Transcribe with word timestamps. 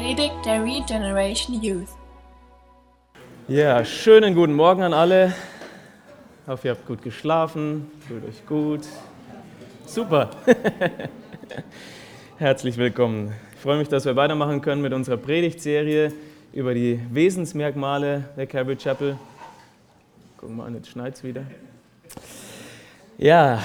Predigt 0.00 0.46
der 0.46 0.64
Regeneration 0.64 1.62
Youth. 1.62 1.88
Ja, 3.48 3.84
schönen 3.84 4.34
guten 4.34 4.54
Morgen 4.54 4.80
an 4.80 4.94
alle. 4.94 5.34
Ich 6.42 6.48
hoffe, 6.48 6.68
ihr 6.68 6.70
habt 6.70 6.86
gut 6.86 7.02
geschlafen, 7.02 7.90
fühlt 8.08 8.24
euch 8.24 8.46
gut. 8.46 8.80
Super. 9.84 10.30
Herzlich 12.38 12.78
willkommen. 12.78 13.34
Ich 13.54 13.60
freue 13.60 13.76
mich, 13.76 13.88
dass 13.88 14.06
wir 14.06 14.16
weitermachen 14.16 14.62
können 14.62 14.80
mit 14.80 14.94
unserer 14.94 15.18
Predigtserie 15.18 16.14
über 16.54 16.72
die 16.72 16.98
Wesensmerkmale 17.10 18.24
der 18.38 18.46
Calvary 18.46 18.76
Chapel. 18.76 19.18
Gucken 20.38 20.56
wir 20.56 20.62
mal, 20.62 20.74
jetzt 20.74 20.88
schneit 20.88 21.16
es 21.16 21.24
wieder. 21.24 21.42
Ja, 23.18 23.62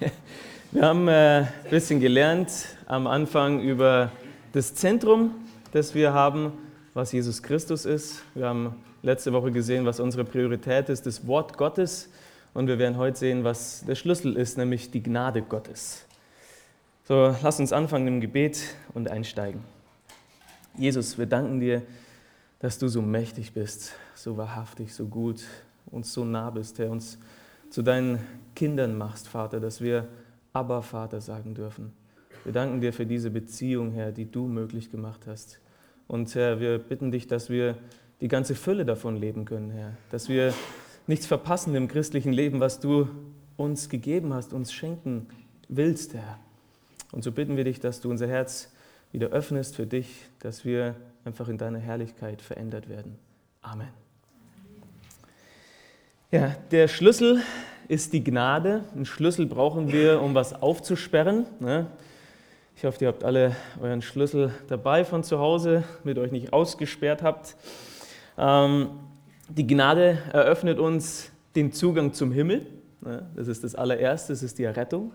wir 0.70 0.82
haben 0.82 1.08
äh, 1.08 1.40
ein 1.40 1.48
bisschen 1.68 2.00
gelernt 2.00 2.50
am 2.86 3.06
Anfang 3.06 3.60
über 3.60 4.10
das 4.52 4.74
Zentrum, 4.74 5.34
das 5.72 5.94
wir 5.94 6.12
haben, 6.12 6.52
was 6.94 7.12
Jesus 7.12 7.42
Christus 7.42 7.84
ist. 7.84 8.22
Wir 8.34 8.46
haben 8.46 8.74
letzte 9.02 9.32
Woche 9.32 9.52
gesehen, 9.52 9.84
was 9.86 10.00
unsere 10.00 10.24
Priorität 10.24 10.88
ist, 10.88 11.06
das 11.06 11.26
Wort 11.26 11.56
Gottes. 11.56 12.08
Und 12.54 12.66
wir 12.66 12.78
werden 12.78 12.96
heute 12.96 13.18
sehen, 13.18 13.44
was 13.44 13.84
der 13.86 13.94
Schlüssel 13.94 14.36
ist, 14.36 14.58
nämlich 14.58 14.90
die 14.90 15.02
Gnade 15.02 15.42
Gottes. 15.42 16.04
So, 17.04 17.34
lass 17.42 17.60
uns 17.60 17.72
anfangen 17.72 18.06
im 18.08 18.20
Gebet 18.20 18.62
und 18.94 19.08
einsteigen. 19.08 19.62
Jesus, 20.76 21.18
wir 21.18 21.26
danken 21.26 21.60
dir, 21.60 21.82
dass 22.60 22.78
du 22.78 22.88
so 22.88 23.02
mächtig 23.02 23.52
bist, 23.52 23.92
so 24.14 24.36
wahrhaftig, 24.36 24.94
so 24.94 25.06
gut, 25.06 25.44
uns 25.86 26.12
so 26.12 26.24
nah 26.24 26.50
bist, 26.50 26.78
Herr, 26.78 26.90
uns 26.90 27.18
zu 27.70 27.82
deinen 27.82 28.18
Kindern 28.54 28.96
machst, 28.96 29.28
Vater, 29.28 29.60
dass 29.60 29.80
wir 29.80 30.08
aber 30.52 30.82
Vater 30.82 31.20
sagen 31.20 31.54
dürfen. 31.54 31.92
Wir 32.48 32.54
danken 32.54 32.80
dir 32.80 32.94
für 32.94 33.04
diese 33.04 33.30
Beziehung, 33.30 33.92
Herr, 33.92 34.10
die 34.10 34.24
du 34.24 34.46
möglich 34.46 34.90
gemacht 34.90 35.26
hast. 35.26 35.60
Und 36.06 36.34
Herr, 36.34 36.60
wir 36.60 36.78
bitten 36.78 37.10
dich, 37.10 37.26
dass 37.26 37.50
wir 37.50 37.76
die 38.22 38.28
ganze 38.28 38.54
Fülle 38.54 38.86
davon 38.86 39.16
leben 39.16 39.44
können, 39.44 39.70
Herr. 39.70 39.92
Dass 40.10 40.30
wir 40.30 40.54
nichts 41.06 41.26
verpassen 41.26 41.74
im 41.74 41.88
christlichen 41.88 42.32
Leben, 42.32 42.58
was 42.58 42.80
du 42.80 43.06
uns 43.58 43.90
gegeben 43.90 44.32
hast, 44.32 44.54
uns 44.54 44.72
schenken 44.72 45.26
willst, 45.68 46.14
Herr. 46.14 46.38
Und 47.12 47.22
so 47.22 47.32
bitten 47.32 47.58
wir 47.58 47.64
dich, 47.64 47.80
dass 47.80 48.00
du 48.00 48.08
unser 48.08 48.28
Herz 48.28 48.72
wieder 49.12 49.26
öffnest 49.26 49.76
für 49.76 49.86
dich, 49.86 50.08
dass 50.38 50.64
wir 50.64 50.94
einfach 51.26 51.50
in 51.50 51.58
deiner 51.58 51.80
Herrlichkeit 51.80 52.40
verändert 52.40 52.88
werden. 52.88 53.18
Amen. 53.60 53.88
Ja, 56.30 56.56
der 56.70 56.88
Schlüssel 56.88 57.42
ist 57.88 58.14
die 58.14 58.24
Gnade. 58.24 58.84
Einen 58.94 59.04
Schlüssel 59.04 59.44
brauchen 59.44 59.92
wir, 59.92 60.22
um 60.22 60.34
was 60.34 60.54
aufzusperren. 60.54 61.44
Ne? 61.60 61.88
Ich 62.78 62.84
hoffe, 62.84 62.98
ihr 63.00 63.08
habt 63.08 63.24
alle 63.24 63.56
euren 63.82 64.02
Schlüssel 64.02 64.52
dabei 64.68 65.04
von 65.04 65.24
zu 65.24 65.40
Hause, 65.40 65.82
mit 66.04 66.16
euch 66.16 66.30
nicht 66.30 66.52
ausgesperrt 66.52 67.24
habt. 67.24 67.56
Ähm, 68.38 68.90
die 69.48 69.66
Gnade 69.66 70.18
eröffnet 70.32 70.78
uns 70.78 71.32
den 71.56 71.72
Zugang 71.72 72.12
zum 72.12 72.30
Himmel. 72.30 72.64
Das 73.34 73.48
ist 73.48 73.64
das 73.64 73.74
allererste, 73.74 74.32
das 74.32 74.44
ist 74.44 74.60
die 74.60 74.62
Errettung. 74.62 75.10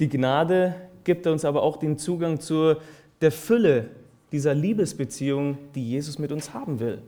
Die 0.00 0.08
Gnade 0.08 0.76
gibt 1.04 1.26
uns 1.26 1.44
aber 1.44 1.62
auch 1.62 1.76
den 1.76 1.98
Zugang 1.98 2.40
zu 2.40 2.76
der 3.20 3.32
Fülle 3.32 3.90
dieser 4.32 4.54
Liebesbeziehung, 4.54 5.58
die 5.74 5.86
Jesus 5.86 6.18
mit 6.18 6.32
uns 6.32 6.54
haben 6.54 6.80
will. 6.80 7.02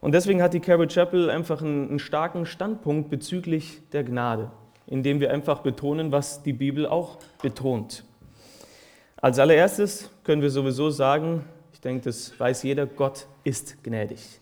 Und 0.00 0.12
deswegen 0.12 0.40
hat 0.40 0.54
die 0.54 0.60
Carol 0.60 0.88
Chapel 0.88 1.28
einfach 1.28 1.60
einen 1.60 1.98
starken 1.98 2.46
Standpunkt 2.46 3.10
bezüglich 3.10 3.82
der 3.92 4.02
Gnade, 4.02 4.50
indem 4.86 5.20
wir 5.20 5.30
einfach 5.30 5.60
betonen, 5.60 6.10
was 6.10 6.42
die 6.42 6.54
Bibel 6.54 6.86
auch 6.86 7.18
betont. 7.42 8.02
Als 9.16 9.38
allererstes 9.38 10.10
können 10.22 10.42
wir 10.42 10.50
sowieso 10.50 10.90
sagen, 10.90 11.44
ich 11.72 11.80
denke, 11.80 12.04
das 12.04 12.38
weiß 12.38 12.62
jeder, 12.62 12.86
Gott 12.86 13.26
ist 13.42 13.82
gnädig. 13.82 14.40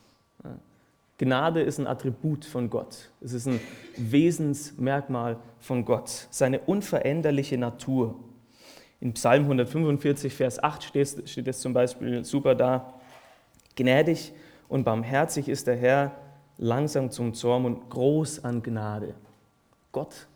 Gnade 1.18 1.62
ist 1.62 1.78
ein 1.78 1.86
Attribut 1.86 2.44
von 2.44 2.68
Gott. 2.68 3.10
Es 3.20 3.32
ist 3.32 3.46
ein 3.46 3.60
Wesensmerkmal 3.96 5.36
von 5.60 5.84
Gott, 5.84 6.26
seine 6.30 6.58
unveränderliche 6.58 7.56
Natur. 7.58 8.16
In 9.00 9.12
Psalm 9.14 9.44
145, 9.44 10.34
Vers 10.34 10.62
8 10.62 10.82
steht, 10.82 11.46
es 11.48 11.60
zum 11.60 11.72
Beispiel 11.72 12.24
super 12.24 12.54
da. 12.54 12.94
Gnädig 13.76 14.32
und 14.68 14.84
barmherzig 14.84 15.48
ist 15.48 15.66
der 15.66 15.76
Herr, 15.76 16.12
langsam 16.58 17.10
zum 17.10 17.34
Zorn 17.34 17.66
und 17.66 17.90
groß 17.90 18.44
an 18.44 18.62
Gnade. 18.62 19.14
Gott 19.92 20.26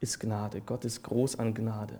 ist 0.00 0.20
Gnade, 0.20 0.60
Gott 0.60 0.84
ist 0.84 1.02
groß 1.02 1.38
an 1.38 1.54
Gnade. 1.54 1.98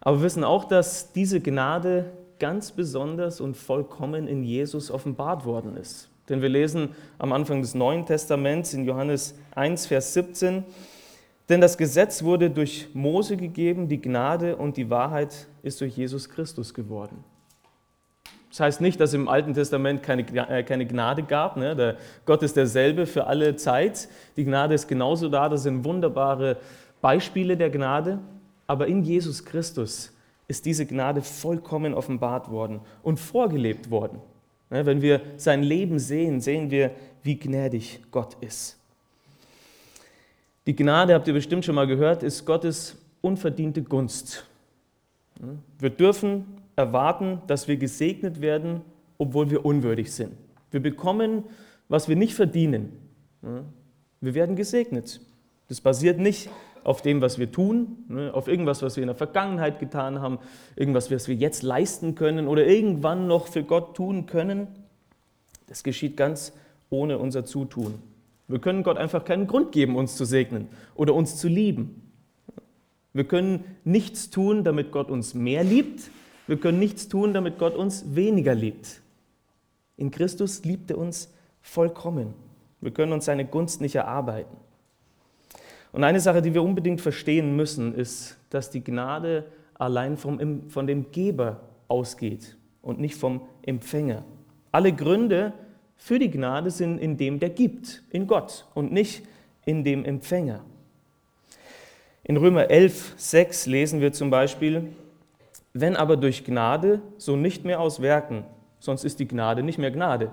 Aber 0.00 0.18
wir 0.18 0.24
wissen 0.24 0.44
auch, 0.44 0.64
dass 0.64 1.12
diese 1.12 1.40
Gnade 1.40 2.06
ganz 2.38 2.70
besonders 2.70 3.40
und 3.40 3.56
vollkommen 3.56 4.28
in 4.28 4.44
Jesus 4.44 4.90
offenbart 4.90 5.44
worden 5.44 5.76
ist. 5.76 6.08
Denn 6.28 6.42
wir 6.42 6.48
lesen 6.48 6.90
am 7.18 7.32
Anfang 7.32 7.62
des 7.62 7.74
Neuen 7.74 8.06
Testaments 8.06 8.74
in 8.74 8.84
Johannes 8.84 9.34
1, 9.54 9.86
Vers 9.86 10.14
17, 10.14 10.64
denn 11.48 11.62
das 11.62 11.78
Gesetz 11.78 12.22
wurde 12.22 12.50
durch 12.50 12.88
Mose 12.92 13.36
gegeben, 13.38 13.88
die 13.88 14.00
Gnade 14.00 14.56
und 14.56 14.76
die 14.76 14.90
Wahrheit 14.90 15.48
ist 15.62 15.80
durch 15.80 15.96
Jesus 15.96 16.28
Christus 16.28 16.74
geworden. 16.74 17.24
Das 18.50 18.60
heißt 18.60 18.80
nicht, 18.80 19.00
dass 19.00 19.14
im 19.14 19.28
Alten 19.28 19.54
Testament 19.54 20.02
keine, 20.02 20.22
äh, 20.48 20.62
keine 20.62 20.86
Gnade 20.86 21.22
gab. 21.22 21.56
Ne? 21.56 21.74
Der 21.76 21.96
Gott 22.24 22.42
ist 22.42 22.56
derselbe 22.56 23.06
für 23.06 23.26
alle 23.26 23.56
Zeit. 23.56 24.08
Die 24.36 24.44
Gnade 24.44 24.74
ist 24.74 24.88
genauso 24.88 25.28
da. 25.28 25.48
Das 25.48 25.62
sind 25.62 25.84
wunderbare 25.84 26.56
Beispiele 27.00 27.56
der 27.56 27.70
Gnade. 27.70 28.18
Aber 28.68 28.86
in 28.86 29.02
Jesus 29.02 29.44
Christus 29.44 30.12
ist 30.46 30.64
diese 30.64 30.86
Gnade 30.86 31.22
vollkommen 31.22 31.92
offenbart 31.94 32.50
worden 32.50 32.80
und 33.02 33.18
vorgelebt 33.18 33.90
worden. 33.90 34.20
Wenn 34.70 35.02
wir 35.02 35.22
sein 35.36 35.62
Leben 35.62 35.98
sehen, 35.98 36.40
sehen 36.40 36.70
wir, 36.70 36.92
wie 37.22 37.38
gnädig 37.38 38.00
Gott 38.10 38.36
ist. 38.40 38.76
Die 40.66 40.76
Gnade, 40.76 41.14
habt 41.14 41.26
ihr 41.26 41.34
bestimmt 41.34 41.64
schon 41.64 41.74
mal 41.74 41.86
gehört, 41.86 42.22
ist 42.22 42.44
Gottes 42.44 42.96
unverdiente 43.22 43.82
Gunst. 43.82 44.44
Wir 45.78 45.90
dürfen 45.90 46.44
erwarten, 46.76 47.40
dass 47.46 47.66
wir 47.66 47.78
gesegnet 47.78 48.40
werden, 48.40 48.82
obwohl 49.16 49.50
wir 49.50 49.64
unwürdig 49.64 50.12
sind. 50.12 50.34
Wir 50.70 50.80
bekommen, 50.80 51.44
was 51.88 52.08
wir 52.08 52.16
nicht 52.16 52.34
verdienen. 52.34 52.92
Wir 54.20 54.34
werden 54.34 54.56
gesegnet. 54.56 55.20
Das 55.68 55.80
basiert 55.80 56.18
nicht 56.18 56.50
auf 56.84 57.02
dem, 57.02 57.20
was 57.20 57.38
wir 57.38 57.50
tun, 57.52 58.04
ne, 58.08 58.32
auf 58.32 58.48
irgendwas, 58.48 58.82
was 58.82 58.96
wir 58.96 59.02
in 59.02 59.08
der 59.08 59.16
Vergangenheit 59.16 59.78
getan 59.78 60.20
haben, 60.20 60.38
irgendwas, 60.76 61.10
was 61.10 61.28
wir 61.28 61.34
jetzt 61.34 61.62
leisten 61.62 62.14
können 62.14 62.48
oder 62.48 62.66
irgendwann 62.66 63.26
noch 63.26 63.46
für 63.46 63.62
Gott 63.62 63.96
tun 63.96 64.26
können. 64.26 64.68
Das 65.66 65.82
geschieht 65.82 66.16
ganz 66.16 66.52
ohne 66.90 67.18
unser 67.18 67.44
Zutun. 67.44 67.94
Wir 68.48 68.58
können 68.58 68.82
Gott 68.82 68.96
einfach 68.96 69.24
keinen 69.24 69.46
Grund 69.46 69.72
geben, 69.72 69.96
uns 69.96 70.16
zu 70.16 70.24
segnen 70.24 70.68
oder 70.94 71.14
uns 71.14 71.36
zu 71.36 71.48
lieben. 71.48 72.02
Wir 73.12 73.24
können 73.24 73.64
nichts 73.84 74.30
tun, 74.30 74.64
damit 74.64 74.92
Gott 74.92 75.10
uns 75.10 75.34
mehr 75.34 75.64
liebt, 75.64 76.10
wir 76.46 76.56
können 76.56 76.78
nichts 76.78 77.08
tun, 77.08 77.34
damit 77.34 77.58
Gott 77.58 77.76
uns 77.76 78.14
weniger 78.14 78.54
liebt. 78.54 79.02
In 79.98 80.10
Christus 80.10 80.64
liebt 80.64 80.90
er 80.90 80.96
uns 80.96 81.30
vollkommen. 81.60 82.32
Wir 82.80 82.90
können 82.90 83.12
uns 83.12 83.26
seine 83.26 83.44
Gunst 83.44 83.82
nicht 83.82 83.96
erarbeiten. 83.96 84.56
Und 85.92 86.04
eine 86.04 86.20
Sache, 86.20 86.42
die 86.42 86.54
wir 86.54 86.62
unbedingt 86.62 87.00
verstehen 87.00 87.56
müssen, 87.56 87.94
ist, 87.94 88.36
dass 88.50 88.70
die 88.70 88.84
Gnade 88.84 89.44
allein 89.74 90.16
vom, 90.16 90.68
von 90.68 90.86
dem 90.86 91.10
Geber 91.10 91.60
ausgeht 91.88 92.56
und 92.82 93.00
nicht 93.00 93.16
vom 93.16 93.42
Empfänger. 93.62 94.24
Alle 94.72 94.92
Gründe 94.92 95.52
für 95.96 96.18
die 96.18 96.30
Gnade 96.30 96.70
sind 96.70 96.98
in 96.98 97.16
dem, 97.16 97.38
der 97.38 97.50
gibt, 97.50 98.02
in 98.10 98.26
Gott 98.26 98.66
und 98.74 98.92
nicht 98.92 99.22
in 99.64 99.84
dem 99.84 100.04
Empfänger. 100.04 100.60
In 102.22 102.36
Römer 102.36 102.70
11, 102.70 103.14
6 103.16 103.66
lesen 103.66 104.00
wir 104.00 104.12
zum 104.12 104.30
Beispiel, 104.30 104.88
wenn 105.72 105.96
aber 105.96 106.16
durch 106.16 106.44
Gnade, 106.44 107.00
so 107.16 107.36
nicht 107.36 107.64
mehr 107.64 107.80
aus 107.80 108.02
Werken, 108.02 108.44
sonst 108.78 109.04
ist 109.04 109.18
die 109.18 109.26
Gnade 109.26 109.62
nicht 109.62 109.78
mehr 109.78 109.90
Gnade. 109.90 110.30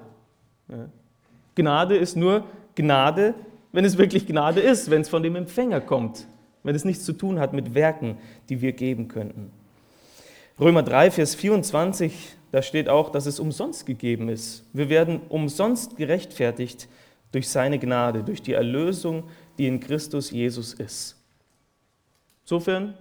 Gnade 1.55 1.95
ist 1.95 2.15
nur 2.15 2.43
Gnade, 2.75 3.33
wenn 3.75 3.83
es 3.83 3.97
wirklich 3.97 4.25
Gnade 4.25 4.61
ist, 4.61 4.89
wenn 4.89 5.01
es 5.01 5.09
von 5.09 5.21
dem 5.21 5.35
Empfänger 5.35 5.81
kommt, 5.81 6.27
wenn 6.63 6.75
es 6.75 6.85
nichts 6.85 7.03
zu 7.03 7.11
tun 7.11 7.39
hat 7.39 7.51
mit 7.51 7.75
Werken, 7.75 8.17
die 8.47 8.61
wir 8.61 8.71
geben 8.71 9.09
könnten. 9.09 9.51
Römer 10.57 10.81
3, 10.81 11.11
Vers 11.11 11.35
24, 11.35 12.13
da 12.53 12.61
steht 12.61 12.87
auch, 12.87 13.09
dass 13.09 13.25
es 13.25 13.37
umsonst 13.37 13.85
gegeben 13.85 14.29
ist. 14.29 14.63
Wir 14.71 14.87
werden 14.87 15.19
umsonst 15.27 15.97
gerechtfertigt 15.97 16.87
durch 17.33 17.49
seine 17.49 17.77
Gnade, 17.77 18.23
durch 18.23 18.41
die 18.41 18.53
Erlösung, 18.53 19.25
die 19.57 19.67
in 19.67 19.81
Christus 19.81 20.31
Jesus 20.31 20.73
ist. 20.73 21.21
Insofern 22.43 22.93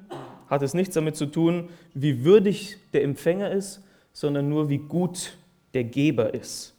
hat 0.48 0.62
es 0.62 0.74
nichts 0.74 0.94
damit 0.94 1.14
zu 1.14 1.26
tun, 1.26 1.68
wie 1.94 2.24
würdig 2.24 2.78
der 2.92 3.04
Empfänger 3.04 3.52
ist, 3.52 3.80
sondern 4.12 4.48
nur, 4.48 4.68
wie 4.68 4.78
gut 4.78 5.36
der 5.72 5.84
Geber 5.84 6.34
ist. 6.34 6.73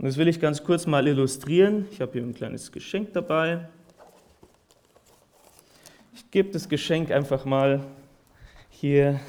Und 0.00 0.06
das 0.06 0.16
will 0.16 0.28
ich 0.28 0.40
ganz 0.40 0.64
kurz 0.64 0.86
mal 0.86 1.06
illustrieren. 1.06 1.86
Ich 1.90 2.00
habe 2.00 2.12
hier 2.12 2.22
ein 2.22 2.32
kleines 2.32 2.72
Geschenk 2.72 3.12
dabei. 3.12 3.68
Ich 6.14 6.30
gebe 6.30 6.50
das 6.50 6.70
Geschenk 6.70 7.10
einfach 7.10 7.44
mal 7.44 7.84
hier 8.70 9.20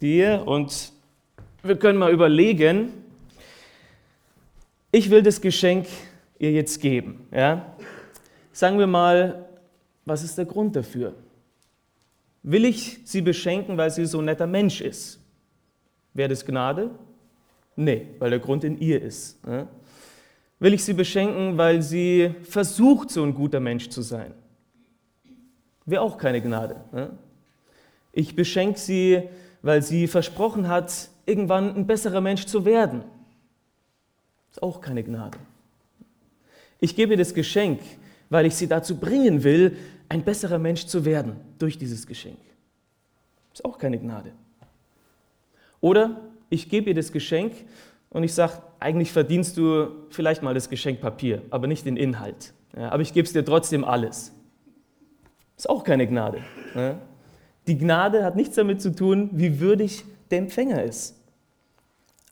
dir 0.00 0.44
und 0.46 0.92
wir 1.64 1.76
können 1.76 1.98
mal 1.98 2.12
überlegen, 2.12 2.92
ich 4.92 5.10
will 5.10 5.24
das 5.24 5.40
Geschenk 5.40 5.88
ihr 6.38 6.52
jetzt 6.52 6.80
geben. 6.80 7.26
Ja? 7.32 7.74
Sagen 8.52 8.78
wir 8.78 8.86
mal, 8.86 9.48
was 10.04 10.22
ist 10.22 10.38
der 10.38 10.44
Grund 10.44 10.76
dafür? 10.76 11.16
Will 12.44 12.64
ich 12.64 13.00
sie 13.02 13.22
beschenken, 13.22 13.76
weil 13.76 13.90
sie 13.90 14.06
so 14.06 14.20
ein 14.20 14.26
netter 14.26 14.46
Mensch 14.46 14.80
ist? 14.80 15.18
Wäre 16.14 16.28
das 16.28 16.46
Gnade? 16.46 16.90
Nee, 17.80 18.08
weil 18.18 18.30
der 18.30 18.40
Grund 18.40 18.64
in 18.64 18.76
ihr 18.80 19.00
ist. 19.00 19.38
Will 20.58 20.74
ich 20.74 20.82
sie 20.82 20.94
beschenken, 20.94 21.56
weil 21.56 21.80
sie 21.80 22.34
versucht, 22.42 23.08
so 23.08 23.22
ein 23.22 23.32
guter 23.32 23.60
Mensch 23.60 23.88
zu 23.88 24.02
sein? 24.02 24.34
Wäre 25.86 26.02
auch 26.02 26.18
keine 26.18 26.40
Gnade. 26.42 26.74
Ich 28.10 28.34
beschenke 28.34 28.80
sie, 28.80 29.22
weil 29.62 29.82
sie 29.82 30.08
versprochen 30.08 30.66
hat, 30.66 31.08
irgendwann 31.24 31.72
ein 31.76 31.86
besserer 31.86 32.20
Mensch 32.20 32.46
zu 32.46 32.64
werden. 32.64 33.04
Ist 34.50 34.60
auch 34.60 34.80
keine 34.80 35.04
Gnade. 35.04 35.38
Ich 36.80 36.96
gebe 36.96 37.12
ihr 37.12 37.18
das 37.18 37.32
Geschenk, 37.32 37.78
weil 38.28 38.46
ich 38.46 38.56
sie 38.56 38.66
dazu 38.66 38.96
bringen 38.96 39.44
will, 39.44 39.76
ein 40.08 40.24
besserer 40.24 40.58
Mensch 40.58 40.86
zu 40.86 41.04
werden 41.04 41.36
durch 41.60 41.78
dieses 41.78 42.08
Geschenk. 42.08 42.40
Ist 43.52 43.64
auch 43.64 43.78
keine 43.78 44.00
Gnade. 44.00 44.32
Oder 45.80 46.27
ich 46.50 46.68
gebe 46.68 46.90
ihr 46.90 46.94
das 46.94 47.12
Geschenk 47.12 47.52
und 48.10 48.22
ich 48.22 48.34
sage, 48.34 48.54
eigentlich 48.80 49.12
verdienst 49.12 49.56
du 49.56 49.88
vielleicht 50.10 50.42
mal 50.42 50.54
das 50.54 50.68
Geschenk 50.68 51.00
Papier, 51.00 51.42
aber 51.50 51.66
nicht 51.66 51.84
den 51.86 51.96
Inhalt. 51.96 52.52
Ja, 52.76 52.90
aber 52.90 53.02
ich 53.02 53.12
gebe 53.12 53.26
es 53.26 53.32
dir 53.32 53.44
trotzdem 53.44 53.84
alles. 53.84 54.32
Ist 55.56 55.68
auch 55.68 55.84
keine 55.84 56.06
Gnade. 56.06 56.38
Ja. 56.74 56.98
Die 57.66 57.76
Gnade 57.76 58.24
hat 58.24 58.36
nichts 58.36 58.54
damit 58.56 58.80
zu 58.80 58.94
tun, 58.94 59.30
wie 59.32 59.60
würdig 59.60 60.04
der 60.30 60.38
Empfänger 60.38 60.82
ist. 60.82 61.16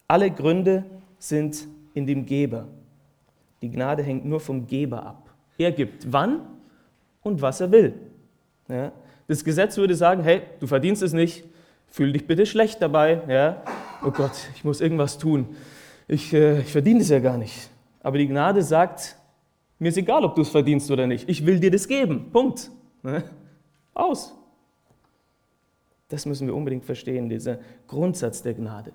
Alle 0.08 0.30
Gründe 0.30 0.84
sind 1.18 1.66
in 1.94 2.06
dem 2.06 2.24
Geber. 2.24 2.68
Die 3.62 3.70
Gnade 3.70 4.02
hängt 4.02 4.24
nur 4.24 4.40
vom 4.40 4.66
Geber 4.66 5.04
ab. 5.04 5.34
Er 5.58 5.72
gibt 5.72 6.10
wann 6.12 6.40
und 7.22 7.42
was 7.42 7.60
er 7.60 7.72
will. 7.72 7.94
Ja? 8.68 8.92
Das 9.26 9.42
Gesetz 9.42 9.76
würde 9.76 9.94
sagen, 9.94 10.22
hey, 10.22 10.42
du 10.60 10.66
verdienst 10.66 11.02
es 11.02 11.12
nicht, 11.12 11.44
fühl 11.88 12.12
dich 12.12 12.26
bitte 12.26 12.46
schlecht 12.46 12.80
dabei. 12.80 13.22
Ja? 13.28 13.62
Oh 14.06 14.12
Gott, 14.12 14.50
ich 14.55 14.62
muss 14.62 14.81
irgendwas 14.81 15.19
tun. 15.19 15.56
Ich, 16.06 16.32
äh, 16.32 16.61
ich 16.61 16.70
verdiene 16.70 17.00
es 17.00 17.08
ja 17.08 17.19
gar 17.19 17.37
nicht. 17.37 17.70
Aber 18.05 18.19
die 18.19 18.29
Gnade 18.29 18.62
sagt, 18.62 19.17
mir 19.81 19.88
ist 19.88 19.99
egal, 19.99 20.25
ob 20.25 20.37
du 20.37 20.43
es 20.43 20.49
verdienst 20.49 20.88
oder 20.93 21.08
nicht. 21.08 21.29
Ich 21.29 21.44
will 21.44 21.58
dir 21.58 21.73
das 21.73 21.88
geben. 21.88 22.31
Punkt. 22.31 22.70
Ja? 23.03 23.25
Aus. 23.94 24.32
Das 26.06 26.25
müssen 26.25 26.47
wir 26.47 26.55
unbedingt 26.55 26.85
verstehen, 26.85 27.29
dieser 27.29 27.58
Grundsatz 27.88 28.43
der 28.43 28.55
Gnade. 28.55 28.93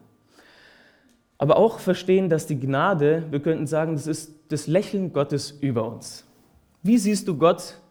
Aber 1.37 1.57
auch 1.57 1.79
verstehen, 1.79 2.29
dass 2.29 2.47
die 2.47 2.57
Gnade, 2.57 3.25
wir 3.31 3.41
könnten 3.41 3.67
sagen, 3.67 3.95
das 3.95 4.07
ist 4.07 4.33
das 4.47 4.67
Lächeln 4.67 5.11
Gottes 5.11 5.51
über 5.51 5.91
uns. 5.91 6.25
Wie 6.83 6.97
siehst 6.97 7.27
du 7.27 7.37
Gott, 7.37 7.81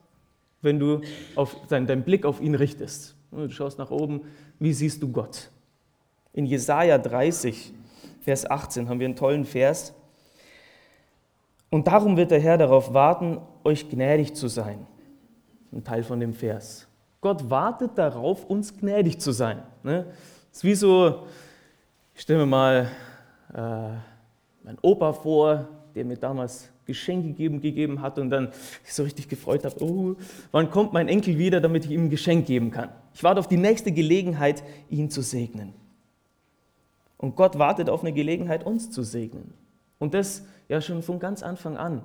wenn 0.62 0.78
du 0.78 1.02
auf, 1.37 1.55
dein, 1.69 1.87
deinen 1.87 2.02
Blick 2.02 2.25
auf 2.25 2.40
ihn 2.40 2.55
richtest? 2.55 3.14
Du 3.31 3.50
schaust 3.50 3.78
nach 3.78 3.90
oben, 3.90 4.23
wie 4.58 4.73
siehst 4.73 5.02
du 5.02 5.12
Gott? 5.12 5.50
In 6.32 6.46
Jesaja 6.46 6.98
30, 6.98 7.72
Vers 8.20 8.48
18 8.48 8.88
haben 8.88 9.00
wir 9.00 9.06
einen 9.06 9.16
tollen 9.16 9.44
Vers. 9.44 9.94
Und 11.70 11.86
darum 11.86 12.16
wird 12.16 12.30
der 12.30 12.40
Herr 12.40 12.58
darauf 12.58 12.92
warten, 12.92 13.38
euch 13.64 13.88
gnädig 13.88 14.34
zu 14.34 14.48
sein. 14.48 14.86
Ein 15.72 15.84
Teil 15.84 16.02
von 16.02 16.20
dem 16.20 16.34
Vers. 16.34 16.86
Gott 17.20 17.48
wartet 17.50 17.96
darauf, 17.96 18.44
uns 18.44 18.76
gnädig 18.76 19.20
zu 19.20 19.32
sein. 19.32 19.62
Ne? 19.82 20.06
Das 20.50 20.58
ist 20.58 20.64
wie 20.64 20.74
so, 20.74 21.26
ich 22.14 22.22
stelle 22.22 22.40
mir 22.40 22.46
mal 22.46 22.88
äh, 23.52 23.58
mein 24.64 24.78
Opa 24.82 25.12
vor, 25.12 25.68
der 25.94 26.04
mir 26.04 26.16
damals 26.16 26.70
Geschenke 26.86 27.28
gegeben, 27.28 27.60
gegeben 27.60 28.00
hat 28.00 28.18
und 28.18 28.30
dann 28.30 28.48
ich 28.84 28.92
so 28.92 29.02
richtig 29.02 29.28
gefreut 29.28 29.64
habe, 29.64 29.82
oh, 29.82 30.16
wann 30.50 30.70
kommt 30.70 30.92
mein 30.92 31.08
Enkel 31.08 31.38
wieder, 31.38 31.60
damit 31.60 31.84
ich 31.84 31.92
ihm 31.92 32.04
ein 32.04 32.10
Geschenk 32.10 32.46
geben 32.46 32.70
kann. 32.70 32.90
Ich 33.14 33.22
warte 33.22 33.38
auf 33.38 33.48
die 33.48 33.56
nächste 33.56 33.92
Gelegenheit, 33.92 34.62
ihn 34.88 35.10
zu 35.10 35.22
segnen. 35.22 35.72
Und 37.20 37.37
Gott 37.37 37.58
wartet 37.58 37.90
auf 37.90 38.00
eine 38.00 38.14
Gelegenheit, 38.14 38.64
uns 38.64 38.90
zu 38.90 39.02
segnen. 39.02 39.52
Und 39.99 40.14
das 40.14 40.46
ja 40.70 40.81
schon 40.81 41.02
von 41.02 41.19
ganz 41.19 41.43
Anfang 41.43 41.76
an. 41.76 42.00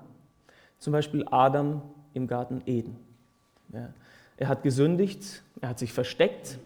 Zum 0.78 0.92
Beispiel 0.92 1.26
Adam 1.32 1.82
im 2.14 2.28
Garten 2.28 2.62
Eden. 2.66 2.98
Ja. 3.72 3.94
Er 4.36 4.50
hat 4.50 4.62
gesündigt, 4.62 5.42
er 5.62 5.70
hat 5.70 5.80
sich 5.80 5.94
versteckt. 5.94 6.60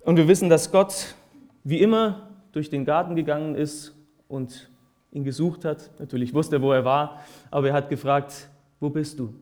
Und 0.00 0.16
wir 0.16 0.28
wissen, 0.28 0.48
dass 0.48 0.72
Gott 0.72 1.14
wie 1.62 1.82
immer 1.82 2.30
durch 2.52 2.70
den 2.70 2.86
Garten 2.86 3.14
gegangen 3.14 3.54
ist 3.54 3.94
und 4.28 4.70
ihn 5.12 5.24
gesucht 5.24 5.66
hat. 5.66 5.90
Natürlich 5.98 6.32
wusste 6.32 6.56
er, 6.56 6.62
wo 6.62 6.72
er 6.72 6.86
war, 6.86 7.20
aber 7.50 7.68
er 7.68 7.74
hat 7.74 7.90
gefragt, 7.90 8.48
wo 8.80 8.88
bist 8.88 9.18
du? 9.18 9.34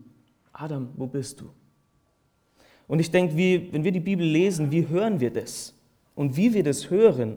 Adam, 0.52 0.88
wo 0.96 1.06
bist 1.06 1.40
du? 1.40 1.48
Und 2.88 2.98
ich 2.98 3.12
denke, 3.12 3.36
wie, 3.36 3.72
wenn 3.72 3.84
wir 3.84 3.92
die 3.92 4.00
Bibel 4.00 4.26
lesen, 4.26 4.72
wie 4.72 4.88
hören 4.88 5.20
wir 5.20 5.32
das? 5.32 5.72
Und 6.16 6.36
wie 6.36 6.52
wir 6.52 6.64
das 6.64 6.90
hören, 6.90 7.36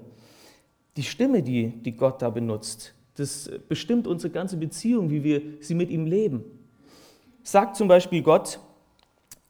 die 0.97 1.03
Stimme, 1.03 1.41
die, 1.41 1.69
die 1.69 1.95
Gott 1.95 2.21
da 2.21 2.29
benutzt, 2.29 2.93
das 3.15 3.49
bestimmt 3.67 4.07
unsere 4.07 4.31
ganze 4.31 4.57
Beziehung, 4.57 5.09
wie 5.09 5.23
wir 5.23 5.41
sie 5.59 5.75
mit 5.75 5.89
ihm 5.89 6.05
leben. 6.05 6.43
Sagt 7.43 7.75
zum 7.75 7.87
Beispiel 7.87 8.21
Gott, 8.21 8.59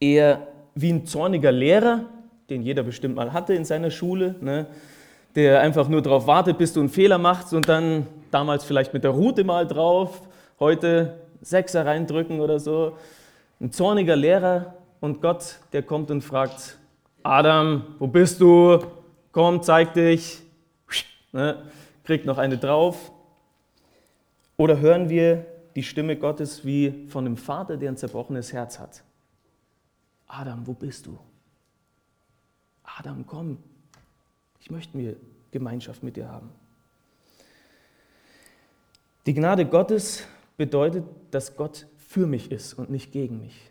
eher 0.00 0.46
wie 0.74 0.92
ein 0.92 1.06
zorniger 1.06 1.52
Lehrer, 1.52 2.04
den 2.48 2.62
jeder 2.62 2.82
bestimmt 2.82 3.16
mal 3.16 3.32
hatte 3.32 3.54
in 3.54 3.64
seiner 3.64 3.90
Schule, 3.90 4.34
ne, 4.40 4.66
der 5.34 5.60
einfach 5.60 5.88
nur 5.88 6.02
darauf 6.02 6.26
wartet, 6.26 6.58
bis 6.58 6.72
du 6.72 6.80
einen 6.80 6.88
Fehler 6.88 7.18
machst 7.18 7.54
und 7.54 7.68
dann 7.68 8.06
damals 8.30 8.64
vielleicht 8.64 8.92
mit 8.92 9.04
der 9.04 9.12
Route 9.12 9.44
mal 9.44 9.66
drauf, 9.66 10.22
heute 10.58 11.20
Sechser 11.40 11.86
reindrücken 11.86 12.40
oder 12.40 12.58
so. 12.58 12.96
Ein 13.60 13.70
zorniger 13.70 14.16
Lehrer 14.16 14.74
und 15.00 15.20
Gott, 15.20 15.58
der 15.72 15.82
kommt 15.82 16.10
und 16.10 16.22
fragt, 16.22 16.76
Adam, 17.22 17.84
wo 17.98 18.06
bist 18.06 18.40
du? 18.40 18.78
Komm, 19.32 19.62
zeig 19.62 19.94
dich. 19.94 20.42
Ne, 21.32 21.62
kriegt 22.04 22.26
noch 22.26 22.38
eine 22.38 22.58
drauf. 22.58 23.12
Oder 24.56 24.80
hören 24.80 25.08
wir 25.08 25.46
die 25.76 25.82
Stimme 25.82 26.16
Gottes 26.16 26.64
wie 26.64 27.06
von 27.08 27.26
einem 27.26 27.36
Vater, 27.36 27.76
der 27.76 27.90
ein 27.90 27.96
zerbrochenes 27.96 28.52
Herz 28.52 28.78
hat. 28.78 29.02
Adam, 30.26 30.66
wo 30.66 30.74
bist 30.74 31.06
du? 31.06 31.18
Adam, 32.98 33.24
komm, 33.26 33.58
ich 34.60 34.70
möchte 34.70 34.96
mir 34.96 35.16
Gemeinschaft 35.50 36.02
mit 36.02 36.16
dir 36.16 36.28
haben. 36.28 36.50
Die 39.26 39.34
Gnade 39.34 39.66
Gottes 39.66 40.26
bedeutet, 40.56 41.04
dass 41.30 41.56
Gott 41.56 41.86
für 41.96 42.26
mich 42.26 42.50
ist 42.50 42.74
und 42.74 42.90
nicht 42.90 43.12
gegen 43.12 43.40
mich. 43.40 43.70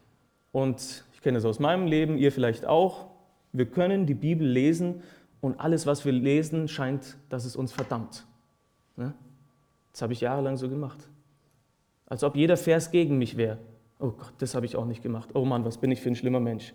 Und 0.51 1.03
ich 1.13 1.21
kenne 1.21 1.37
es 1.37 1.45
aus 1.45 1.59
meinem 1.59 1.85
Leben, 1.85 2.17
ihr 2.17 2.31
vielleicht 2.31 2.65
auch. 2.65 3.07
Wir 3.51 3.65
können 3.65 4.05
die 4.05 4.13
Bibel 4.13 4.47
lesen 4.47 5.03
und 5.41 5.59
alles, 5.59 5.85
was 5.85 6.05
wir 6.05 6.11
lesen, 6.11 6.67
scheint, 6.67 7.17
dass 7.29 7.45
es 7.45 7.55
uns 7.55 7.71
verdammt. 7.71 8.25
Ne? 8.95 9.13
Das 9.91 10.01
habe 10.01 10.13
ich 10.13 10.21
jahrelang 10.21 10.57
so 10.57 10.69
gemacht. 10.69 11.09
Als 12.05 12.23
ob 12.23 12.35
jeder 12.35 12.57
Vers 12.57 12.91
gegen 12.91 13.17
mich 13.17 13.37
wäre. 13.37 13.57
Oh 13.99 14.11
Gott, 14.11 14.33
das 14.39 14.55
habe 14.55 14.65
ich 14.65 14.75
auch 14.75 14.85
nicht 14.85 15.03
gemacht. 15.03 15.29
Oh 15.33 15.45
Mann, 15.45 15.65
was 15.65 15.77
bin 15.77 15.91
ich 15.91 16.01
für 16.01 16.09
ein 16.09 16.15
schlimmer 16.15 16.39
Mensch. 16.39 16.73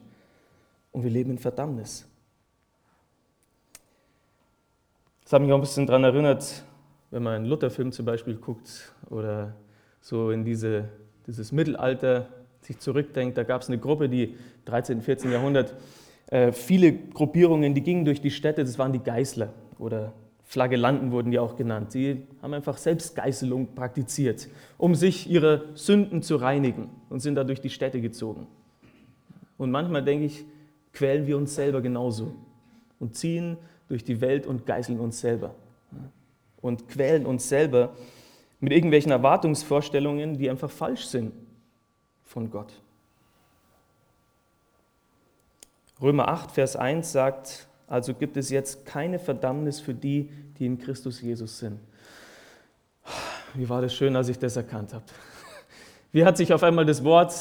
Und 0.92 1.02
wir 1.02 1.10
leben 1.10 1.30
in 1.30 1.38
Verdammnis. 1.38 2.06
Das 5.24 5.32
hat 5.32 5.42
mich 5.42 5.50
auch 5.52 5.56
ein 5.56 5.62
bisschen 5.62 5.86
daran 5.86 6.04
erinnert, 6.04 6.64
wenn 7.10 7.22
man 7.22 7.34
einen 7.34 7.46
Lutherfilm 7.46 7.92
zum 7.92 8.04
Beispiel 8.04 8.36
guckt 8.36 8.92
oder 9.08 9.54
so 10.00 10.30
in 10.30 10.44
diese, 10.44 10.88
dieses 11.26 11.50
Mittelalter 11.50 12.28
sich 12.60 12.78
zurückdenkt. 12.78 13.38
Da 13.38 13.42
gab 13.42 13.62
es 13.62 13.68
eine 13.68 13.78
Gruppe, 13.78 14.08
die 14.08 14.36
13., 14.66 15.00
14. 15.00 15.30
Jahrhundert, 15.30 15.74
viele 16.52 16.92
Gruppierungen, 16.92 17.74
die 17.74 17.82
gingen 17.82 18.04
durch 18.04 18.20
die 18.20 18.30
Städte, 18.30 18.64
das 18.64 18.78
waren 18.78 18.92
die 18.92 18.98
Geißler 18.98 19.52
oder 19.78 20.12
Flagellanten 20.44 21.10
wurden 21.10 21.30
die 21.30 21.38
auch 21.38 21.56
genannt. 21.56 21.94
Die 21.94 22.22
haben 22.42 22.54
einfach 22.54 22.76
Selbstgeißelung 22.76 23.74
praktiziert, 23.74 24.48
um 24.78 24.94
sich 24.94 25.28
ihre 25.28 25.64
Sünden 25.74 26.22
zu 26.22 26.36
reinigen 26.36 26.90
und 27.08 27.20
sind 27.20 27.34
da 27.34 27.44
durch 27.44 27.60
die 27.60 27.70
Städte 27.70 28.00
gezogen. 28.00 28.46
Und 29.58 29.70
manchmal 29.70 30.04
denke 30.04 30.26
ich, 30.26 30.44
quälen 30.92 31.26
wir 31.26 31.36
uns 31.36 31.54
selber 31.54 31.80
genauso 31.80 32.34
und 33.00 33.16
ziehen 33.16 33.56
durch 33.88 34.04
die 34.04 34.20
Welt 34.20 34.46
und 34.46 34.66
geißeln 34.66 35.00
uns 35.00 35.20
selber. 35.20 35.54
Und 36.60 36.88
quälen 36.88 37.26
uns 37.26 37.48
selber 37.48 37.94
mit 38.60 38.72
irgendwelchen 38.72 39.12
Erwartungsvorstellungen, 39.12 40.38
die 40.38 40.48
einfach 40.48 40.70
falsch 40.70 41.06
sind 41.06 41.32
von 42.22 42.50
Gott. 42.50 42.72
Römer 46.04 46.28
8, 46.28 46.50
Vers 46.50 46.76
1 46.76 47.10
sagt, 47.10 47.66
also 47.86 48.12
gibt 48.12 48.36
es 48.36 48.50
jetzt 48.50 48.84
keine 48.84 49.18
Verdammnis 49.18 49.80
für 49.80 49.94
die, 49.94 50.28
die 50.58 50.66
in 50.66 50.78
Christus 50.78 51.22
Jesus 51.22 51.58
sind. 51.58 51.80
Wie 53.54 53.66
war 53.70 53.80
das 53.80 53.94
schön, 53.94 54.14
als 54.14 54.28
ich 54.28 54.38
das 54.38 54.56
erkannt 54.56 54.92
habe. 54.92 55.04
Wie 56.12 56.26
hat 56.26 56.36
sich 56.36 56.52
auf 56.52 56.62
einmal 56.62 56.84
das 56.84 57.04
Wort 57.04 57.34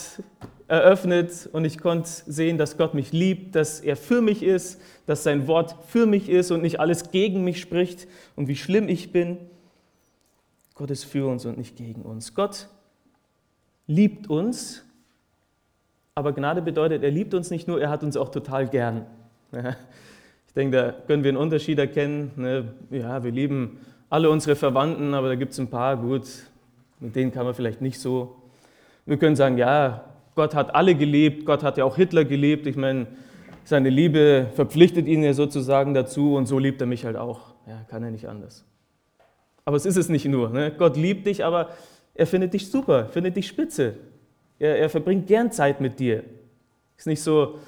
eröffnet 0.70 1.50
und 1.52 1.66
ich 1.66 1.78
konnte 1.78 2.10
sehen, 2.10 2.58
dass 2.58 2.78
Gott 2.78 2.94
mich 2.94 3.12
liebt, 3.12 3.54
dass 3.54 3.82
er 3.82 3.98
für 3.98 4.22
mich 4.22 4.42
ist, 4.42 4.80
dass 5.08 5.24
sein 5.24 5.46
Wort 5.48 5.76
für 5.90 6.06
mich 6.06 6.30
ist 6.30 6.50
und 6.50 6.62
nicht 6.62 6.80
alles 6.80 7.12
gegen 7.12 7.44
mich 7.44 7.60
spricht 7.60 8.08
und 8.38 8.48
wie 8.48 8.56
schlimm 8.56 8.88
ich 8.88 9.12
bin. 9.12 9.40
Gott 10.74 10.90
ist 10.90 11.04
für 11.04 11.28
uns 11.28 11.46
und 11.46 11.58
nicht 11.58 11.76
gegen 11.76 12.04
uns. 12.04 12.34
Gott 12.34 12.70
liebt 13.88 14.30
uns, 14.30 14.83
aber 16.16 16.34
Gnade 16.34 16.62
bedeutet, 16.62 17.04
er 17.04 17.12
liebt 17.12 17.34
uns 17.34 17.50
nicht 17.50 17.68
nur, 17.68 17.82
er 17.82 17.90
hat 17.90 18.04
uns 18.04 18.18
auch 18.18 18.30
total 18.30 18.68
gern. 18.68 19.06
Ich 20.48 20.56
denke, 20.56 20.78
da 20.78 20.92
können 21.08 21.24
wir 21.24 21.30
einen 21.30 21.40
Unterschied 21.40 21.80
erkennen. 21.80 22.30
Ne? 22.36 22.76
Ja, 22.92 23.24
wir 23.24 23.32
lieben 23.32 23.80
alle 24.08 24.30
unsere 24.30 24.56
Verwandten, 24.56 25.16
aber 25.16 25.30
da 25.30 25.34
gibt 25.34 25.54
es 25.54 25.60
ein 25.60 25.68
paar, 25.68 25.98
gut, 25.98 26.28
mit 27.00 27.16
denen 27.16 27.32
kann 27.32 27.44
man 27.44 27.56
vielleicht 27.56 27.82
nicht 27.82 28.00
so. 28.00 28.36
Wir 29.08 29.18
können 29.18 29.36
sagen, 29.36 29.58
ja, 29.58 30.04
Gott 30.36 30.54
hat 30.54 30.76
alle 30.76 30.94
geliebt, 30.94 31.48
Gott 31.48 31.64
hat 31.64 31.80
ja 31.80 31.86
auch 31.86 31.96
Hitler 31.96 32.24
geliebt. 32.24 32.68
Ich 32.68 32.76
meine, 32.76 33.08
seine 33.64 33.90
Liebe 33.90 34.46
verpflichtet 34.54 35.08
ihn 35.08 35.24
ja 35.24 35.34
sozusagen 35.34 35.96
dazu 35.96 36.36
und 36.36 36.46
so 36.46 36.60
liebt 36.60 36.80
er 36.82 36.86
mich 36.86 37.04
halt 37.04 37.16
auch. 37.16 37.56
Ja, 37.66 37.82
kann 37.90 38.04
er 38.04 38.12
nicht 38.12 38.28
anders. 38.28 38.64
Aber 39.66 39.76
es 39.76 39.88
ist 39.88 39.98
es 39.98 40.08
nicht 40.08 40.26
nur. 40.26 40.52
Ne? 40.52 40.72
Gott 40.78 40.98
liebt 40.98 41.26
dich, 41.26 41.44
aber 41.44 41.70
er 42.14 42.28
findet 42.28 42.54
dich 42.54 42.70
super, 42.70 43.08
findet 43.08 43.38
dich 43.38 43.48
spitze. 43.48 43.96
Er, 44.64 44.78
er 44.80 44.90
verbringt 44.90 45.28
gern 45.28 45.52
Zeit 45.52 45.82
mit 45.82 46.00
dir. 46.00 46.24
Ist 46.98 47.08
nicht 47.08 47.22
so, 47.22 47.60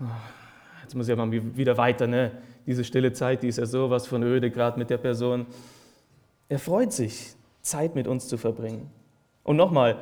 oh, 0.00 0.04
jetzt 0.82 0.94
muss 0.94 1.08
ich 1.08 1.16
mal 1.16 1.30
wieder 1.32 1.76
weiter, 1.76 2.06
ne? 2.06 2.30
diese 2.64 2.84
stille 2.84 3.12
Zeit, 3.12 3.42
die 3.42 3.48
ist 3.48 3.58
ja 3.58 3.66
sowas 3.66 4.06
von 4.06 4.22
öde, 4.22 4.50
gerade 4.50 4.78
mit 4.78 4.88
der 4.88 4.98
Person. 4.98 5.46
Er 6.48 6.60
freut 6.60 6.92
sich, 6.92 7.34
Zeit 7.60 7.96
mit 7.96 8.06
uns 8.06 8.28
zu 8.28 8.36
verbringen. 8.36 8.88
Und 9.42 9.56
nochmal, 9.56 9.96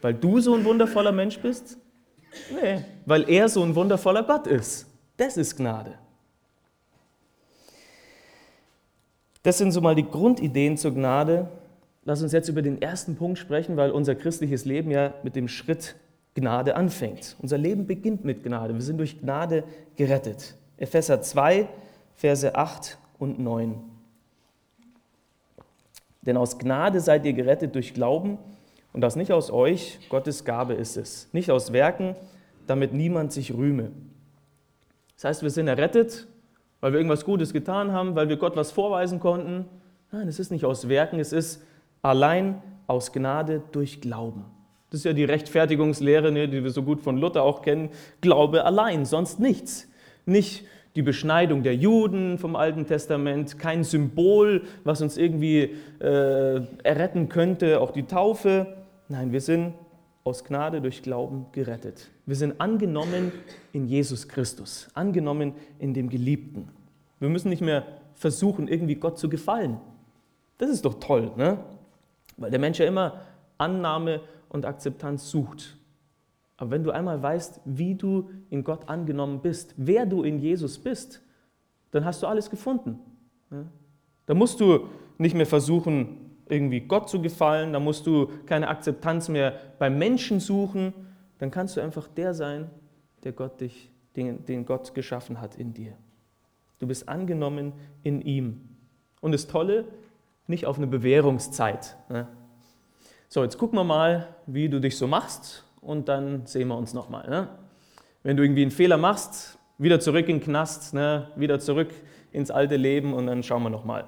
weil 0.00 0.14
du 0.14 0.38
so 0.40 0.54
ein 0.54 0.64
wundervoller 0.64 1.12
Mensch 1.12 1.38
bist? 1.40 1.76
Nee, 2.50 2.84
weil 3.04 3.28
er 3.28 3.48
so 3.48 3.62
ein 3.64 3.74
wundervoller 3.74 4.22
Gott 4.22 4.46
ist. 4.46 4.86
Das 5.16 5.36
ist 5.36 5.56
Gnade. 5.56 5.98
Das 9.42 9.58
sind 9.58 9.72
so 9.72 9.80
mal 9.80 9.96
die 9.96 10.08
Grundideen 10.08 10.76
zur 10.76 10.94
Gnade. 10.94 11.48
Lass 12.04 12.22
uns 12.22 12.32
jetzt 12.32 12.48
über 12.48 12.62
den 12.62 12.82
ersten 12.82 13.16
Punkt 13.16 13.38
sprechen, 13.38 13.76
weil 13.76 13.90
unser 13.90 14.14
christliches 14.14 14.64
Leben 14.64 14.90
ja 14.90 15.14
mit 15.22 15.36
dem 15.36 15.48
Schritt 15.48 15.96
Gnade 16.34 16.76
anfängt. 16.76 17.36
Unser 17.40 17.58
Leben 17.58 17.86
beginnt 17.86 18.24
mit 18.24 18.42
Gnade. 18.42 18.74
Wir 18.74 18.82
sind 18.82 18.98
durch 18.98 19.20
Gnade 19.20 19.64
gerettet. 19.96 20.54
Epheser 20.76 21.22
2, 21.22 21.68
Verse 22.14 22.54
8 22.54 22.98
und 23.18 23.38
9. 23.38 23.76
Denn 26.22 26.36
aus 26.36 26.58
Gnade 26.58 27.00
seid 27.00 27.24
ihr 27.24 27.32
gerettet 27.32 27.74
durch 27.74 27.94
Glauben 27.94 28.38
und 28.92 29.00
das 29.00 29.16
nicht 29.16 29.32
aus 29.32 29.50
euch, 29.50 30.00
Gottes 30.08 30.44
Gabe 30.44 30.74
ist 30.74 30.96
es. 30.96 31.28
Nicht 31.32 31.50
aus 31.50 31.72
Werken, 31.72 32.16
damit 32.66 32.92
niemand 32.92 33.32
sich 33.32 33.54
rühme. 33.54 33.92
Das 35.16 35.24
heißt, 35.24 35.42
wir 35.42 35.50
sind 35.50 35.68
errettet, 35.68 36.26
weil 36.80 36.92
wir 36.92 36.98
irgendwas 36.98 37.24
Gutes 37.24 37.52
getan 37.52 37.92
haben, 37.92 38.14
weil 38.14 38.28
wir 38.28 38.36
Gott 38.36 38.56
was 38.56 38.72
vorweisen 38.72 39.20
konnten. 39.20 39.66
Nein, 40.10 40.28
es 40.28 40.38
ist 40.38 40.50
nicht 40.50 40.64
aus 40.64 40.88
Werken, 40.88 41.20
es 41.20 41.32
ist 41.32 41.62
allein 42.04 42.62
aus 42.86 43.12
Gnade 43.12 43.62
durch 43.72 44.00
Glauben. 44.00 44.44
Das 44.90 45.00
ist 45.00 45.04
ja 45.04 45.12
die 45.12 45.24
Rechtfertigungslehre, 45.24 46.30
ne, 46.30 46.48
die 46.48 46.62
wir 46.62 46.70
so 46.70 46.82
gut 46.82 47.00
von 47.00 47.16
Luther 47.16 47.42
auch 47.42 47.62
kennen. 47.62 47.88
Glaube 48.20 48.64
allein, 48.64 49.06
sonst 49.06 49.40
nichts. 49.40 49.90
Nicht 50.26 50.64
die 50.94 51.02
Beschneidung 51.02 51.64
der 51.64 51.74
Juden 51.74 52.38
vom 52.38 52.54
Alten 52.54 52.86
Testament, 52.86 53.58
kein 53.58 53.82
Symbol, 53.82 54.62
was 54.84 55.02
uns 55.02 55.16
irgendwie 55.16 55.74
äh, 55.98 56.60
erretten 56.84 57.28
könnte, 57.28 57.80
auch 57.80 57.90
die 57.90 58.04
Taufe. 58.04 58.76
Nein, 59.08 59.32
wir 59.32 59.40
sind 59.40 59.74
aus 60.22 60.44
Gnade 60.44 60.80
durch 60.80 61.02
Glauben 61.02 61.46
gerettet. 61.52 62.10
Wir 62.26 62.36
sind 62.36 62.60
angenommen 62.60 63.32
in 63.72 63.86
Jesus 63.86 64.28
Christus, 64.28 64.88
angenommen 64.94 65.54
in 65.78 65.92
dem 65.92 66.08
Geliebten. 66.08 66.68
Wir 67.18 67.28
müssen 67.28 67.48
nicht 67.48 67.62
mehr 67.62 67.84
versuchen, 68.14 68.68
irgendwie 68.68 68.94
Gott 68.94 69.18
zu 69.18 69.28
gefallen. 69.28 69.80
Das 70.58 70.70
ist 70.70 70.84
doch 70.84 71.00
toll, 71.00 71.32
ne? 71.36 71.58
Weil 72.36 72.50
der 72.50 72.60
Mensch 72.60 72.78
ja 72.78 72.86
immer 72.86 73.20
Annahme 73.58 74.20
und 74.48 74.66
Akzeptanz 74.66 75.30
sucht. 75.30 75.76
Aber 76.56 76.70
wenn 76.70 76.84
du 76.84 76.90
einmal 76.90 77.22
weißt, 77.22 77.60
wie 77.64 77.94
du 77.94 78.30
in 78.50 78.62
Gott 78.62 78.88
angenommen 78.88 79.40
bist, 79.40 79.74
wer 79.76 80.06
du 80.06 80.22
in 80.22 80.38
Jesus 80.38 80.78
bist, 80.78 81.22
dann 81.90 82.04
hast 82.04 82.22
du 82.22 82.26
alles 82.26 82.50
gefunden. 82.50 82.98
Da 84.26 84.34
musst 84.34 84.60
du 84.60 84.88
nicht 85.18 85.34
mehr 85.34 85.46
versuchen, 85.46 86.24
irgendwie 86.48 86.80
Gott 86.80 87.08
zu 87.08 87.20
gefallen, 87.20 87.72
da 87.72 87.80
musst 87.80 88.06
du 88.06 88.28
keine 88.46 88.68
Akzeptanz 88.68 89.28
mehr 89.28 89.58
beim 89.78 89.98
Menschen 89.98 90.40
suchen, 90.40 90.92
dann 91.38 91.50
kannst 91.50 91.76
du 91.76 91.80
einfach 91.80 92.08
der 92.08 92.34
sein, 92.34 92.70
der 93.22 93.32
Gott 93.32 93.60
dich, 93.60 93.90
den, 94.16 94.44
den 94.44 94.66
Gott 94.66 94.94
geschaffen 94.94 95.40
hat 95.40 95.56
in 95.56 95.72
dir. 95.72 95.92
Du 96.78 96.86
bist 96.86 97.08
angenommen 97.08 97.72
in 98.02 98.20
ihm. 98.20 98.68
Und 99.20 99.32
das 99.32 99.46
Tolle, 99.46 99.86
nicht 100.46 100.66
auf 100.66 100.76
eine 100.76 100.86
Bewährungszeit. 100.86 101.96
So, 103.28 103.42
jetzt 103.42 103.58
gucken 103.58 103.78
wir 103.78 103.84
mal, 103.84 104.28
wie 104.46 104.68
du 104.68 104.80
dich 104.80 104.96
so 104.96 105.06
machst 105.06 105.64
und 105.80 106.08
dann 106.08 106.46
sehen 106.46 106.68
wir 106.68 106.76
uns 106.76 106.94
nochmal. 106.94 107.28
Ne? 107.28 107.48
Wenn 108.22 108.36
du 108.36 108.42
irgendwie 108.42 108.62
einen 108.62 108.70
Fehler 108.70 108.96
machst, 108.96 109.58
wieder 109.78 110.00
zurück 110.00 110.28
in 110.28 110.38
den 110.38 110.44
Knast, 110.44 110.94
ne? 110.94 111.28
wieder 111.36 111.58
zurück 111.60 111.90
ins 112.32 112.50
alte 112.50 112.76
Leben 112.76 113.12
und 113.12 113.26
dann 113.26 113.42
schauen 113.42 113.62
wir 113.62 113.70
nochmal. 113.70 114.04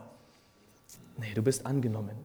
Nee, 1.19 1.33
du 1.35 1.43
bist 1.43 1.67
angenommen. 1.67 2.17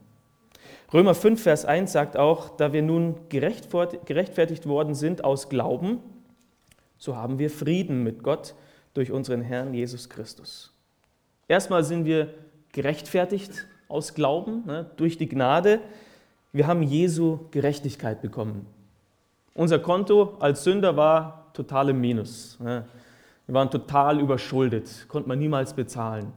Römer 0.92 1.14
5, 1.14 1.42
Vers 1.42 1.64
1 1.64 1.90
sagt 1.90 2.18
auch, 2.18 2.56
da 2.56 2.74
wir 2.74 2.82
nun 2.82 3.16
gerechtfertigt 3.30 4.66
worden 4.66 4.94
sind 4.94 5.24
aus 5.24 5.48
Glauben, 5.48 6.00
so 6.98 7.16
haben 7.16 7.38
wir 7.38 7.50
Frieden 7.50 8.02
mit 8.02 8.22
Gott 8.22 8.54
durch 8.92 9.10
unseren 9.10 9.40
Herrn 9.40 9.72
Jesus 9.72 10.10
Christus. 10.10 10.72
Erstmal 11.48 11.82
sind 11.82 12.04
wir 12.04 12.34
gerechtfertigt 12.72 13.66
aus 13.92 14.14
Glauben, 14.14 14.64
ne, 14.66 14.90
durch 14.96 15.18
die 15.18 15.28
Gnade. 15.28 15.80
Wir 16.52 16.66
haben 16.66 16.82
Jesu 16.82 17.40
Gerechtigkeit 17.50 18.22
bekommen. 18.22 18.66
Unser 19.54 19.78
Konto 19.78 20.36
als 20.40 20.64
Sünder 20.64 20.96
war 20.96 21.50
total 21.52 21.90
im 21.90 22.00
Minus. 22.00 22.58
Wir 22.60 22.84
waren 23.46 23.70
total 23.70 24.20
überschuldet, 24.20 25.06
konnte 25.08 25.28
man 25.28 25.38
niemals 25.38 25.74
bezahlen. 25.74 26.32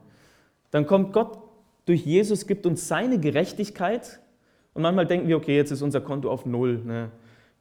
Dann 0.71 0.85
kommt 0.85 1.13
Gott 1.13 1.38
durch 1.85 2.05
Jesus, 2.05 2.47
gibt 2.47 2.65
uns 2.65 2.88
seine 2.88 3.19
Gerechtigkeit 3.19 4.19
und 4.74 4.81
manchmal 4.81 5.05
denken 5.05 5.27
wir, 5.27 5.38
okay, 5.38 5.55
jetzt 5.55 5.71
ist 5.71 5.81
unser 5.81 6.01
Konto 6.01 6.29
auf 6.29 6.45
Null. 6.45 6.81
Ne? 6.83 7.09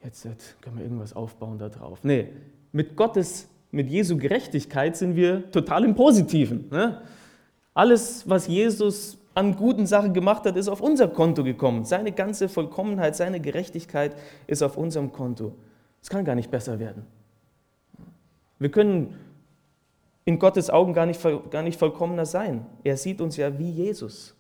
Jetzt, 0.03 0.25
jetzt, 0.25 0.61
können 0.61 0.79
wir 0.79 0.85
irgendwas 0.85 1.15
aufbauen 1.15 1.59
da 1.59 1.69
drauf. 1.69 2.01
Nee, 2.03 2.29
mit 2.73 2.97
Gottes, 2.97 3.49
mit 3.71 3.89
Jesu 3.89 4.17
Gerechtigkeit 4.17 4.97
sind 4.97 5.15
wir 5.15 5.51
total 5.53 5.85
im 5.85 5.95
Positiven. 5.95 6.69
Ne? 6.71 7.01
Alles, 7.73 8.29
was 8.29 8.49
Jesus 8.49 9.19
an 9.35 9.57
guten 9.57 9.87
Sachen 9.87 10.15
gemacht 10.15 10.45
hat, 10.45 10.57
ist 10.57 10.69
auf 10.69 10.81
unser 10.81 11.09
Konto 11.09 11.43
gekommen. 11.45 11.85
Seine 11.85 12.13
ganze 12.13 12.49
Vollkommenheit, 12.49 13.17
seine 13.17 13.41
Gerechtigkeit 13.41 14.17
ist 14.47 14.63
auf 14.63 14.77
unserem 14.77 15.13
Konto. 15.13 15.55
Es 16.01 16.09
kann 16.09 16.25
gar 16.25 16.35
nicht 16.35 16.51
besser 16.51 16.79
werden. 16.79 17.05
Wir 18.59 18.71
können 18.71 19.17
in 20.25 20.39
Gottes 20.39 20.71
Augen 20.71 20.95
gar 20.95 21.07
nicht, 21.07 21.21
gar 21.51 21.63
nicht 21.63 21.79
vollkommener 21.79 22.27
sein. 22.27 22.67
Er 22.83 22.97
sieht 22.97 23.21
uns 23.21 23.37
ja 23.37 23.59
wie 23.59 23.71
Jesus. 23.71 24.35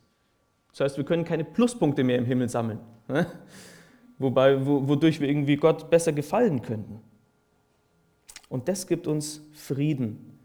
Das 0.70 0.80
heißt, 0.80 0.96
wir 0.96 1.04
können 1.04 1.24
keine 1.24 1.44
Pluspunkte 1.44 2.04
mehr 2.04 2.18
im 2.18 2.24
Himmel 2.24 2.48
sammeln, 2.48 2.80
ne? 3.08 3.26
Wobei, 4.18 4.64
wodurch 4.64 5.20
wir 5.20 5.28
irgendwie 5.28 5.56
Gott 5.56 5.90
besser 5.90 6.12
gefallen 6.12 6.62
könnten. 6.62 7.00
Und 8.48 8.68
das 8.68 8.86
gibt 8.86 9.08
uns 9.08 9.42
Frieden 9.52 10.38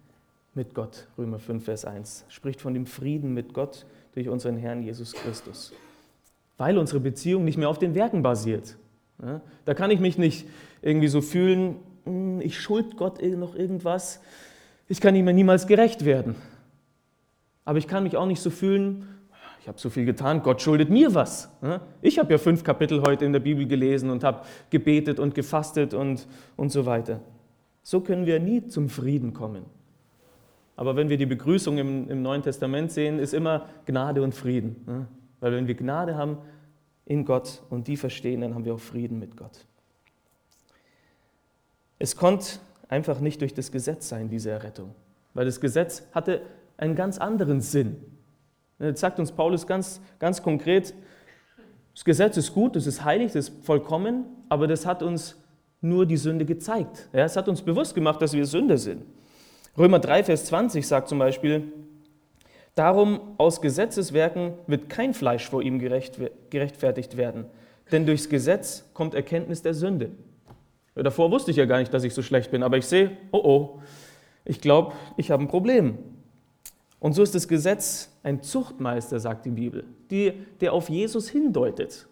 mit 0.55 0.73
Gott. 0.73 1.07
Römer 1.17 1.37
5, 1.37 1.63
Vers 1.63 1.85
1 1.85 2.25
spricht 2.29 2.61
von 2.61 2.73
dem 2.73 2.87
Frieden 2.87 3.33
mit 3.33 3.53
Gott 3.53 3.85
durch 4.13 4.29
unseren 4.29 4.57
Herrn 4.57 4.83
Jesus 4.83 5.13
Christus. 5.13 5.73
Weil 6.57 6.77
unsere 6.77 6.99
Beziehung 6.99 7.45
nicht 7.45 7.57
mehr 7.57 7.69
auf 7.69 7.79
den 7.79 7.95
Werken 7.95 8.21
basiert. 8.21 8.77
Da 9.65 9.73
kann 9.73 9.91
ich 9.91 9.99
mich 9.99 10.17
nicht 10.17 10.47
irgendwie 10.81 11.07
so 11.07 11.21
fühlen, 11.21 11.75
hm, 12.05 12.41
ich 12.41 12.59
schuld 12.59 12.97
Gott 12.97 13.21
noch 13.21 13.55
irgendwas, 13.55 14.21
ich 14.87 15.01
kann 15.01 15.15
ihm 15.15 15.25
niemals 15.25 15.67
gerecht 15.67 16.05
werden. 16.05 16.35
Aber 17.65 17.77
ich 17.77 17.87
kann 17.87 18.03
mich 18.03 18.17
auch 18.17 18.25
nicht 18.25 18.41
so 18.41 18.49
fühlen, 18.49 19.07
ich 19.61 19.67
habe 19.67 19.77
so 19.77 19.89
viel 19.89 20.05
getan, 20.05 20.41
Gott 20.41 20.61
schuldet 20.61 20.89
mir 20.89 21.13
was. 21.13 21.51
Ich 22.01 22.17
habe 22.17 22.31
ja 22.31 22.37
fünf 22.37 22.63
Kapitel 22.63 23.01
heute 23.01 23.25
in 23.25 23.33
der 23.33 23.41
Bibel 23.41 23.67
gelesen 23.67 24.09
und 24.09 24.23
habe 24.23 24.45
gebetet 24.69 25.19
und 25.19 25.35
gefastet 25.35 25.93
und, 25.93 26.27
und 26.55 26.71
so 26.71 26.85
weiter. 26.85 27.19
So 27.83 27.99
können 27.99 28.25
wir 28.25 28.39
nie 28.39 28.65
zum 28.67 28.89
Frieden 28.89 29.33
kommen. 29.33 29.65
Aber 30.79 30.95
wenn 30.95 31.09
wir 31.09 31.17
die 31.17 31.25
Begrüßung 31.25 31.77
im, 31.77 32.09
im 32.09 32.21
Neuen 32.21 32.41
Testament 32.41 32.89
sehen, 32.93 33.19
ist 33.19 33.33
immer 33.33 33.65
Gnade 33.85 34.23
und 34.23 34.33
Frieden. 34.33 34.81
Ne? 34.87 35.07
Weil 35.41 35.51
wenn 35.51 35.67
wir 35.67 35.75
Gnade 35.75 36.15
haben 36.15 36.37
in 37.03 37.25
Gott 37.25 37.63
und 37.69 37.89
die 37.89 37.97
verstehen, 37.97 38.39
dann 38.39 38.55
haben 38.55 38.63
wir 38.63 38.75
auch 38.75 38.79
Frieden 38.79 39.19
mit 39.19 39.35
Gott. 39.35 39.65
Es 41.97 42.15
konnte 42.15 42.59
einfach 42.87 43.19
nicht 43.19 43.41
durch 43.41 43.53
das 43.53 43.73
Gesetz 43.73 44.07
sein, 44.07 44.29
diese 44.29 44.51
Errettung. 44.51 44.95
Weil 45.33 45.43
das 45.43 45.59
Gesetz 45.59 46.07
hatte 46.13 46.43
einen 46.77 46.95
ganz 46.95 47.17
anderen 47.17 47.59
Sinn. 47.59 47.97
Jetzt 48.79 49.01
sagt 49.01 49.19
uns 49.19 49.33
Paulus 49.33 49.67
ganz, 49.67 49.99
ganz 50.17 50.41
konkret, 50.41 50.93
das 51.93 52.05
Gesetz 52.05 52.37
ist 52.37 52.53
gut, 52.53 52.77
es 52.77 52.87
ist 52.87 53.03
heilig, 53.03 53.35
es 53.35 53.49
ist 53.49 53.65
vollkommen, 53.65 54.23
aber 54.47 54.65
das 54.65 54.85
hat 54.85 55.03
uns 55.03 55.35
nur 55.81 56.05
die 56.05 56.15
Sünde 56.15 56.45
gezeigt. 56.45 57.09
Ja, 57.11 57.25
es 57.25 57.35
hat 57.35 57.49
uns 57.49 57.61
bewusst 57.61 57.93
gemacht, 57.95 58.21
dass 58.21 58.31
wir 58.31 58.45
Sünder 58.45 58.77
sind. 58.77 59.03
Römer 59.77 59.99
3, 59.99 60.23
Vers 60.23 60.45
20 60.45 60.87
sagt 60.87 61.09
zum 61.09 61.19
Beispiel, 61.19 61.71
Darum 62.79 63.19
aus 63.37 63.59
Gesetzeswerken 63.59 64.53
wird 64.65 64.89
kein 64.89 65.13
Fleisch 65.13 65.49
vor 65.49 65.61
ihm 65.61 65.79
gerecht, 65.79 66.17
gerechtfertigt 66.49 67.17
werden, 67.17 67.43
denn 67.91 68.05
durchs 68.05 68.29
Gesetz 68.29 68.85
kommt 68.93 69.15
Erkenntnis 69.15 69.61
der 69.61 69.73
Sünde. 69.73 70.11
Ja, 70.95 71.03
davor 71.03 71.29
wusste 71.29 71.51
ich 71.51 71.57
ja 71.57 71.65
gar 71.65 71.79
nicht, 71.79 71.93
dass 71.93 72.05
ich 72.05 72.13
so 72.13 72.21
schlecht 72.21 72.51
bin, 72.51 72.63
aber 72.63 72.77
ich 72.77 72.85
sehe, 72.85 73.17
oh 73.31 73.41
oh, 73.43 73.81
ich 74.45 74.61
glaube, 74.61 74.93
ich 75.17 75.29
habe 75.29 75.43
ein 75.43 75.49
Problem. 75.49 75.97
Und 77.01 77.13
so 77.13 77.21
ist 77.21 77.35
das 77.35 77.49
Gesetz 77.49 78.17
ein 78.23 78.43
Zuchtmeister, 78.43 79.19
sagt 79.19 79.45
die 79.45 79.51
Bibel, 79.51 79.83
die, 80.09 80.31
der 80.61 80.71
auf 80.71 80.89
Jesus 80.89 81.29
hindeutet. 81.29 82.07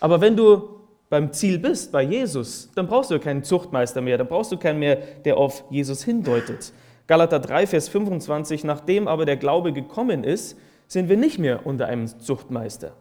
Aber 0.00 0.20
wenn 0.20 0.36
du 0.36 0.80
beim 1.08 1.32
Ziel 1.32 1.58
bist, 1.58 1.92
bei 1.92 2.02
Jesus, 2.02 2.70
dann 2.74 2.86
brauchst 2.86 3.10
du 3.10 3.18
keinen 3.18 3.44
Zuchtmeister 3.44 4.00
mehr, 4.00 4.18
dann 4.18 4.26
brauchst 4.26 4.50
du 4.52 4.56
keinen 4.56 4.80
mehr, 4.80 4.96
der 5.24 5.36
auf 5.36 5.64
Jesus 5.70 6.02
hindeutet. 6.02 6.72
Galater 7.06 7.38
3, 7.38 7.66
Vers 7.68 7.88
25, 7.88 8.64
nachdem 8.64 9.06
aber 9.06 9.24
der 9.24 9.36
Glaube 9.36 9.72
gekommen 9.72 10.24
ist, 10.24 10.58
sind 10.88 11.08
wir 11.08 11.16
nicht 11.16 11.38
mehr 11.38 11.66
unter 11.66 11.86
einem 11.86 12.06
Zuchtmeister. 12.06 12.92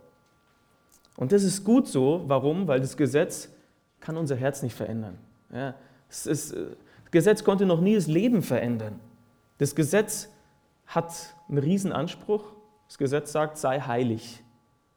Und 1.17 1.31
das 1.31 1.43
ist 1.43 1.63
gut 1.63 1.87
so. 1.87 2.23
Warum? 2.27 2.67
Weil 2.67 2.81
das 2.81 2.97
Gesetz 2.97 3.49
kann 3.99 4.17
unser 4.17 4.35
Herz 4.35 4.61
nicht 4.61 4.75
verändern. 4.75 5.17
Ja, 5.51 5.75
ist, 6.09 6.27
das 6.27 6.55
Gesetz 7.11 7.43
konnte 7.43 7.65
noch 7.65 7.81
nie 7.81 7.95
das 7.95 8.07
Leben 8.07 8.41
verändern. 8.41 8.99
Das 9.57 9.73
Gesetz 9.73 10.29
hat 10.85 11.13
einen 11.47 11.59
Riesenanspruch. 11.59 12.43
Das 12.87 12.97
Gesetz 12.97 13.31
sagt, 13.31 13.57
sei 13.57 13.79
heilig. 13.79 14.43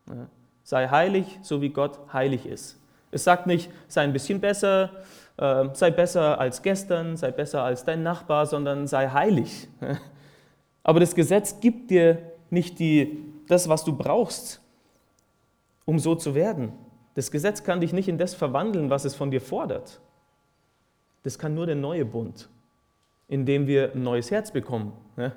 Ja, 0.07 0.27
sei 0.62 0.88
heilig, 0.88 1.38
so 1.43 1.62
wie 1.62 1.71
Gott 1.71 2.12
heilig 2.12 2.45
ist. 2.45 2.79
Es 3.11 3.25
sagt 3.25 3.47
nicht, 3.47 3.71
sei 3.87 4.03
ein 4.03 4.12
bisschen 4.12 4.41
besser, 4.41 4.91
äh, 5.37 5.67
sei 5.73 5.91
besser 5.91 6.38
als 6.38 6.62
gestern, 6.62 7.17
sei 7.17 7.31
besser 7.31 7.62
als 7.62 7.85
dein 7.85 8.03
Nachbar, 8.03 8.47
sondern 8.47 8.87
sei 8.87 9.09
heilig. 9.09 9.69
Aber 10.83 11.00
das 11.00 11.15
Gesetz 11.15 11.61
gibt 11.61 11.91
dir 11.91 12.33
nicht 12.50 12.79
die, 12.79 13.25
das, 13.47 13.69
was 13.69 13.85
du 13.85 13.97
brauchst, 13.97 14.61
um 15.85 15.99
so 15.99 16.15
zu 16.15 16.35
werden. 16.35 16.73
Das 17.15 17.31
Gesetz 17.31 17.65
kann 17.65 17.81
dich 17.81 17.93
nicht 17.93 18.09
in 18.09 18.19
das 18.19 18.35
verwandeln, 18.35 18.91
was 18.91 19.05
es 19.05 19.15
von 19.15 19.31
dir 19.31 19.41
fordert. 19.41 20.00
Das 21.23 21.38
kann 21.38 21.55
nur 21.55 21.67
der 21.67 21.75
neue 21.75 22.05
Bund, 22.05 22.49
in 23.27 23.45
dem 23.45 23.67
wir 23.67 23.93
ein 23.93 24.03
neues 24.03 24.31
Herz 24.31 24.53
bekommen. 24.53 24.93
Ein 25.17 25.33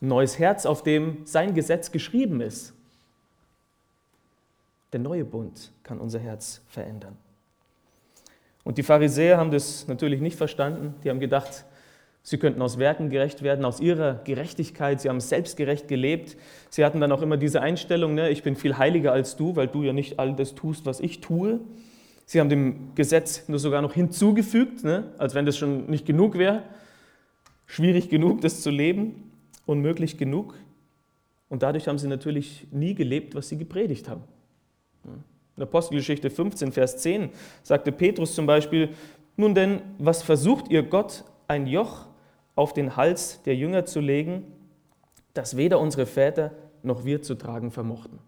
neues 0.00 0.38
Herz, 0.38 0.66
auf 0.66 0.82
dem 0.82 1.26
sein 1.26 1.54
Gesetz 1.54 1.92
geschrieben 1.92 2.40
ist. 2.40 2.74
Der 4.92 5.00
neue 5.00 5.24
Bund 5.24 5.72
kann 5.82 5.98
unser 5.98 6.18
Herz 6.18 6.62
verändern. 6.66 7.16
Und 8.64 8.78
die 8.78 8.82
Pharisäer 8.82 9.38
haben 9.38 9.50
das 9.50 9.86
natürlich 9.88 10.20
nicht 10.20 10.36
verstanden. 10.36 10.94
Die 11.02 11.10
haben 11.10 11.20
gedacht, 11.20 11.64
sie 12.22 12.38
könnten 12.38 12.60
aus 12.60 12.78
Werken 12.78 13.08
gerecht 13.08 13.42
werden, 13.42 13.64
aus 13.64 13.80
ihrer 13.80 14.20
Gerechtigkeit. 14.24 15.00
Sie 15.00 15.08
haben 15.08 15.20
selbstgerecht 15.20 15.88
gelebt. 15.88 16.36
Sie 16.68 16.84
hatten 16.84 17.00
dann 17.00 17.12
auch 17.12 17.22
immer 17.22 17.36
diese 17.36 17.62
Einstellung, 17.62 18.14
ne, 18.14 18.30
ich 18.30 18.42
bin 18.42 18.56
viel 18.56 18.76
heiliger 18.76 19.12
als 19.12 19.36
du, 19.36 19.56
weil 19.56 19.68
du 19.68 19.82
ja 19.82 19.92
nicht 19.92 20.18
all 20.18 20.34
das 20.34 20.54
tust, 20.54 20.86
was 20.86 21.00
ich 21.00 21.20
tue. 21.20 21.60
Sie 22.26 22.40
haben 22.40 22.50
dem 22.50 22.94
Gesetz 22.94 23.48
nur 23.48 23.58
sogar 23.58 23.80
noch 23.80 23.94
hinzugefügt, 23.94 24.84
ne, 24.84 25.12
als 25.16 25.34
wenn 25.34 25.46
das 25.46 25.56
schon 25.56 25.86
nicht 25.86 26.04
genug 26.04 26.36
wäre. 26.36 26.62
Schwierig 27.64 28.10
genug, 28.10 28.42
das 28.42 28.60
zu 28.60 28.70
leben, 28.70 29.32
unmöglich 29.64 30.18
genug. 30.18 30.54
Und 31.48 31.62
dadurch 31.62 31.88
haben 31.88 31.98
sie 31.98 32.08
natürlich 32.08 32.66
nie 32.70 32.94
gelebt, 32.94 33.34
was 33.34 33.48
sie 33.48 33.56
gepredigt 33.56 34.08
haben. 34.10 34.24
In 35.56 35.62
Apostelgeschichte 35.62 36.30
15, 36.30 36.72
Vers 36.72 36.98
10 36.98 37.30
sagte 37.62 37.90
Petrus 37.92 38.34
zum 38.34 38.46
Beispiel, 38.46 38.90
nun 39.36 39.54
denn, 39.54 39.82
was 39.98 40.22
versucht 40.22 40.70
ihr 40.70 40.82
Gott, 40.82 41.24
ein 41.46 41.66
Joch 41.66 42.06
auf 42.54 42.72
den 42.72 42.96
Hals 42.96 43.42
der 43.42 43.56
Jünger 43.56 43.84
zu 43.84 44.00
legen, 44.00 44.44
das 45.34 45.56
weder 45.56 45.80
unsere 45.80 46.06
Väter 46.06 46.52
noch 46.82 47.04
wir 47.04 47.22
zu 47.22 47.34
tragen 47.34 47.70
vermochten? 47.70 48.18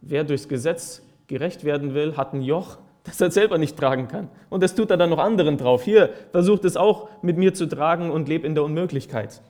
Wer 0.00 0.24
durchs 0.24 0.48
Gesetz 0.48 1.02
gerecht 1.26 1.64
werden 1.64 1.94
will, 1.94 2.16
hat 2.16 2.32
ein 2.32 2.42
Joch, 2.42 2.78
das 3.04 3.20
er 3.20 3.30
selber 3.30 3.58
nicht 3.58 3.76
tragen 3.76 4.08
kann. 4.08 4.28
Und 4.50 4.62
das 4.62 4.74
tut 4.74 4.90
er 4.90 4.96
dann 4.96 5.10
noch 5.10 5.18
anderen 5.18 5.56
drauf. 5.56 5.82
Hier, 5.82 6.10
versucht 6.30 6.64
es 6.64 6.76
auch 6.76 7.08
mit 7.22 7.36
mir 7.36 7.54
zu 7.54 7.66
tragen 7.66 8.10
und 8.10 8.28
lebe 8.28 8.46
in 8.46 8.54
der 8.54 8.64
Unmöglichkeit. 8.64 9.40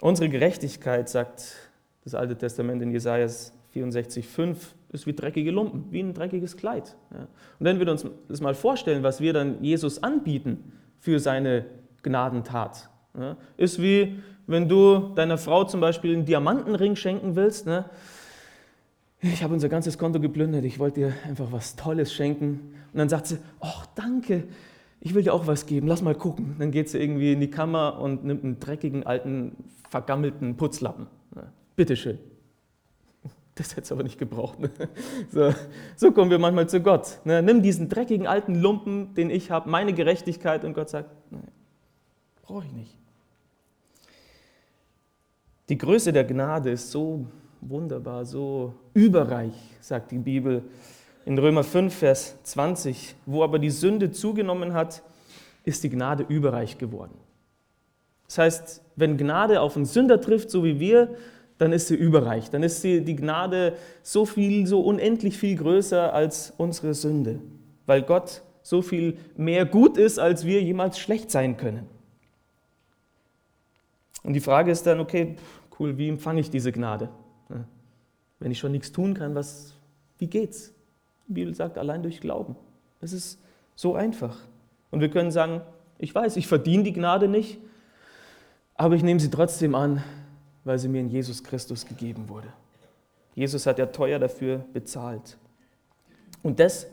Unsere 0.00 0.28
Gerechtigkeit, 0.28 1.08
sagt 1.08 1.67
das 2.12 2.14
Alte 2.14 2.36
Testament 2.36 2.82
in 2.82 2.90
Jesaja 2.90 3.26
64,5 3.26 4.56
ist 4.92 5.06
wie 5.06 5.12
dreckige 5.12 5.50
Lumpen, 5.50 5.86
wie 5.90 6.00
ein 6.00 6.14
dreckiges 6.14 6.56
Kleid. 6.56 6.96
Ja. 7.12 7.20
Und 7.58 7.66
wenn 7.66 7.78
wir 7.78 7.90
uns 7.90 8.06
das 8.28 8.40
mal 8.40 8.54
vorstellen, 8.54 9.02
was 9.02 9.20
wir 9.20 9.32
dann 9.32 9.62
Jesus 9.62 10.02
anbieten 10.02 10.72
für 11.00 11.20
seine 11.20 11.66
Gnadentat, 12.02 12.88
ja, 13.18 13.36
ist 13.56 13.82
wie 13.82 14.18
wenn 14.46 14.66
du 14.66 15.10
deiner 15.14 15.36
Frau 15.36 15.64
zum 15.64 15.80
Beispiel 15.80 16.14
einen 16.14 16.24
Diamantenring 16.24 16.96
schenken 16.96 17.36
willst. 17.36 17.66
Ne? 17.66 17.84
Ich 19.20 19.42
habe 19.42 19.52
unser 19.52 19.68
ganzes 19.68 19.98
Konto 19.98 20.20
geplündert, 20.20 20.64
ich 20.64 20.78
wollte 20.78 21.00
dir 21.00 21.12
einfach 21.26 21.52
was 21.52 21.76
Tolles 21.76 22.14
schenken. 22.14 22.72
Und 22.92 22.98
dann 22.98 23.10
sagt 23.10 23.26
sie, 23.26 23.38
ach 23.60 23.84
danke, 23.94 24.44
ich 25.00 25.14
will 25.14 25.22
dir 25.22 25.34
auch 25.34 25.46
was 25.46 25.66
geben, 25.66 25.86
lass 25.86 26.00
mal 26.00 26.14
gucken. 26.14 26.56
Dann 26.58 26.70
geht 26.70 26.88
sie 26.88 26.98
irgendwie 26.98 27.34
in 27.34 27.40
die 27.40 27.50
Kammer 27.50 28.00
und 28.00 28.24
nimmt 28.24 28.42
einen 28.42 28.58
dreckigen, 28.58 29.04
alten, 29.04 29.52
vergammelten 29.90 30.56
Putzlappen. 30.56 31.08
Bitteschön. 31.78 32.18
Das 33.54 33.70
hätte 33.70 33.82
es 33.82 33.92
aber 33.92 34.02
nicht 34.02 34.18
gebraucht. 34.18 34.58
Ne? 34.58 34.68
So, 35.30 35.54
so, 35.94 36.10
kommen 36.10 36.28
wir 36.28 36.40
manchmal 36.40 36.68
zu 36.68 36.80
Gott. 36.80 37.20
Ne? 37.24 37.40
Nimm 37.40 37.62
diesen 37.62 37.88
dreckigen 37.88 38.26
alten 38.26 38.56
Lumpen, 38.56 39.14
den 39.14 39.30
ich 39.30 39.52
habe, 39.52 39.70
meine 39.70 39.92
Gerechtigkeit, 39.92 40.64
und 40.64 40.74
Gott 40.74 40.90
sagt, 40.90 41.08
nein, 41.30 41.46
brauche 42.42 42.64
ich 42.64 42.72
nicht. 42.72 42.96
Die 45.68 45.78
Größe 45.78 46.12
der 46.12 46.24
Gnade 46.24 46.70
ist 46.70 46.90
so 46.90 47.26
wunderbar, 47.60 48.24
so 48.24 48.74
überreich, 48.92 49.54
sagt 49.80 50.10
die 50.10 50.18
Bibel 50.18 50.64
in 51.26 51.38
Römer 51.38 51.62
5, 51.62 51.94
Vers 51.94 52.42
20. 52.42 53.14
Wo 53.24 53.44
aber 53.44 53.60
die 53.60 53.70
Sünde 53.70 54.10
zugenommen 54.10 54.72
hat, 54.72 55.04
ist 55.64 55.84
die 55.84 55.90
Gnade 55.90 56.24
überreich 56.28 56.76
geworden. 56.76 57.14
Das 58.26 58.38
heißt, 58.38 58.82
wenn 58.96 59.16
Gnade 59.16 59.60
auf 59.60 59.76
einen 59.76 59.86
Sünder 59.86 60.20
trifft, 60.20 60.50
so 60.50 60.64
wie 60.64 60.80
wir, 60.80 61.14
dann 61.58 61.72
ist 61.72 61.88
sie 61.88 61.96
überreich. 61.96 62.50
Dann 62.50 62.62
ist 62.62 62.80
sie, 62.80 63.04
die 63.04 63.16
Gnade 63.16 63.76
so 64.02 64.24
viel, 64.24 64.66
so 64.66 64.80
unendlich 64.80 65.36
viel 65.36 65.56
größer 65.56 66.14
als 66.14 66.52
unsere 66.56 66.94
Sünde, 66.94 67.40
weil 67.86 68.02
Gott 68.02 68.42
so 68.62 68.82
viel 68.82 69.18
mehr 69.36 69.66
gut 69.66 69.96
ist, 69.96 70.18
als 70.18 70.44
wir 70.44 70.62
jemals 70.62 70.98
schlecht 70.98 71.30
sein 71.30 71.56
können. 71.56 71.86
Und 74.22 74.34
die 74.34 74.40
Frage 74.40 74.70
ist 74.70 74.86
dann, 74.86 75.00
okay, 75.00 75.36
cool, 75.78 75.96
wie 75.98 76.08
empfange 76.08 76.40
ich 76.40 76.50
diese 76.50 76.72
Gnade? 76.72 77.08
Wenn 78.40 78.50
ich 78.50 78.58
schon 78.58 78.72
nichts 78.72 78.92
tun 78.92 79.14
kann, 79.14 79.34
was, 79.34 79.74
wie 80.18 80.26
geht's? 80.26 80.72
Die 81.26 81.32
Bibel 81.32 81.54
sagt, 81.54 81.76
allein 81.76 82.02
durch 82.02 82.20
Glauben. 82.20 82.56
Es 83.00 83.12
ist 83.12 83.40
so 83.74 83.94
einfach. 83.94 84.36
Und 84.90 85.00
wir 85.00 85.10
können 85.10 85.30
sagen, 85.30 85.60
ich 85.98 86.14
weiß, 86.14 86.36
ich 86.36 86.46
verdiene 86.46 86.84
die 86.84 86.92
Gnade 86.92 87.26
nicht, 87.26 87.58
aber 88.74 88.94
ich 88.94 89.02
nehme 89.02 89.18
sie 89.18 89.30
trotzdem 89.30 89.74
an, 89.74 90.04
weil 90.68 90.78
sie 90.78 90.88
mir 90.88 91.00
in 91.00 91.08
Jesus 91.08 91.42
Christus 91.42 91.86
gegeben 91.86 92.28
wurde. 92.28 92.52
Jesus 93.34 93.66
hat 93.66 93.78
ja 93.78 93.86
teuer 93.86 94.18
dafür 94.18 94.64
bezahlt. 94.74 95.38
Und 96.42 96.60
das 96.60 96.86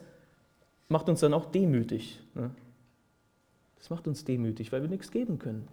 macht 0.88 1.08
uns 1.10 1.20
dann 1.20 1.34
auch 1.34 1.44
demütig. 1.46 2.18
Ne? 2.34 2.50
Das 3.78 3.90
macht 3.90 4.08
uns 4.08 4.24
demütig, 4.24 4.72
weil 4.72 4.80
wir 4.80 4.88
nichts 4.88 5.10
geben 5.10 5.38
können. 5.38 5.68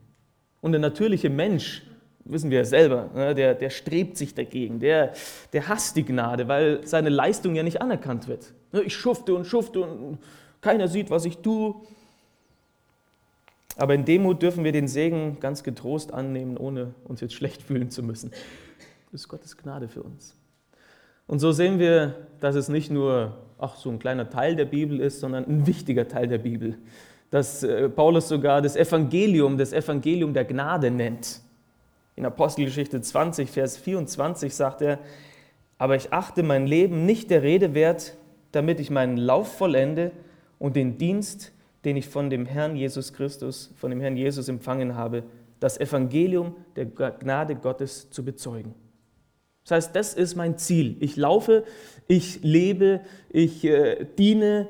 Und 0.59 0.73
der 0.73 0.81
natürliche 0.81 1.29
Mensch, 1.29 1.83
wissen 2.25 2.51
wir 2.51 2.59
ja 2.59 2.65
selber, 2.65 3.09
ne, 3.15 3.33
der, 3.35 3.55
der 3.55 3.69
strebt 3.69 4.17
sich 4.17 4.33
dagegen, 4.35 4.79
der, 4.79 5.13
der 5.53 5.69
hasst 5.69 5.95
die 5.95 6.03
Gnade, 6.03 6.47
weil 6.47 6.85
seine 6.85 7.09
Leistung 7.09 7.55
ja 7.55 7.63
nicht 7.63 7.81
anerkannt 7.81 8.27
wird. 8.27 8.53
Ne, 8.73 8.81
ich 8.81 8.95
schufte 8.95 9.33
und 9.33 9.45
schufte 9.45 9.81
und 9.81 10.19
keiner 10.59 10.89
sieht, 10.89 11.09
was 11.09 11.23
ich 11.25 11.37
tue. 11.37 11.75
Aber 13.77 13.95
in 13.95 14.05
Demut 14.05 14.41
dürfen 14.41 14.63
wir 14.63 14.71
den 14.71 14.87
Segen 14.87 15.37
ganz 15.39 15.63
getrost 15.63 16.13
annehmen, 16.13 16.57
ohne 16.57 16.93
uns 17.03 17.21
jetzt 17.21 17.33
schlecht 17.33 17.61
fühlen 17.63 17.89
zu 17.89 18.03
müssen. 18.03 18.31
Das 19.11 19.21
ist 19.21 19.27
Gottes 19.27 19.57
Gnade 19.57 19.87
für 19.87 20.03
uns. 20.03 20.35
Und 21.27 21.39
so 21.39 21.51
sehen 21.51 21.79
wir, 21.79 22.27
dass 22.39 22.55
es 22.55 22.67
nicht 22.67 22.91
nur 22.91 23.37
ach, 23.63 23.77
so 23.77 23.89
ein 23.89 23.99
kleiner 23.99 24.29
Teil 24.29 24.55
der 24.55 24.65
Bibel 24.65 24.99
ist, 24.99 25.19
sondern 25.21 25.45
ein 25.45 25.65
wichtiger 25.65 26.07
Teil 26.07 26.27
der 26.27 26.37
Bibel. 26.37 26.77
Dass 27.31 27.63
äh, 27.63 27.89
Paulus 27.89 28.27
sogar 28.27 28.61
das 28.61 28.75
Evangelium, 28.75 29.57
das 29.57 29.71
Evangelium 29.71 30.33
der 30.33 30.45
Gnade 30.45 30.91
nennt. 30.91 31.39
In 32.15 32.25
Apostelgeschichte 32.25 33.01
20, 33.01 33.49
Vers 33.49 33.77
24 33.77 34.53
sagt 34.53 34.81
er, 34.81 34.99
aber 35.77 35.95
ich 35.95 36.13
achte 36.13 36.43
mein 36.43 36.67
Leben 36.67 37.05
nicht 37.05 37.31
der 37.31 37.41
Rede 37.41 37.73
wert, 37.73 38.15
damit 38.51 38.79
ich 38.79 38.91
meinen 38.91 39.17
Lauf 39.17 39.57
vollende 39.57 40.11
und 40.59 40.75
den 40.75 40.97
Dienst, 40.97 41.52
den 41.85 41.97
ich 41.97 42.07
von 42.07 42.29
dem 42.29 42.45
Herrn 42.45 42.75
Jesus 42.75 43.13
Christus, 43.13 43.73
von 43.75 43.89
dem 43.89 43.99
Herrn 43.99 44.17
Jesus 44.17 44.47
empfangen 44.47 44.95
habe, 44.95 45.23
das 45.59 45.79
Evangelium 45.79 46.55
der 46.75 46.85
Gnade 46.85 47.55
Gottes 47.55 48.09
zu 48.09 48.23
bezeugen. 48.23 48.73
Das 49.63 49.71
heißt, 49.71 49.95
das 49.95 50.13
ist 50.13 50.35
mein 50.35 50.57
Ziel. 50.57 50.97
Ich 50.99 51.15
laufe, 51.15 51.63
ich 52.07 52.43
lebe, 52.43 53.01
ich 53.29 53.63
äh, 53.63 54.05
diene 54.17 54.69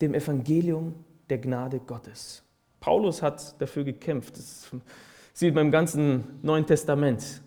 dem 0.00 0.14
Evangelium 0.14 0.94
der 1.30 1.38
Gnade 1.38 1.78
Gottes. 1.78 2.42
Paulus 2.80 3.22
hat 3.22 3.60
dafür 3.60 3.84
gekämpft. 3.84 4.36
Das 4.36 4.70
sieht 5.32 5.54
man 5.54 5.66
im 5.66 5.70
ganzen 5.70 6.24
Neuen 6.42 6.66
Testament. 6.66 7.40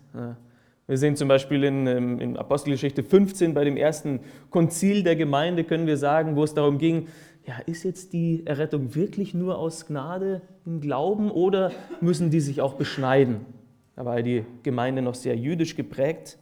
Wir 0.86 0.98
sehen 0.98 1.16
zum 1.16 1.28
Beispiel 1.28 1.64
in, 1.64 1.86
ähm, 1.86 2.20
in 2.20 2.36
Apostelgeschichte 2.36 3.02
15 3.02 3.52
bei 3.52 3.64
dem 3.64 3.76
ersten 3.76 4.20
Konzil 4.50 5.02
der 5.02 5.16
Gemeinde, 5.16 5.64
können 5.64 5.86
wir 5.86 5.98
sagen, 5.98 6.36
wo 6.36 6.44
es 6.44 6.54
darum 6.54 6.78
ging, 6.78 7.08
ja, 7.46 7.58
ist 7.66 7.84
jetzt 7.84 8.12
die 8.12 8.44
Errettung 8.44 8.94
wirklich 8.94 9.32
nur 9.32 9.58
aus 9.58 9.86
Gnade 9.86 10.40
im 10.64 10.80
Glauben 10.80 11.30
oder 11.30 11.70
müssen 12.00 12.30
die 12.30 12.40
sich 12.40 12.60
auch 12.60 12.74
beschneiden? 12.74 13.46
Da 13.94 14.04
war 14.04 14.20
die 14.22 14.44
Gemeinde 14.62 15.00
noch 15.00 15.14
sehr 15.14 15.36
jüdisch 15.36 15.76
geprägt. 15.76 16.38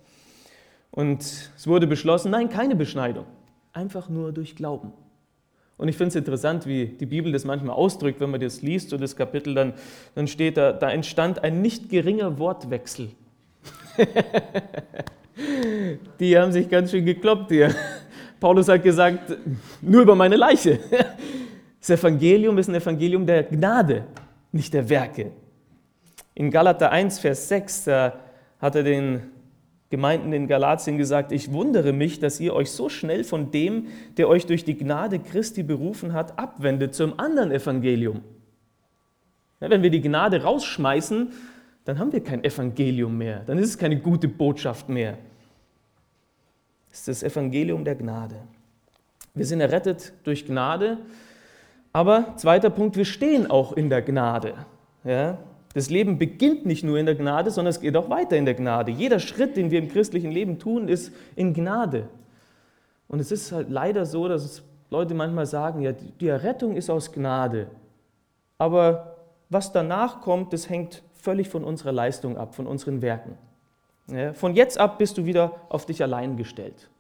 Und 0.91 1.21
es 1.23 1.67
wurde 1.67 1.87
beschlossen, 1.87 2.31
nein, 2.31 2.49
keine 2.49 2.75
Beschneidung, 2.75 3.27
einfach 3.73 4.09
nur 4.09 4.33
durch 4.33 4.57
Glauben. 4.57 4.93
Und 5.77 5.89
ich 5.89 5.97
finde 5.97 6.09
es 6.11 6.15
interessant, 6.15 6.67
wie 6.67 6.87
die 6.87 7.07
Bibel 7.07 7.33
das 7.33 7.45
manchmal 7.45 7.75
ausdrückt, 7.75 8.21
wenn 8.21 8.31
man 8.31 8.41
das 8.41 8.63
liest, 8.63 8.91
so 8.91 8.97
das 8.97 9.17
Kapitel, 9.17 9.55
dann, 9.55 9.75
dann 10.15 10.29
steht 10.29 10.57
da, 10.57 10.73
da 10.73 10.91
entstand 10.91 11.43
ein 11.43 11.61
nicht 11.61 11.91
geringer 11.91 12.39
Wortwechsel. 12.39 13.11
die 16.21 16.39
haben 16.39 16.53
sich 16.53 16.69
ganz 16.69 16.93
schön 16.93 17.05
gekloppt 17.05 17.51
hier. 17.51 17.75
Paulus 18.41 18.69
hat 18.69 18.83
gesagt, 18.83 19.37
nur 19.81 20.03
über 20.03 20.15
meine 20.15 20.37
Leiche. 20.37 20.81
Das 21.87 22.01
Evangelium 22.01 22.57
ist 22.57 22.69
ein 22.69 22.75
Evangelium 22.77 23.27
der 23.27 23.43
Gnade, 23.43 24.05
nicht 24.53 24.73
der 24.73 24.89
Werke. 24.89 25.33
In 26.35 26.51
Galater 26.51 26.91
1, 26.91 27.19
Vers 27.19 27.47
6, 27.49 27.85
da 27.85 28.15
hat 28.59 28.75
er 28.75 28.85
den 28.85 29.21
Gemeinden 29.91 30.33
in 30.33 30.49
Galatien 30.49 30.97
gesagt, 30.97 31.31
ich 31.31 31.53
wundere 31.53 31.93
mich, 31.93 32.19
dass 32.21 32.41
ihr 32.41 32.55
euch 32.55 32.71
so 32.71 32.89
schnell 32.89 33.23
von 33.23 33.51
dem, 33.51 33.89
der 34.17 34.29
euch 34.29 34.47
durch 34.47 34.65
die 34.65 34.79
Gnade 34.79 35.19
Christi 35.19 35.63
berufen 35.63 36.15
hat, 36.15 36.39
abwendet 36.39 36.95
zum 36.95 37.21
anderen 37.21 37.53
Evangelium. 37.53 38.23
Ja, 39.61 39.69
wenn 39.71 39.83
wir 39.83 39.91
die 39.91 40.01
Gnade 40.01 40.43
rausschmeißen, 40.43 41.33
dann 41.85 41.99
haben 41.99 42.13
wir 42.13 42.25
kein 42.25 42.43
Evangelium 42.43 43.17
mehr, 43.17 43.43
dann 43.47 43.59
ist 43.59 43.69
es 43.69 43.79
keine 43.79 44.01
gute 44.01 44.27
Botschaft 44.27 44.89
mehr. 44.89 45.19
Ist 46.95 47.09
das 47.09 47.25
Evangelium 47.25 47.85
der 47.85 47.97
Gnade. 47.97 48.37
Wir 49.35 49.45
sind 49.45 49.61
errettet 49.61 50.13
durch 50.23 50.47
Gnade, 50.47 50.99
aber 51.93 52.37
zweiter 52.37 52.71
Punkt, 52.71 52.97
wir 52.97 53.05
stehen 53.05 53.51
auch 53.51 53.73
in 53.73 53.91
der 53.91 54.01
Gnade. 54.01 54.55
Ja? 55.03 55.39
Das 55.75 55.91
Leben 55.91 56.19
beginnt 56.19 56.67
nicht 56.67 56.85
nur 56.85 56.97
in 56.97 57.07
der 57.07 57.17
Gnade, 57.17 57.51
sondern 57.51 57.71
es 57.71 57.81
geht 57.81 57.97
auch 57.97 58.11
weiter 58.11 58.37
in 58.37 58.45
der 58.45 58.55
Gnade. 58.55 58.93
Jeder 58.93 59.19
Schritt, 59.19 59.57
den 59.57 59.73
wir 59.73 59.81
im 59.81 59.89
christlichen 59.89 60.31
Leben 60.31 60.61
tun, 60.61 60.87
ist 60.87 61.13
in 61.35 61.53
Gnade. 61.53 62.09
Und 63.09 63.19
es 63.19 63.33
ist 63.33 63.51
halt 63.51 63.71
leider 63.71 64.07
so, 64.07 64.29
dass 64.29 64.63
Leute 64.89 65.15
manchmal 65.15 65.47
sagen, 65.47 65.81
ja, 65.81 65.91
die 65.91 66.29
Errettung 66.29 66.77
ist 66.77 66.91
aus 66.91 67.11
Gnade. 67.11 67.67
Aber 68.57 69.17
was 69.49 69.73
danach 69.73 70.21
kommt, 70.21 70.53
das 70.53 70.69
hängt 70.69 71.03
völlig 71.13 71.49
von 71.49 71.65
unserer 71.65 71.91
Leistung 71.91 72.39
ab, 72.39 72.55
von 72.55 72.69
unseren 72.69 73.03
Werken. 73.03 73.37
Von 74.35 74.55
jetzt 74.55 74.79
ab 74.79 74.99
bist 74.99 75.17
du 75.17 75.25
wieder 75.25 75.61
auf 75.69 75.87
dich 75.87 76.03
allein 76.03 76.37
gestellt. 76.37 76.91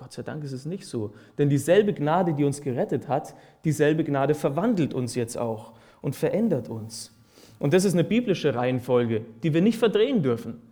Gott 0.00 0.14
sei 0.14 0.22
Dank 0.22 0.42
ist 0.44 0.52
es 0.52 0.64
nicht 0.64 0.86
so. 0.86 1.12
Denn 1.36 1.50
dieselbe 1.50 1.92
Gnade, 1.92 2.32
die 2.32 2.44
uns 2.44 2.62
gerettet 2.62 3.06
hat, 3.06 3.34
dieselbe 3.66 4.02
Gnade 4.02 4.34
verwandelt 4.34 4.94
uns 4.94 5.14
jetzt 5.14 5.36
auch 5.36 5.74
und 6.00 6.16
verändert 6.16 6.70
uns. 6.70 7.14
Und 7.58 7.74
das 7.74 7.84
ist 7.84 7.92
eine 7.92 8.04
biblische 8.04 8.54
Reihenfolge, 8.54 9.26
die 9.42 9.52
wir 9.52 9.60
nicht 9.60 9.78
verdrehen 9.78 10.22
dürfen. 10.22 10.62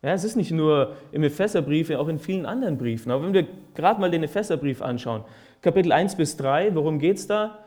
Ja, 0.00 0.14
es 0.14 0.24
ist 0.24 0.36
nicht 0.36 0.52
nur 0.52 0.96
im 1.12 1.22
Epheserbrief, 1.22 1.90
auch 1.90 2.08
in 2.08 2.18
vielen 2.18 2.46
anderen 2.46 2.78
Briefen. 2.78 3.12
Aber 3.12 3.24
wenn 3.24 3.34
wir 3.34 3.46
gerade 3.74 4.00
mal 4.00 4.10
den 4.10 4.22
Epheserbrief 4.22 4.80
anschauen, 4.80 5.22
Kapitel 5.60 5.92
1 5.92 6.16
bis 6.16 6.38
3, 6.38 6.74
worum 6.74 6.98
geht 6.98 7.18
es 7.18 7.26
da? 7.26 7.58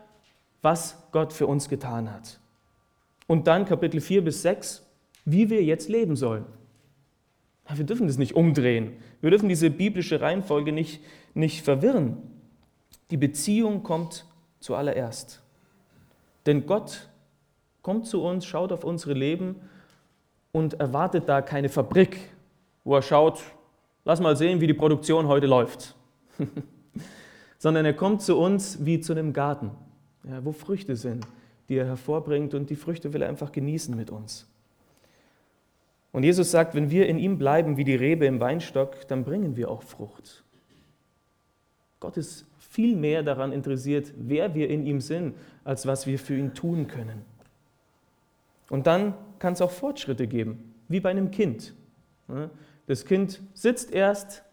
Was 0.63 1.07
Gott 1.11 1.33
für 1.33 1.45
uns 1.45 1.69
getan 1.69 2.11
hat. 2.11 2.39
Und 3.27 3.45
dann 3.45 3.65
Kapitel 3.65 4.01
4 4.01 4.23
bis 4.23 4.41
6, 4.41 4.83
wie 5.25 5.51
wir 5.51 5.63
jetzt 5.63 5.87
leben 5.87 6.15
sollen. 6.15 6.45
Ja, 7.71 7.77
wir 7.77 7.85
dürfen 7.85 8.07
das 8.07 8.17
nicht 8.17 8.35
umdrehen. 8.35 8.97
Wir 9.21 9.29
dürfen 9.29 9.47
diese 9.47 9.69
biblische 9.69 10.19
Reihenfolge 10.19 10.73
nicht, 10.73 11.01
nicht 11.33 11.63
verwirren. 11.63 12.17
Die 13.11 13.17
Beziehung 13.17 13.81
kommt 13.81 14.25
zuallererst. 14.59 15.41
Denn 16.45 16.65
Gott 16.65 17.09
kommt 17.81 18.07
zu 18.07 18.23
uns, 18.23 18.45
schaut 18.45 18.73
auf 18.73 18.83
unsere 18.83 19.13
Leben 19.13 19.55
und 20.51 20.73
erwartet 20.81 21.29
da 21.29 21.41
keine 21.41 21.69
Fabrik, 21.69 22.17
wo 22.83 22.95
er 22.95 23.01
schaut, 23.01 23.41
lass 24.03 24.19
mal 24.19 24.35
sehen, 24.35 24.59
wie 24.59 24.67
die 24.67 24.73
Produktion 24.73 25.27
heute 25.27 25.47
läuft. 25.47 25.95
Sondern 27.57 27.85
er 27.85 27.93
kommt 27.93 28.21
zu 28.21 28.37
uns 28.37 28.83
wie 28.85 28.99
zu 28.99 29.13
einem 29.13 29.31
Garten, 29.31 29.71
ja, 30.27 30.43
wo 30.43 30.51
Früchte 30.51 30.97
sind, 30.97 31.25
die 31.69 31.75
er 31.77 31.85
hervorbringt 31.85 32.53
und 32.53 32.69
die 32.69 32.75
Früchte 32.75 33.13
will 33.13 33.21
er 33.21 33.29
einfach 33.29 33.53
genießen 33.53 33.95
mit 33.95 34.09
uns. 34.09 34.50
Und 36.11 36.23
Jesus 36.23 36.51
sagt, 36.51 36.75
wenn 36.75 36.91
wir 36.91 37.07
in 37.07 37.17
ihm 37.17 37.37
bleiben 37.37 37.77
wie 37.77 37.83
die 37.83 37.95
Rebe 37.95 38.25
im 38.25 38.39
Weinstock, 38.39 39.07
dann 39.07 39.23
bringen 39.23 39.55
wir 39.55 39.71
auch 39.71 39.83
Frucht. 39.83 40.43
Gott 41.99 42.17
ist 42.17 42.45
viel 42.57 42.95
mehr 42.95 43.23
daran 43.23 43.51
interessiert, 43.51 44.11
wer 44.17 44.53
wir 44.53 44.69
in 44.69 44.85
ihm 44.85 45.01
sind, 45.01 45.35
als 45.63 45.85
was 45.85 46.07
wir 46.07 46.19
für 46.19 46.35
ihn 46.35 46.53
tun 46.53 46.87
können. 46.87 47.23
Und 48.69 48.87
dann 48.87 49.13
kann 49.39 49.53
es 49.53 49.61
auch 49.61 49.71
Fortschritte 49.71 50.27
geben, 50.27 50.73
wie 50.87 50.99
bei 50.99 51.09
einem 51.09 51.31
Kind. 51.31 51.73
Das 52.87 53.05
Kind 53.05 53.41
sitzt 53.53 53.91
erst, 53.91 54.43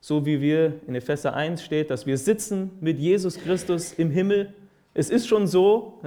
so 0.00 0.26
wie 0.26 0.40
wir 0.40 0.80
in 0.86 0.94
Epheser 0.94 1.34
1 1.34 1.62
steht, 1.62 1.90
dass 1.90 2.06
wir 2.06 2.18
sitzen 2.18 2.70
mit 2.80 2.98
Jesus 2.98 3.38
Christus 3.38 3.92
im 3.94 4.10
Himmel. 4.10 4.52
Es 4.94 5.10
ist 5.10 5.26
schon 5.26 5.46
so. 5.46 6.00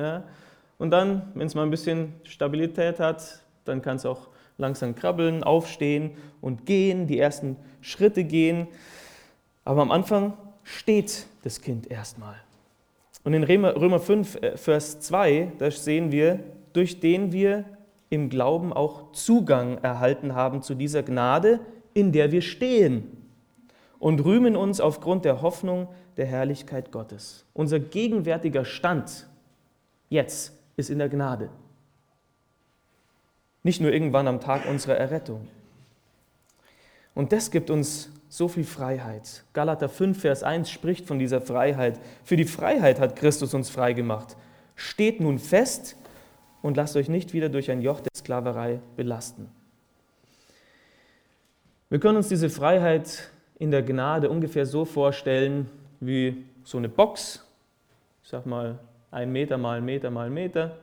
Und 0.77 0.91
dann, 0.91 1.31
wenn 1.33 1.47
es 1.47 1.55
mal 1.55 1.63
ein 1.63 1.71
bisschen 1.71 2.13
Stabilität 2.23 2.99
hat, 2.99 3.43
dann 3.65 3.81
kann 3.81 3.97
es 3.97 4.05
auch 4.05 4.28
langsam 4.59 4.93
krabbeln, 4.93 5.43
aufstehen 5.43 6.11
und 6.41 6.65
gehen, 6.65 7.07
die 7.07 7.17
ersten 7.17 7.55
Schritte 7.81 8.23
gehen. 8.23 8.67
Aber 9.65 9.81
am 9.81 9.91
Anfang 9.91 10.33
steht 10.63 11.25
das 11.43 11.61
Kind 11.61 11.89
erstmal. 11.89 12.35
Und 13.23 13.33
in 13.33 13.43
Römer 13.43 13.99
5, 13.99 14.35
äh, 14.35 14.57
Vers 14.57 14.99
2, 14.99 15.53
da 15.57 15.71
sehen 15.71 16.11
wir, 16.11 16.39
durch 16.73 16.99
den 16.99 17.31
wir 17.31 17.65
im 18.09 18.29
Glauben 18.29 18.73
auch 18.73 19.11
Zugang 19.11 19.77
erhalten 19.79 20.35
haben 20.35 20.61
zu 20.61 20.75
dieser 20.75 21.03
Gnade, 21.03 21.59
in 21.93 22.11
der 22.11 22.31
wir 22.31 22.41
stehen 22.41 23.19
und 23.99 24.23
rühmen 24.23 24.55
uns 24.55 24.79
aufgrund 24.79 25.25
der 25.25 25.41
Hoffnung 25.41 25.87
der 26.17 26.25
Herrlichkeit 26.25 26.91
Gottes. 26.91 27.45
Unser 27.53 27.79
gegenwärtiger 27.79 28.65
Stand 28.65 29.27
jetzt 30.09 30.57
ist 30.77 30.89
in 30.89 30.99
der 30.99 31.09
Gnade. 31.09 31.49
Nicht 33.63 33.81
nur 33.81 33.91
irgendwann 33.91 34.27
am 34.27 34.39
Tag 34.39 34.67
unserer 34.67 34.95
Errettung. 34.95 35.47
Und 37.13 37.31
das 37.31 37.51
gibt 37.51 37.69
uns 37.69 38.09
so 38.29 38.47
viel 38.47 38.63
Freiheit. 38.63 39.43
Galater 39.53 39.89
5, 39.89 40.21
Vers 40.21 40.43
1 40.43 40.69
spricht 40.69 41.05
von 41.05 41.19
dieser 41.19 41.41
Freiheit. 41.41 41.99
Für 42.23 42.37
die 42.37 42.45
Freiheit 42.45 42.99
hat 42.99 43.15
Christus 43.15 43.53
uns 43.53 43.69
freigemacht. 43.69 44.37
Steht 44.75 45.19
nun 45.19 45.39
fest 45.39 45.97
und 46.61 46.77
lasst 46.77 46.95
euch 46.95 47.09
nicht 47.09 47.33
wieder 47.33 47.49
durch 47.49 47.71
ein 47.71 47.81
Joch 47.81 47.99
der 47.99 48.11
Sklaverei 48.15 48.79
belasten. 48.95 49.49
Wir 51.89 51.99
können 51.99 52.17
uns 52.17 52.29
diese 52.29 52.49
Freiheit 52.49 53.31
in 53.57 53.71
der 53.71 53.81
Gnade 53.81 54.29
ungefähr 54.29 54.65
so 54.65 54.85
vorstellen 54.85 55.69
wie 55.99 56.45
so 56.63 56.77
eine 56.77 56.87
Box, 56.87 57.43
ich 58.23 58.29
sag 58.29 58.45
mal 58.45 58.79
ein 59.11 59.31
Meter 59.31 59.57
mal 59.57 59.79
ein 59.79 59.85
Meter 59.85 60.11
mal 60.11 60.27
ein 60.27 60.33
Meter, 60.33 60.77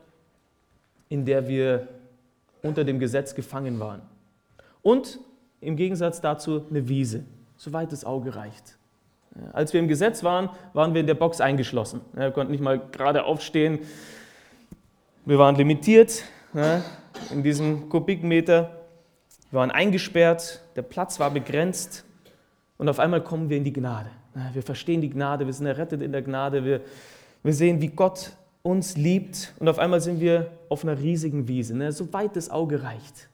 in 1.09 1.25
der 1.25 1.47
wir 1.47 1.87
unter 2.67 2.85
dem 2.85 2.99
Gesetz 2.99 3.35
gefangen 3.35 3.81
waren. 3.81 4.03
Und 4.83 5.19
im 5.61 5.77
Gegensatz 5.77 6.21
dazu 6.21 6.65
eine 6.69 6.89
Wiese, 6.89 7.25
soweit 7.57 7.93
das 7.93 8.05
Auge 8.05 8.37
reicht. 8.37 8.77
Als 9.53 9.73
wir 9.73 9.81
im 9.81 9.89
Gesetz 9.89 10.23
waren, 10.23 10.49
waren 10.73 10.95
wir 10.95 11.01
in 11.01 11.07
der 11.07 11.15
Box 11.15 11.41
eingeschlossen. 11.41 12.01
Wir 12.15 12.31
konnten 12.31 12.53
nicht 12.53 12.63
mal 12.63 12.81
gerade 12.93 13.25
aufstehen, 13.25 13.81
wir 15.25 15.39
waren 15.39 15.57
limitiert 15.57 16.23
in 17.31 17.43
diesem 17.43 17.89
Kubikmeter. 17.89 18.71
Wir 19.51 19.61
waren 19.61 19.71
eingesperrt, 19.71 20.61
der 20.77 20.83
Platz 20.83 21.19
war 21.19 21.31
begrenzt 21.31 22.05
und 22.79 22.89
auf 22.89 22.99
einmal 22.99 23.23
kommen 23.23 23.49
wir 23.49 23.57
in 23.57 23.65
die 23.65 23.73
Gnade. 23.73 24.11
Wir 24.53 24.63
verstehen 24.63 25.01
die 25.01 25.11
Gnade, 25.11 25.47
wir 25.47 25.53
sind 25.53 25.67
errettet 25.67 26.03
in 26.03 26.13
der 26.13 26.23
Gnade, 26.23 26.65
wir, 26.65 26.81
wir 27.43 27.53
sehen, 27.53 27.81
wie 27.81 27.89
Gott 27.89 28.33
uns 28.67 28.97
liebt 28.97 29.55
und 29.61 29.69
auf 29.69 29.79
einmal 29.79 30.01
sind 30.01 30.21
wir 30.21 30.51
auf 30.69 30.83
einer 30.83 30.99
riesigen 30.99 31.47
Wiese, 31.49 31.77
ne, 31.77 31.93
so 31.93 32.13
weit 32.13 32.35
das 32.35 32.51
Auge 32.51 32.83
reicht. 32.83 33.29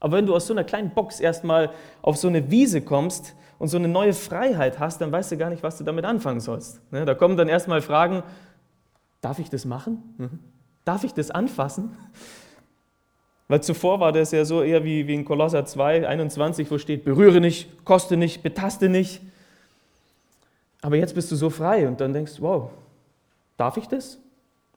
Aber 0.00 0.16
wenn 0.16 0.26
du 0.26 0.34
aus 0.34 0.46
so 0.46 0.54
einer 0.54 0.62
kleinen 0.62 0.90
Box 0.90 1.18
erstmal 1.18 1.70
auf 2.00 2.16
so 2.16 2.28
eine 2.28 2.50
Wiese 2.50 2.80
kommst 2.80 3.34
und 3.58 3.66
so 3.66 3.76
eine 3.76 3.88
neue 3.88 4.12
Freiheit 4.12 4.78
hast, 4.78 5.00
dann 5.00 5.10
weißt 5.10 5.32
du 5.32 5.36
gar 5.36 5.50
nicht, 5.50 5.64
was 5.64 5.76
du 5.76 5.84
damit 5.84 6.04
anfangen 6.04 6.38
sollst. 6.38 6.80
Ne, 6.92 7.04
da 7.04 7.14
kommen 7.14 7.36
dann 7.36 7.48
erstmal 7.48 7.82
Fragen, 7.82 8.22
darf 9.20 9.40
ich 9.40 9.50
das 9.50 9.64
machen? 9.64 10.14
Mhm. 10.16 10.38
Darf 10.84 11.02
ich 11.02 11.12
das 11.12 11.30
anfassen? 11.32 11.90
Weil 13.48 13.62
zuvor 13.62 13.98
war 13.98 14.12
das 14.12 14.30
ja 14.30 14.44
so 14.44 14.62
eher 14.62 14.84
wie, 14.84 15.08
wie 15.08 15.14
in 15.14 15.24
Kolosser 15.24 15.64
2, 15.64 16.06
21, 16.06 16.70
wo 16.70 16.78
steht, 16.78 17.04
berühre 17.04 17.40
nicht, 17.40 17.84
koste 17.84 18.16
nicht, 18.16 18.42
betaste 18.42 18.88
nicht. 18.88 19.22
Aber 20.82 20.96
jetzt 20.96 21.14
bist 21.14 21.32
du 21.32 21.36
so 21.36 21.50
frei 21.50 21.88
und 21.88 22.00
dann 22.00 22.12
denkst 22.12 22.34
wow, 22.38 22.70
darf 23.56 23.76
ich 23.78 23.88
das? 23.88 24.18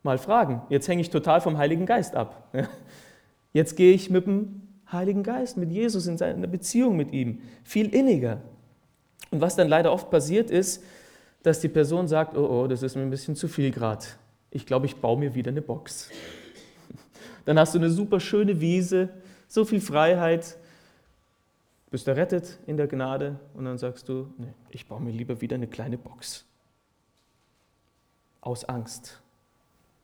Mal 0.03 0.17
fragen. 0.17 0.61
Jetzt 0.69 0.87
hänge 0.87 1.01
ich 1.01 1.09
total 1.09 1.41
vom 1.41 1.57
Heiligen 1.57 1.85
Geist 1.85 2.15
ab. 2.15 2.53
Jetzt 3.53 3.75
gehe 3.75 3.93
ich 3.93 4.09
mit 4.09 4.25
dem 4.25 4.61
Heiligen 4.91 5.23
Geist, 5.23 5.57
mit 5.57 5.71
Jesus 5.71 6.07
in 6.07 6.17
seiner 6.17 6.47
Beziehung 6.47 6.97
mit 6.97 7.11
ihm, 7.13 7.41
viel 7.63 7.93
inniger. 7.93 8.41
Und 9.29 9.41
was 9.41 9.55
dann 9.55 9.67
leider 9.67 9.91
oft 9.91 10.09
passiert 10.09 10.51
ist, 10.51 10.83
dass 11.43 11.59
die 11.59 11.69
Person 11.69 12.07
sagt, 12.07 12.37
oh, 12.37 12.45
oh, 12.45 12.67
das 12.67 12.83
ist 12.83 12.95
mir 12.95 13.01
ein 13.01 13.09
bisschen 13.09 13.35
zu 13.35 13.47
viel 13.47 13.71
gerade. 13.71 14.05
Ich 14.51 14.65
glaube, 14.65 14.85
ich 14.85 14.97
baue 14.97 15.17
mir 15.17 15.33
wieder 15.33 15.51
eine 15.51 15.61
Box. 15.61 16.09
Dann 17.45 17.57
hast 17.57 17.73
du 17.73 17.79
eine 17.79 17.89
super 17.89 18.19
schöne 18.19 18.59
Wiese, 18.59 19.09
so 19.47 19.65
viel 19.65 19.81
Freiheit, 19.81 20.57
bist 21.91 22.07
errettet 22.07 22.57
in 22.67 22.77
der 22.77 22.87
Gnade 22.87 23.37
und 23.53 23.65
dann 23.65 23.77
sagst 23.77 24.07
du, 24.07 24.33
nee, 24.37 24.53
ich 24.69 24.87
baue 24.87 25.01
mir 25.01 25.11
lieber 25.11 25.41
wieder 25.41 25.55
eine 25.55 25.67
kleine 25.67 25.97
Box. 25.97 26.45
Aus 28.39 28.63
Angst. 28.63 29.21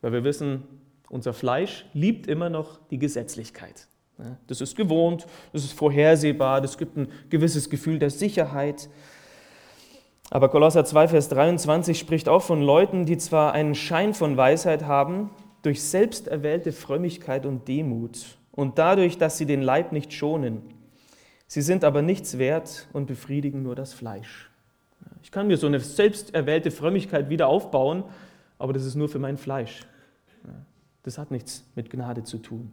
Weil 0.02 0.14
wir 0.14 0.24
wissen, 0.24 0.64
unser 1.10 1.34
Fleisch 1.34 1.86
liebt 1.94 2.28
immer 2.28 2.50
noch 2.50 2.80
die 2.90 3.00
Gesetzlichkeit. 3.00 3.88
Das 4.48 4.62
ist 4.62 4.76
gewohnt, 4.76 5.28
das 5.54 5.64
ist 5.64 5.74
vorhersehbar, 5.74 6.60
das 6.62 6.78
gibt 6.78 6.98
ein 6.98 7.08
gewisses 7.30 7.70
Gefühl 7.70 8.00
der 8.00 8.10
Sicherheit. 8.10 8.90
Aber 10.30 10.50
Kolosser 10.50 10.86
2, 10.86 11.10
Vers 11.10 11.30
23 11.30 11.98
spricht 11.98 12.28
auch 12.28 12.42
von 12.42 12.62
Leuten, 12.62 13.06
die 13.06 13.18
zwar 13.18 13.54
einen 13.54 13.76
Schein 13.76 14.14
von 14.14 14.36
Weisheit 14.36 14.86
haben, 14.86 15.30
durch 15.62 15.84
selbst 15.84 16.28
erwählte 16.28 16.72
Frömmigkeit 16.72 17.46
und 17.46 17.68
Demut 17.68 18.38
und 18.52 18.80
dadurch, 18.80 19.18
dass 19.18 19.38
sie 19.38 19.46
den 19.46 19.62
Leib 19.62 19.92
nicht 19.92 20.12
schonen. 20.12 20.62
Sie 21.48 21.62
sind 21.62 21.84
aber 21.84 22.02
nichts 22.02 22.38
wert 22.38 22.88
und 22.94 23.06
befriedigen 23.06 23.64
nur 23.64 23.76
das 23.76 23.94
Fleisch. 23.94 24.50
Ich 25.24 25.32
kann 25.32 25.48
mir 25.48 25.58
so 25.58 25.68
eine 25.68 25.80
selbst 25.80 26.34
erwählte 26.34 26.72
Frömmigkeit 26.72 27.30
wieder 27.30 27.48
aufbauen, 27.48 28.04
aber 28.60 28.74
das 28.74 28.86
ist 28.86 28.96
nur 28.96 29.10
für 29.10 29.20
mein 29.20 29.38
Fleisch. 29.38 29.86
Das 31.04 31.18
hat 31.18 31.32
nichts 31.32 31.64
mit 31.76 31.90
Gnade 31.90 32.24
zu 32.24 32.38
tun. 32.38 32.72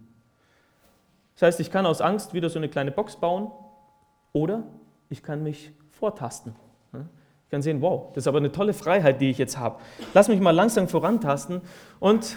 Das 1.34 1.42
heißt, 1.42 1.60
ich 1.60 1.70
kann 1.70 1.86
aus 1.86 2.00
Angst 2.00 2.34
wieder 2.34 2.48
so 2.48 2.58
eine 2.58 2.68
kleine 2.68 2.90
Box 2.90 3.16
bauen 3.16 3.50
oder 4.32 4.64
ich 5.08 5.22
kann 5.22 5.42
mich 5.42 5.72
vortasten. 5.90 6.54
Ich 6.92 7.50
kann 7.50 7.62
sehen, 7.62 7.80
wow, 7.82 8.12
das 8.12 8.24
ist 8.24 8.28
aber 8.28 8.38
eine 8.38 8.52
tolle 8.52 8.72
Freiheit, 8.72 9.20
die 9.20 9.30
ich 9.30 9.38
jetzt 9.38 9.58
habe. 9.58 9.80
Lass 10.14 10.28
mich 10.28 10.40
mal 10.40 10.52
langsam 10.52 10.88
vorantasten 10.88 11.60
und 12.00 12.36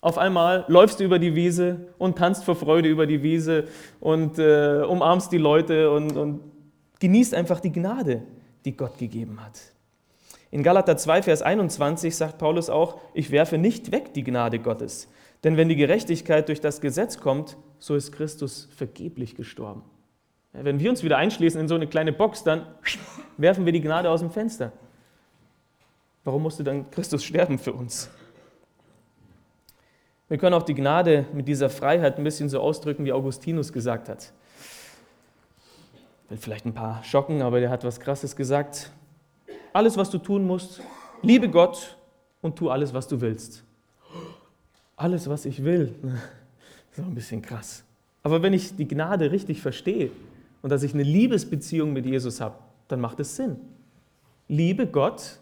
auf 0.00 0.18
einmal 0.18 0.64
läufst 0.68 1.00
du 1.00 1.04
über 1.04 1.18
die 1.18 1.34
Wiese 1.34 1.88
und 1.98 2.16
tanzt 2.16 2.44
vor 2.44 2.54
Freude 2.54 2.88
über 2.88 3.06
die 3.06 3.22
Wiese 3.22 3.64
und 3.98 4.38
äh, 4.38 4.82
umarmst 4.82 5.32
die 5.32 5.38
Leute 5.38 5.90
und, 5.90 6.16
und 6.16 6.40
genießt 7.00 7.34
einfach 7.34 7.60
die 7.60 7.72
Gnade, 7.72 8.22
die 8.64 8.76
Gott 8.76 8.98
gegeben 8.98 9.44
hat. 9.44 9.58
In 10.50 10.62
Galater 10.62 10.96
2, 10.96 11.22
Vers 11.22 11.42
21 11.42 12.14
sagt 12.16 12.38
Paulus 12.38 12.70
auch, 12.70 12.98
ich 13.14 13.30
werfe 13.30 13.58
nicht 13.58 13.92
weg 13.92 14.14
die 14.14 14.24
Gnade 14.24 14.58
Gottes. 14.58 15.08
Denn 15.44 15.56
wenn 15.56 15.68
die 15.68 15.76
Gerechtigkeit 15.76 16.48
durch 16.48 16.60
das 16.60 16.80
Gesetz 16.80 17.18
kommt, 17.18 17.56
so 17.78 17.94
ist 17.94 18.12
Christus 18.12 18.68
vergeblich 18.74 19.34
gestorben. 19.34 19.82
Wenn 20.52 20.80
wir 20.80 20.88
uns 20.88 21.02
wieder 21.02 21.18
einschließen 21.18 21.60
in 21.60 21.68
so 21.68 21.74
eine 21.74 21.86
kleine 21.86 22.12
Box, 22.12 22.42
dann 22.42 22.66
werfen 23.36 23.66
wir 23.66 23.72
die 23.72 23.80
Gnade 23.80 24.08
aus 24.10 24.20
dem 24.20 24.30
Fenster. 24.30 24.72
Warum 26.24 26.42
musste 26.42 26.64
dann 26.64 26.90
Christus 26.90 27.22
sterben 27.22 27.58
für 27.58 27.72
uns? 27.72 28.10
Wir 30.28 30.38
können 30.38 30.54
auch 30.54 30.64
die 30.64 30.74
Gnade 30.74 31.26
mit 31.32 31.46
dieser 31.46 31.70
Freiheit 31.70 32.18
ein 32.18 32.24
bisschen 32.24 32.48
so 32.48 32.60
ausdrücken, 32.60 33.04
wie 33.04 33.12
Augustinus 33.12 33.72
gesagt 33.72 34.08
hat. 34.08 34.32
Will 36.28 36.38
vielleicht 36.38 36.66
ein 36.66 36.74
paar 36.74 37.04
schocken, 37.04 37.42
aber 37.42 37.60
der 37.60 37.70
hat 37.70 37.84
was 37.84 38.00
Krasses 38.00 38.34
gesagt. 38.34 38.90
Alles, 39.76 39.98
was 39.98 40.08
du 40.08 40.16
tun 40.16 40.46
musst, 40.46 40.80
liebe 41.20 41.50
Gott 41.50 41.98
und 42.40 42.56
tu 42.56 42.70
alles, 42.70 42.94
was 42.94 43.08
du 43.08 43.20
willst. 43.20 43.62
Alles, 44.96 45.28
was 45.28 45.44
ich 45.44 45.62
will. 45.64 45.94
Ist 46.90 47.00
auch 47.00 47.04
ein 47.04 47.14
bisschen 47.14 47.42
krass. 47.42 47.84
Aber 48.22 48.42
wenn 48.42 48.54
ich 48.54 48.74
die 48.74 48.88
Gnade 48.88 49.30
richtig 49.30 49.60
verstehe 49.60 50.10
und 50.62 50.70
dass 50.70 50.82
ich 50.82 50.94
eine 50.94 51.02
Liebesbeziehung 51.02 51.92
mit 51.92 52.06
Jesus 52.06 52.40
habe, 52.40 52.54
dann 52.88 53.02
macht 53.02 53.20
es 53.20 53.36
Sinn. 53.36 53.56
Liebe 54.48 54.86
Gott 54.86 55.40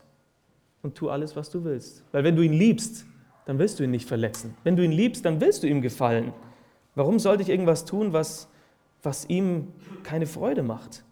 und 0.83 0.97
tu 0.97 1.11
alles, 1.11 1.37
was 1.37 1.49
du 1.51 1.62
willst. 1.62 2.03
Weil 2.11 2.25
wenn 2.25 2.35
du 2.35 2.42
ihn 2.42 2.55
liebst, 2.55 3.07
dann 3.47 3.61
willst 3.61 3.79
du 3.79 3.85
ihn 3.85 3.92
nicht 3.92 4.09
verletzen. 4.09 4.57
Wenn 4.64 4.75
du 4.75 4.85
ihn 4.85 4.90
liebst, 4.90 5.25
dann 5.25 5.40
willst 5.40 5.62
du 5.62 5.68
ihm 5.68 5.81
gefallen. 5.81 6.33
Warum 6.97 7.20
sollte 7.20 7.44
ich 7.44 7.51
irgendwas 7.51 7.85
tun, 7.85 8.12
was, 8.12 8.49
was 9.01 9.27
ihm 9.29 9.68
keine 10.03 10.27
Freude 10.27 10.64
macht? 10.64 11.05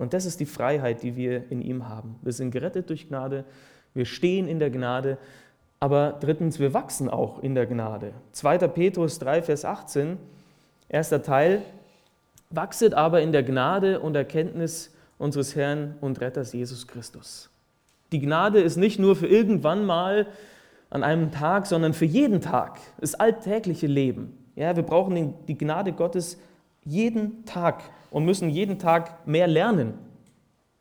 Und 0.00 0.14
das 0.14 0.24
ist 0.24 0.40
die 0.40 0.46
Freiheit, 0.46 1.02
die 1.02 1.14
wir 1.14 1.50
in 1.52 1.60
ihm 1.60 1.86
haben. 1.86 2.16
Wir 2.22 2.32
sind 2.32 2.52
gerettet 2.52 2.88
durch 2.88 3.08
Gnade, 3.08 3.44
wir 3.92 4.06
stehen 4.06 4.48
in 4.48 4.58
der 4.58 4.70
Gnade, 4.70 5.18
aber 5.78 6.16
drittens, 6.18 6.58
wir 6.58 6.72
wachsen 6.72 7.10
auch 7.10 7.42
in 7.42 7.54
der 7.54 7.66
Gnade. 7.66 8.14
2. 8.32 8.56
Petrus 8.68 9.18
3, 9.18 9.42
Vers 9.42 9.66
18, 9.66 10.16
erster 10.88 11.22
Teil, 11.22 11.60
wachset 12.48 12.94
aber 12.94 13.20
in 13.20 13.30
der 13.30 13.42
Gnade 13.42 14.00
und 14.00 14.16
Erkenntnis 14.16 14.90
unseres 15.18 15.54
Herrn 15.54 15.96
und 16.00 16.18
Retters 16.22 16.54
Jesus 16.54 16.86
Christus. 16.86 17.50
Die 18.10 18.20
Gnade 18.20 18.62
ist 18.62 18.78
nicht 18.78 18.98
nur 18.98 19.16
für 19.16 19.26
irgendwann 19.26 19.84
mal 19.84 20.28
an 20.88 21.02
einem 21.02 21.30
Tag, 21.30 21.66
sondern 21.66 21.92
für 21.92 22.06
jeden 22.06 22.40
Tag, 22.40 22.78
das 23.00 23.16
alltägliche 23.16 23.86
Leben. 23.86 24.48
Ja, 24.56 24.74
wir 24.76 24.82
brauchen 24.82 25.34
die 25.46 25.58
Gnade 25.58 25.92
Gottes 25.92 26.38
jeden 26.84 27.44
Tag 27.44 27.82
und 28.10 28.24
müssen 28.24 28.50
jeden 28.50 28.78
Tag 28.78 29.26
mehr 29.26 29.46
lernen. 29.46 29.94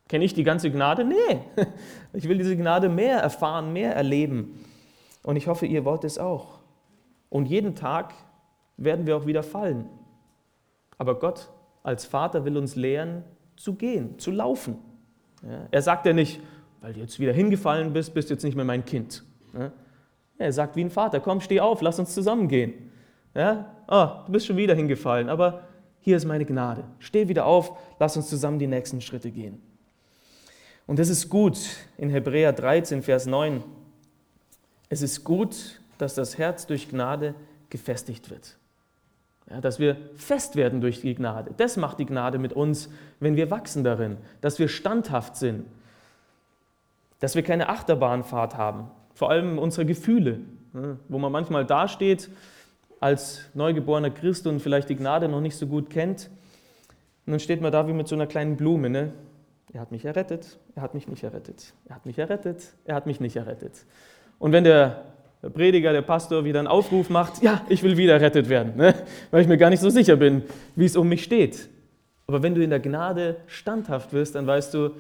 Kenne 0.07 0.25
ich 0.25 0.33
die 0.33 0.43
ganze 0.43 0.71
Gnade? 0.71 1.05
Nee, 1.05 1.39
ich 2.13 2.27
will 2.27 2.37
diese 2.37 2.57
Gnade 2.57 2.89
mehr 2.89 3.19
erfahren, 3.19 3.71
mehr 3.73 3.95
erleben. 3.95 4.65
Und 5.23 5.35
ich 5.35 5.47
hoffe, 5.47 5.65
ihr 5.65 5.85
wollt 5.85 6.03
es 6.03 6.17
auch. 6.17 6.59
Und 7.29 7.45
jeden 7.45 7.75
Tag 7.75 8.13
werden 8.77 9.05
wir 9.05 9.15
auch 9.17 9.27
wieder 9.27 9.43
fallen. 9.43 9.87
Aber 10.97 11.19
Gott 11.19 11.49
als 11.83 12.05
Vater 12.05 12.43
will 12.45 12.57
uns 12.57 12.75
lehren, 12.75 13.23
zu 13.55 13.75
gehen, 13.75 14.17
zu 14.19 14.31
laufen. 14.31 14.77
Er 15.71 15.81
sagt 15.81 16.05
ja 16.05 16.13
nicht, 16.13 16.41
weil 16.81 16.93
du 16.93 16.99
jetzt 16.99 17.19
wieder 17.19 17.33
hingefallen 17.33 17.93
bist, 17.93 18.13
bist 18.13 18.29
du 18.29 18.33
jetzt 18.33 18.43
nicht 18.43 18.55
mehr 18.55 18.65
mein 18.65 18.85
Kind. 18.85 19.23
Er 20.37 20.53
sagt 20.53 20.75
wie 20.75 20.83
ein 20.83 20.89
Vater, 20.89 21.19
komm, 21.19 21.41
steh 21.41 21.59
auf, 21.59 21.81
lass 21.81 21.99
uns 21.99 22.13
zusammengehen. 22.13 22.91
Ja? 23.35 23.73
Oh, 23.87 24.25
du 24.25 24.31
bist 24.31 24.47
schon 24.47 24.57
wieder 24.57 24.75
hingefallen, 24.75 25.29
aber 25.29 25.61
hier 26.01 26.17
ist 26.17 26.25
meine 26.25 26.45
Gnade. 26.45 26.83
Steh 26.99 27.27
wieder 27.27 27.45
auf, 27.45 27.77
lass 27.99 28.15
uns 28.17 28.29
zusammen 28.29 28.59
die 28.59 28.67
nächsten 28.67 29.01
Schritte 29.01 29.31
gehen. 29.31 29.62
Und 30.88 30.97
das 30.99 31.09
ist 31.09 31.29
gut 31.29 31.59
in 31.97 32.09
Hebräer 32.09 32.53
13, 32.53 33.03
Vers 33.03 33.25
9. 33.27 33.63
Es 34.89 35.01
ist 35.01 35.23
gut, 35.23 35.81
dass 35.97 36.15
das 36.15 36.38
Herz 36.38 36.65
durch 36.65 36.89
Gnade 36.89 37.35
gefestigt 37.69 38.29
wird. 38.29 38.57
Ja, 39.49 39.62
dass 39.62 39.79
wir 39.79 39.97
fest 40.15 40.55
werden 40.55 40.81
durch 40.81 41.01
die 41.01 41.15
Gnade. 41.15 41.51
Das 41.57 41.77
macht 41.77 41.99
die 41.99 42.05
Gnade 42.05 42.38
mit 42.38 42.53
uns, 42.53 42.89
wenn 43.19 43.35
wir 43.35 43.51
wachsen 43.51 43.83
darin, 43.83 44.17
dass 44.41 44.59
wir 44.59 44.67
standhaft 44.67 45.35
sind, 45.35 45.65
dass 47.19 47.35
wir 47.35 47.43
keine 47.43 47.69
Achterbahnfahrt 47.69 48.55
haben, 48.55 48.89
vor 49.13 49.29
allem 49.29 49.59
unsere 49.59 49.85
Gefühle, 49.85 50.39
ne, 50.73 50.97
wo 51.07 51.17
man 51.17 51.31
manchmal 51.31 51.65
dasteht 51.65 52.29
als 52.99 53.41
neugeborener 53.53 54.09
Christ 54.09 54.47
und 54.47 54.59
vielleicht 54.59 54.89
die 54.89 54.95
Gnade 54.95 55.27
noch 55.29 55.41
nicht 55.41 55.55
so 55.55 55.67
gut 55.67 55.89
kennt. 55.89 56.29
Und 57.25 57.31
dann 57.31 57.39
steht 57.39 57.62
man 57.62 57.71
da 57.71 57.88
wie 57.88 57.93
mit 57.93 58.07
so 58.07 58.15
einer 58.15 58.27
kleinen 58.27 58.57
Blume. 58.57 58.89
Ne? 58.89 59.13
Er 59.71 59.81
hat 59.81 59.91
mich 59.91 60.05
errettet, 60.05 60.57
er 60.75 60.81
hat 60.81 60.93
mich 60.93 61.07
nicht 61.07 61.23
errettet. 61.23 61.73
Er 61.85 61.95
hat 61.95 62.05
mich 62.05 62.17
errettet, 62.17 62.73
er 62.85 62.95
hat 62.95 63.05
mich 63.05 63.19
nicht 63.19 63.35
errettet. 63.35 63.85
Und 64.39 64.51
wenn 64.51 64.63
der 64.63 65.03
Prediger, 65.53 65.93
der 65.93 66.01
Pastor 66.01 66.43
wieder 66.43 66.59
einen 66.59 66.67
Aufruf 66.67 67.09
macht, 67.09 67.41
ja, 67.41 67.62
ich 67.69 67.83
will 67.83 67.95
wieder 67.95 68.13
errettet 68.13 68.49
werden, 68.49 68.75
ne? 68.75 68.93
weil 69.31 69.41
ich 69.41 69.47
mir 69.47 69.57
gar 69.57 69.69
nicht 69.69 69.79
so 69.79 69.89
sicher 69.89 70.15
bin, 70.15 70.43
wie 70.75 70.85
es 70.85 70.97
um 70.97 71.07
mich 71.07 71.23
steht. 71.23 71.69
Aber 72.27 72.43
wenn 72.43 72.55
du 72.55 72.63
in 72.63 72.69
der 72.69 72.79
Gnade 72.79 73.38
standhaft 73.47 74.12
wirst, 74.12 74.35
dann 74.35 74.45
weißt 74.45 74.73
du, 74.73 74.91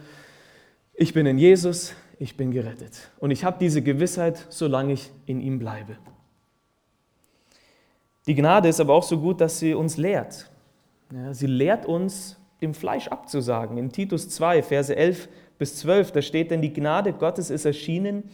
ich 0.93 1.13
bin 1.13 1.25
in 1.25 1.37
Jesus, 1.37 1.93
ich 2.17 2.37
bin 2.37 2.51
gerettet. 2.51 3.09
Und 3.19 3.31
ich 3.31 3.43
habe 3.43 3.57
diese 3.59 3.81
Gewissheit, 3.81 4.45
solange 4.49 4.93
ich 4.93 5.11
in 5.25 5.41
ihm 5.41 5.59
bleibe. 5.59 5.97
Die 8.29 8.35
Gnade 8.35 8.69
ist 8.69 8.79
aber 8.79 8.93
auch 8.93 9.01
so 9.01 9.17
gut, 9.17 9.41
dass 9.41 9.57
sie 9.57 9.73
uns 9.73 9.97
lehrt. 9.97 10.51
Ja, 11.11 11.33
sie 11.33 11.47
lehrt 11.47 11.87
uns, 11.87 12.37
dem 12.61 12.75
Fleisch 12.75 13.07
abzusagen. 13.07 13.79
In 13.79 13.91
Titus 13.91 14.29
2, 14.29 14.61
Verse 14.61 14.95
11 14.95 15.27
bis 15.57 15.77
12, 15.77 16.11
da 16.11 16.21
steht, 16.21 16.51
denn 16.51 16.61
die 16.61 16.71
Gnade 16.71 17.11
Gottes 17.13 17.49
ist 17.49 17.65
erschienen, 17.65 18.29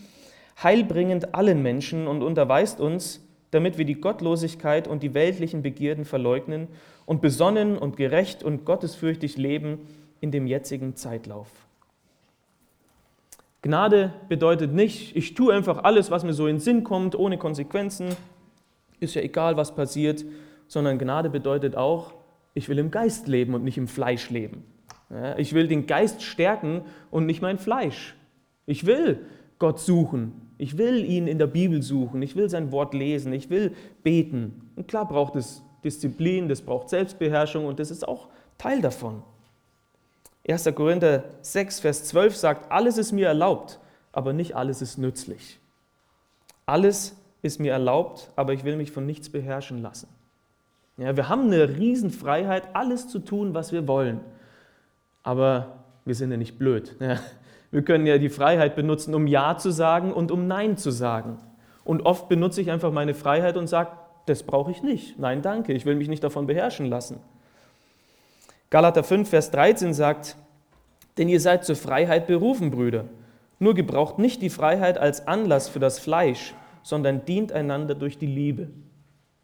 heilbringend 0.62 1.34
allen 1.34 1.62
Menschen 1.62 2.08
und 2.08 2.24
unterweist 2.24 2.82
uns, 2.82 3.26
damit 3.52 3.78
wir 3.78 3.86
die 3.86 4.02
Gottlosigkeit 4.02 4.90
und 4.90 5.02
die 5.02 5.14
weltlichen 5.14 5.62
Begierden 5.62 6.04
verleugnen 6.04 6.68
und 7.06 7.22
besonnen 7.22 7.78
und 7.78 7.96
gerecht 7.96 8.44
und 8.44 8.66
gottesfürchtig 8.66 9.38
leben 9.38 9.88
in 10.20 10.30
dem 10.30 10.46
jetzigen 10.46 10.98
Zeitlauf. 10.98 11.48
Gnade 13.62 14.12
bedeutet 14.28 14.74
nicht, 14.74 15.16
ich 15.16 15.36
tue 15.36 15.54
einfach 15.54 15.86
alles, 15.86 16.12
was 16.12 16.26
mir 16.26 16.34
so 16.34 16.48
in 16.48 16.58
den 16.58 16.62
Sinn 16.62 16.84
kommt, 16.84 17.16
ohne 17.16 17.38
Konsequenzen. 17.38 18.10
Ist 19.06 19.16
ja 19.16 19.22
egal, 19.22 19.58
was 19.58 19.76
passiert, 19.76 20.26
sondern 20.68 21.00
Gnade 21.00 21.30
bedeutet 21.30 21.76
auch, 21.76 22.14
ich 22.54 22.70
will 22.70 22.80
im 22.80 22.92
Geist 22.92 23.28
leben 23.28 23.54
und 23.54 23.64
nicht 23.64 23.78
im 23.78 23.88
Fleisch 23.88 24.30
leben. 24.30 24.64
Ich 25.38 25.54
will 25.54 25.68
den 25.68 25.86
Geist 25.86 26.24
stärken 26.24 26.82
und 27.12 27.26
nicht 27.26 27.42
mein 27.42 27.58
Fleisch. 27.58 28.16
Ich 28.66 28.86
will 28.86 29.26
Gott 29.60 29.80
suchen. 29.80 30.34
Ich 30.58 30.78
will 30.78 31.06
ihn 31.06 31.28
in 31.28 31.38
der 31.38 31.48
Bibel 31.48 31.82
suchen. 31.82 32.22
Ich 32.22 32.36
will 32.36 32.50
sein 32.50 32.72
Wort 32.72 32.94
lesen. 32.94 33.34
Ich 33.34 33.50
will 33.50 33.74
beten. 34.04 34.72
Und 34.76 34.88
klar 34.88 35.08
braucht 35.08 35.36
es 35.36 35.62
Disziplin, 35.84 36.50
das 36.50 36.62
braucht 36.62 36.90
Selbstbeherrschung 36.90 37.66
und 37.66 37.80
das 37.80 37.92
ist 37.92 38.08
auch 38.08 38.28
Teil 38.58 38.82
davon. 38.82 39.22
1. 40.48 40.70
Korinther 40.76 41.26
6, 41.42 41.80
Vers 41.80 42.06
12 42.06 42.36
sagt, 42.36 42.72
alles 42.72 42.98
ist 42.98 43.12
mir 43.12 43.28
erlaubt, 43.28 43.80
aber 44.12 44.34
nicht 44.34 44.56
alles 44.56 44.82
ist 44.82 44.98
nützlich. 44.98 45.60
Alles 46.66 47.16
ist 47.46 47.60
mir 47.60 47.72
erlaubt, 47.72 48.32
aber 48.36 48.54
ich 48.54 48.64
will 48.64 48.76
mich 48.76 48.92
von 48.92 49.06
nichts 49.06 49.30
beherrschen 49.30 49.82
lassen. 49.82 50.10
Ja, 50.98 51.16
wir 51.16 51.30
haben 51.30 51.46
eine 51.46 51.78
Riesenfreiheit, 51.78 52.64
alles 52.74 53.08
zu 53.08 53.20
tun, 53.20 53.54
was 53.54 53.72
wir 53.72 53.88
wollen. 53.88 54.22
Aber 55.24 55.78
wir 56.06 56.16
sind 56.16 56.32
ja 56.32 56.38
nicht 56.38 56.58
blöd. 56.58 56.96
Ja. 57.00 57.20
Wir 57.72 57.84
können 57.84 58.06
ja 58.06 58.18
die 58.18 58.30
Freiheit 58.30 58.76
benutzen, 58.76 59.14
um 59.14 59.28
Ja 59.28 59.58
zu 59.58 59.70
sagen 59.70 60.14
und 60.14 60.32
um 60.32 60.48
Nein 60.48 60.78
zu 60.78 60.92
sagen. 60.92 61.40
Und 61.84 62.06
oft 62.06 62.30
benutze 62.30 62.62
ich 62.62 62.72
einfach 62.72 62.92
meine 62.92 63.14
Freiheit 63.14 63.58
und 63.58 63.68
sage, 63.68 63.92
das 64.26 64.44
brauche 64.44 64.72
ich 64.72 64.82
nicht. 64.82 65.20
Nein, 65.20 65.42
danke, 65.42 65.74
ich 65.74 65.86
will 65.86 65.96
mich 65.96 66.08
nicht 66.08 66.24
davon 66.24 66.48
beherrschen 66.48 66.86
lassen. 66.86 67.20
Galater 68.70 69.04
5, 69.04 69.30
Vers 69.30 69.52
13 69.52 69.94
sagt, 69.94 70.36
denn 71.18 71.30
ihr 71.30 71.40
seid 71.40 71.66
zur 71.66 71.76
Freiheit 71.76 72.28
berufen, 72.28 72.72
Brüder. 72.72 73.06
Nur 73.60 73.74
gebraucht 73.74 74.20
nicht 74.20 74.42
die 74.42 74.50
Freiheit 74.50 74.98
als 74.98 75.28
Anlass 75.28 75.70
für 75.70 75.80
das 75.80 76.00
Fleisch, 76.00 76.54
sondern 76.86 77.26
dient 77.26 77.52
einander 77.52 77.96
durch 77.96 78.20
die 78.20 78.28
Liebe. 78.28 78.68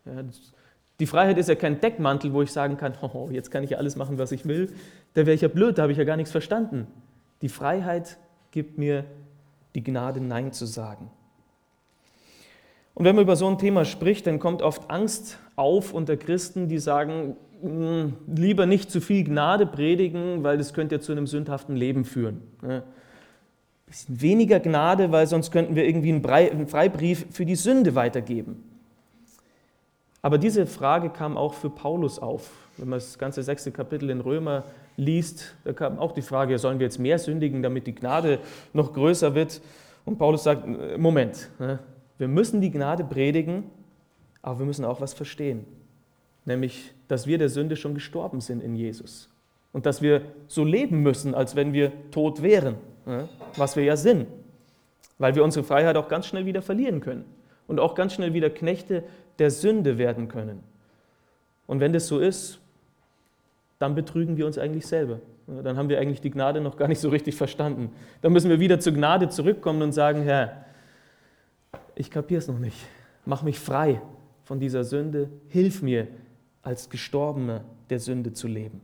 Ja, 0.06 0.24
die 1.00 1.08
Freiheit 1.08 1.40
ist 1.40 1.50
ja 1.50 1.56
kein 1.56 1.82
Deckmantel, 1.82 2.34
wo 2.34 2.44
ich 2.44 2.52
sagen 2.52 2.78
kann, 2.78 2.94
oh, 3.02 3.30
jetzt 3.32 3.50
kann 3.50 3.64
ich 3.64 3.72
ja 3.72 3.80
alles 3.80 3.96
machen, 3.96 4.20
was 4.20 4.32
ich 4.32 4.46
will. 4.46 4.72
Da 5.16 5.26
wäre 5.26 5.34
ich 5.34 5.42
ja 5.42 5.48
blöd, 5.48 5.80
da 5.80 5.82
habe 5.82 5.92
ich 5.92 5.98
ja 5.98 6.04
gar 6.04 6.18
nichts 6.18 6.32
verstanden. 6.32 6.86
Die 7.42 7.50
Freiheit 7.50 8.20
gibt 8.52 8.78
mir 8.78 9.06
die 9.74 9.84
Gnade, 9.84 10.22
Nein 10.22 10.54
zu 10.54 10.68
sagen. 10.68 11.10
Und 12.94 13.06
wenn 13.06 13.16
man 13.16 13.24
über 13.24 13.36
so 13.36 13.48
ein 13.48 13.58
Thema 13.58 13.86
spricht, 13.86 14.28
dann 14.28 14.38
kommt 14.38 14.62
oft 14.62 14.92
Angst 14.92 15.40
auf 15.56 15.94
unter 15.96 16.18
Christen, 16.18 16.68
die 16.68 16.78
sagen, 16.78 17.38
hm, 17.64 18.18
lieber 18.28 18.68
nicht 18.68 18.92
zu 18.92 19.02
viel 19.02 19.24
Gnade 19.24 19.66
predigen, 19.66 20.44
weil 20.44 20.60
das 20.60 20.76
könnte 20.76 20.96
ja 20.96 21.02
zu 21.02 21.12
einem 21.12 21.26
sündhaften 21.26 21.76
Leben 21.76 22.06
führen. 22.06 22.44
Bisschen 23.92 24.22
weniger 24.22 24.62
Gnade, 24.62 25.12
weil 25.12 25.28
sonst 25.28 25.52
könnten 25.52 25.76
wir 25.76 25.86
irgendwie 25.86 26.14
einen 26.14 26.68
Freibrief 26.68 27.26
für 27.30 27.46
die 27.46 27.56
Sünde 27.56 27.94
weitergeben. 27.94 28.64
Aber 30.22 30.38
diese 30.38 30.66
Frage 30.66 31.10
kam 31.10 31.36
auch 31.36 31.54
für 31.54 31.70
Paulus 31.70 32.18
auf. 32.18 32.52
Wenn 32.78 32.88
man 32.88 33.00
das 33.00 33.20
ganze 33.20 33.44
sechste 33.44 33.70
Kapitel 33.70 34.10
in 34.10 34.22
Römer 34.22 34.64
liest, 34.96 35.56
da 35.66 35.74
kam 35.74 36.00
auch 36.00 36.14
die 36.14 36.22
Frage, 36.22 36.58
sollen 36.58 36.80
wir 36.80 36.86
jetzt 36.86 37.00
mehr 37.00 37.20
sündigen, 37.20 37.62
damit 37.62 37.86
die 37.86 37.94
Gnade 37.94 38.40
noch 38.72 38.94
größer 38.94 39.36
wird? 39.36 39.62
Und 40.06 40.18
Paulus 40.18 40.46
sagt, 40.46 40.66
Moment, 40.98 41.50
wir 42.18 42.28
müssen 42.30 42.62
die 42.62 42.72
Gnade 42.72 43.04
predigen, 43.04 43.66
aber 44.42 44.60
wir 44.60 44.68
müssen 44.68 44.86
auch 44.86 45.02
was 45.02 45.14
verstehen. 45.14 45.66
Nämlich, 46.46 46.94
dass 47.10 47.28
wir 47.28 47.38
der 47.38 47.50
Sünde 47.50 47.76
schon 47.76 47.94
gestorben 47.94 48.40
sind 48.40 48.64
in 48.64 48.74
Jesus. 48.74 49.30
Und 49.74 49.86
dass 49.86 50.02
wir 50.02 50.22
so 50.48 50.64
leben 50.64 51.02
müssen, 51.04 51.36
als 51.36 51.58
wenn 51.58 51.74
wir 51.74 51.92
tot 52.12 52.42
wären, 52.42 52.76
was 53.56 53.76
wir 53.76 53.84
ja 53.84 53.96
sind. 53.96 54.28
Weil 55.18 55.36
wir 55.36 55.44
unsere 55.44 55.64
Freiheit 55.64 55.98
auch 55.98 56.08
ganz 56.08 56.28
schnell 56.28 56.46
wieder 56.46 56.62
verlieren 56.62 57.02
können. 57.02 57.26
Und 57.68 57.80
auch 57.80 57.96
ganz 57.96 58.14
schnell 58.14 58.34
wieder 58.34 58.50
Knechte 58.50 59.04
der 59.40 59.52
Sünde 59.52 59.98
werden 59.98 60.28
können. 60.28 60.64
Und 61.68 61.80
wenn 61.80 61.94
das 61.94 62.08
so 62.08 62.20
ist, 62.20 62.60
dann 63.80 63.96
betrügen 63.96 64.38
wir 64.38 64.46
uns 64.46 64.58
eigentlich 64.58 64.86
selber. 64.86 65.20
Dann 65.48 65.78
haben 65.78 65.90
wir 65.90 66.00
eigentlich 66.00 66.22
die 66.22 66.32
Gnade 66.32 66.62
noch 66.62 66.78
gar 66.78 66.88
nicht 66.88 67.00
so 67.00 67.10
richtig 67.10 67.36
verstanden. 67.36 67.92
Dann 68.22 68.32
müssen 68.32 68.50
wir 68.50 68.60
wieder 68.60 68.80
zur 68.80 68.94
Gnade 68.94 69.30
zurückkommen 69.30 69.82
und 69.82 69.92
sagen, 69.92 70.24
Herr, 70.24 70.66
ich 71.96 72.12
kapiere 72.12 72.40
es 72.40 72.48
noch 72.48 72.60
nicht. 72.60 72.78
Mach 73.26 73.44
mich 73.44 73.60
frei 73.60 74.02
von 74.44 74.60
dieser 74.60 74.84
Sünde. 74.84 75.30
Hilf 75.50 75.82
mir, 75.82 76.08
als 76.62 76.90
Gestorbener 76.90 77.64
der 77.90 78.00
Sünde 78.00 78.34
zu 78.34 78.48
leben. 78.48 78.82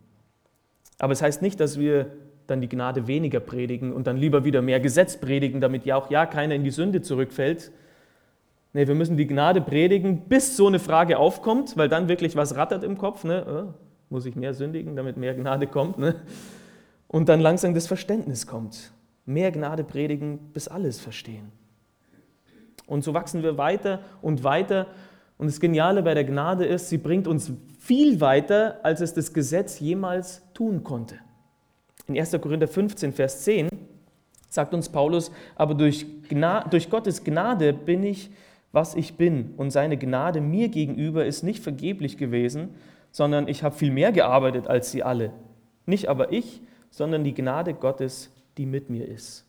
Aber 0.99 1.13
es 1.13 1.21
heißt 1.21 1.41
nicht, 1.41 1.59
dass 1.59 1.79
wir 1.79 2.11
dann 2.47 2.61
die 2.61 2.69
Gnade 2.69 3.07
weniger 3.07 3.39
predigen 3.39 3.93
und 3.93 4.07
dann 4.07 4.17
lieber 4.17 4.43
wieder 4.43 4.61
mehr 4.61 4.79
Gesetz 4.79 5.17
predigen, 5.17 5.61
damit 5.61 5.85
ja 5.85 5.95
auch 5.95 6.09
ja 6.09 6.25
keiner 6.25 6.55
in 6.55 6.63
die 6.63 6.71
Sünde 6.71 7.01
zurückfällt. 7.01 7.71
Nee, 8.73 8.87
wir 8.87 8.95
müssen 8.95 9.17
die 9.17 9.27
Gnade 9.27 9.61
predigen, 9.61 10.21
bis 10.27 10.57
so 10.57 10.67
eine 10.67 10.79
Frage 10.79 11.17
aufkommt, 11.17 11.77
weil 11.77 11.89
dann 11.89 12.07
wirklich 12.09 12.35
was 12.35 12.55
rattert 12.55 12.83
im 12.83 12.97
Kopf. 12.97 13.23
Ne? 13.23 13.45
Oh, 13.69 13.73
muss 14.09 14.25
ich 14.25 14.35
mehr 14.35 14.53
sündigen, 14.53 14.95
damit 14.95 15.17
mehr 15.17 15.33
Gnade 15.33 15.67
kommt? 15.67 15.97
Ne? 15.97 16.15
Und 17.07 17.29
dann 17.29 17.39
langsam 17.39 17.73
das 17.73 17.87
Verständnis 17.87 18.47
kommt. 18.47 18.91
Mehr 19.25 19.51
Gnade 19.51 19.83
predigen, 19.83 20.51
bis 20.53 20.67
alles 20.67 20.99
verstehen. 20.99 21.51
Und 22.85 23.03
so 23.03 23.13
wachsen 23.13 23.43
wir 23.43 23.57
weiter 23.57 23.99
und 24.21 24.43
weiter. 24.43 24.87
Und 25.37 25.47
das 25.47 25.59
Geniale 25.59 26.01
bei 26.03 26.13
der 26.13 26.23
Gnade 26.23 26.65
ist, 26.65 26.89
sie 26.89 26.97
bringt 26.97 27.27
uns 27.27 27.51
viel 27.79 28.21
weiter, 28.21 28.79
als 28.83 29.01
es 29.01 29.13
das 29.13 29.33
Gesetz 29.33 29.79
jemals 29.79 30.41
tun 30.53 30.83
konnte. 30.83 31.15
In 32.07 32.17
1. 32.17 32.31
Korinther 32.41 32.67
15, 32.67 33.13
Vers 33.13 33.43
10 33.43 33.69
sagt 34.49 34.73
uns 34.73 34.89
Paulus, 34.89 35.31
aber 35.55 35.73
durch, 35.75 36.05
Gnade, 36.29 36.69
durch 36.69 36.89
Gottes 36.89 37.23
Gnade 37.23 37.73
bin 37.73 38.03
ich, 38.03 38.31
was 38.71 38.95
ich 38.95 39.15
bin. 39.15 39.53
Und 39.57 39.71
seine 39.71 39.97
Gnade 39.97 40.41
mir 40.41 40.69
gegenüber 40.69 41.25
ist 41.25 41.43
nicht 41.43 41.61
vergeblich 41.61 42.17
gewesen, 42.17 42.75
sondern 43.11 43.47
ich 43.47 43.63
habe 43.63 43.75
viel 43.75 43.91
mehr 43.91 44.11
gearbeitet 44.11 44.67
als 44.67 44.91
sie 44.91 45.03
alle. 45.03 45.31
Nicht 45.85 46.07
aber 46.07 46.31
ich, 46.31 46.61
sondern 46.89 47.23
die 47.23 47.33
Gnade 47.33 47.73
Gottes, 47.73 48.31
die 48.57 48.65
mit 48.65 48.89
mir 48.89 49.07
ist. 49.07 49.45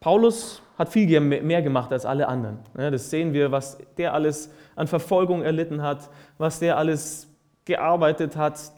Paulus 0.00 0.62
hat 0.78 0.88
viel 0.88 1.20
mehr 1.20 1.62
gemacht 1.62 1.92
als 1.92 2.04
alle 2.04 2.26
anderen. 2.26 2.58
Das 2.74 3.10
sehen 3.10 3.32
wir, 3.32 3.52
was 3.52 3.78
der 3.98 4.14
alles 4.14 4.50
an 4.74 4.88
Verfolgung 4.88 5.42
erlitten 5.42 5.82
hat, 5.82 6.10
was 6.38 6.58
der 6.58 6.76
alles 6.76 7.28
gearbeitet 7.64 8.36
hat 8.36 8.72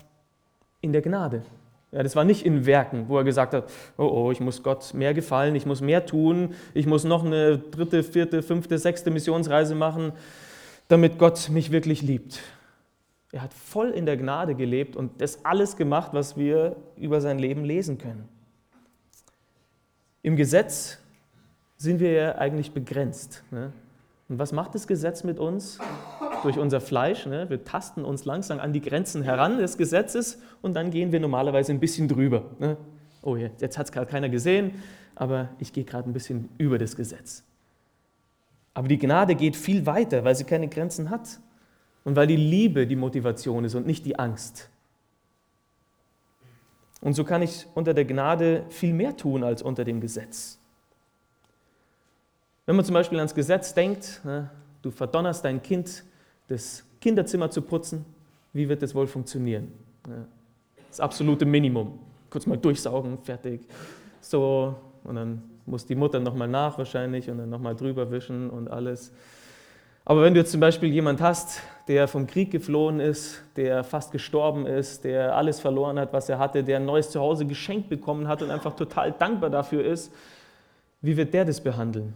in 0.82 0.92
der 0.92 1.00
Gnade. 1.00 1.42
Ja, 1.94 2.02
das 2.02 2.16
war 2.16 2.24
nicht 2.24 2.44
in 2.44 2.66
Werken, 2.66 3.08
wo 3.08 3.16
er 3.16 3.22
gesagt 3.22 3.54
hat, 3.54 3.70
oh, 3.96 4.02
oh, 4.02 4.32
ich 4.32 4.40
muss 4.40 4.64
Gott 4.64 4.94
mehr 4.94 5.14
gefallen, 5.14 5.54
ich 5.54 5.64
muss 5.64 5.80
mehr 5.80 6.04
tun, 6.04 6.54
ich 6.74 6.86
muss 6.86 7.04
noch 7.04 7.24
eine 7.24 7.56
dritte, 7.58 8.02
vierte, 8.02 8.42
fünfte, 8.42 8.78
sechste 8.78 9.12
Missionsreise 9.12 9.76
machen, 9.76 10.12
damit 10.88 11.18
Gott 11.18 11.50
mich 11.50 11.70
wirklich 11.70 12.02
liebt. 12.02 12.40
Er 13.30 13.42
hat 13.42 13.54
voll 13.54 13.90
in 13.90 14.06
der 14.06 14.16
Gnade 14.16 14.56
gelebt 14.56 14.96
und 14.96 15.20
das 15.20 15.44
alles 15.44 15.76
gemacht, 15.76 16.10
was 16.12 16.36
wir 16.36 16.74
über 16.96 17.20
sein 17.20 17.38
Leben 17.38 17.64
lesen 17.64 17.96
können. 17.96 18.28
Im 20.22 20.34
Gesetz 20.34 20.98
sind 21.76 22.00
wir 22.00 22.10
ja 22.10 22.34
eigentlich 22.38 22.72
begrenzt. 22.72 23.44
Ne? 23.52 23.72
Und 24.28 24.40
was 24.40 24.50
macht 24.50 24.74
das 24.74 24.88
Gesetz 24.88 25.22
mit 25.22 25.38
uns? 25.38 25.78
Durch 26.44 26.58
unser 26.58 26.80
Fleisch. 26.80 27.26
Ne? 27.26 27.50
Wir 27.50 27.64
tasten 27.64 28.04
uns 28.04 28.24
langsam 28.24 28.60
an 28.60 28.72
die 28.72 28.80
Grenzen 28.80 29.22
heran 29.22 29.58
des 29.58 29.76
Gesetzes 29.76 30.38
und 30.62 30.74
dann 30.74 30.90
gehen 30.90 31.10
wir 31.10 31.18
normalerweise 31.18 31.72
ein 31.72 31.80
bisschen 31.80 32.06
drüber. 32.06 32.44
Ne? 32.60 32.76
Oh, 33.22 33.36
jetzt 33.36 33.78
hat 33.78 33.86
es 33.86 33.92
gerade 33.92 34.06
keiner 34.06 34.28
gesehen, 34.28 34.82
aber 35.16 35.48
ich 35.58 35.72
gehe 35.72 35.84
gerade 35.84 36.08
ein 36.08 36.12
bisschen 36.12 36.50
über 36.58 36.78
das 36.78 36.94
Gesetz. 36.94 37.42
Aber 38.74 38.88
die 38.88 38.98
Gnade 38.98 39.34
geht 39.34 39.56
viel 39.56 39.86
weiter, 39.86 40.24
weil 40.24 40.34
sie 40.34 40.44
keine 40.44 40.68
Grenzen 40.68 41.10
hat. 41.10 41.40
Und 42.04 42.16
weil 42.16 42.26
die 42.26 42.36
Liebe 42.36 42.86
die 42.86 42.96
Motivation 42.96 43.64
ist 43.64 43.74
und 43.74 43.86
nicht 43.86 44.04
die 44.04 44.18
Angst. 44.18 44.68
Und 47.00 47.14
so 47.14 47.24
kann 47.24 47.40
ich 47.42 47.66
unter 47.74 47.94
der 47.94 48.04
Gnade 48.04 48.64
viel 48.68 48.92
mehr 48.92 49.16
tun 49.16 49.44
als 49.44 49.62
unter 49.62 49.84
dem 49.84 50.00
Gesetz. 50.00 50.58
Wenn 52.66 52.76
man 52.76 52.84
zum 52.84 52.94
Beispiel 52.94 53.18
ans 53.18 53.34
Gesetz 53.34 53.74
denkt, 53.74 54.20
ne, 54.24 54.50
du 54.82 54.90
verdonnerst 54.90 55.44
dein 55.44 55.62
Kind, 55.62 56.04
das 56.48 56.84
Kinderzimmer 57.00 57.50
zu 57.50 57.62
putzen, 57.62 58.04
wie 58.52 58.68
wird 58.68 58.82
das 58.82 58.94
wohl 58.94 59.06
funktionieren? 59.06 59.72
Das 60.88 61.00
absolute 61.00 61.44
Minimum. 61.44 61.98
Kurz 62.30 62.46
mal 62.46 62.58
durchsaugen, 62.58 63.18
fertig. 63.18 63.62
So, 64.20 64.74
und 65.04 65.16
dann 65.16 65.42
muss 65.66 65.86
die 65.86 65.94
Mutter 65.94 66.20
nochmal 66.20 66.48
nach 66.48 66.78
wahrscheinlich 66.78 67.30
und 67.30 67.38
dann 67.38 67.50
nochmal 67.50 67.74
drüber 67.74 68.10
wischen 68.10 68.50
und 68.50 68.70
alles. 68.70 69.12
Aber 70.06 70.22
wenn 70.22 70.34
du 70.34 70.40
jetzt 70.40 70.52
zum 70.52 70.60
Beispiel 70.60 70.92
jemand 70.92 71.22
hast, 71.22 71.62
der 71.88 72.08
vom 72.08 72.26
Krieg 72.26 72.50
geflohen 72.50 73.00
ist, 73.00 73.42
der 73.56 73.84
fast 73.84 74.12
gestorben 74.12 74.66
ist, 74.66 75.04
der 75.04 75.34
alles 75.34 75.60
verloren 75.60 75.98
hat, 75.98 76.12
was 76.12 76.28
er 76.28 76.38
hatte, 76.38 76.62
der 76.62 76.76
ein 76.76 76.84
neues 76.84 77.10
Zuhause 77.10 77.46
geschenkt 77.46 77.88
bekommen 77.88 78.28
hat 78.28 78.42
und 78.42 78.50
einfach 78.50 78.76
total 78.76 79.12
dankbar 79.12 79.48
dafür 79.48 79.84
ist, 79.84 80.12
wie 81.00 81.16
wird 81.16 81.32
der 81.32 81.46
das 81.46 81.60
behandeln? 81.60 82.12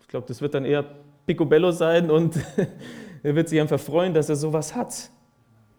Ich 0.00 0.08
glaube, 0.08 0.26
das 0.28 0.40
wird 0.40 0.54
dann 0.54 0.64
eher 0.64 0.84
Picobello 1.26 1.72
sein 1.72 2.10
und 2.10 2.36
er 3.22 3.34
wird 3.34 3.48
sich 3.48 3.60
einfach 3.60 3.80
freuen, 3.80 4.14
dass 4.14 4.28
er 4.28 4.36
sowas 4.36 4.74
hat 4.74 5.10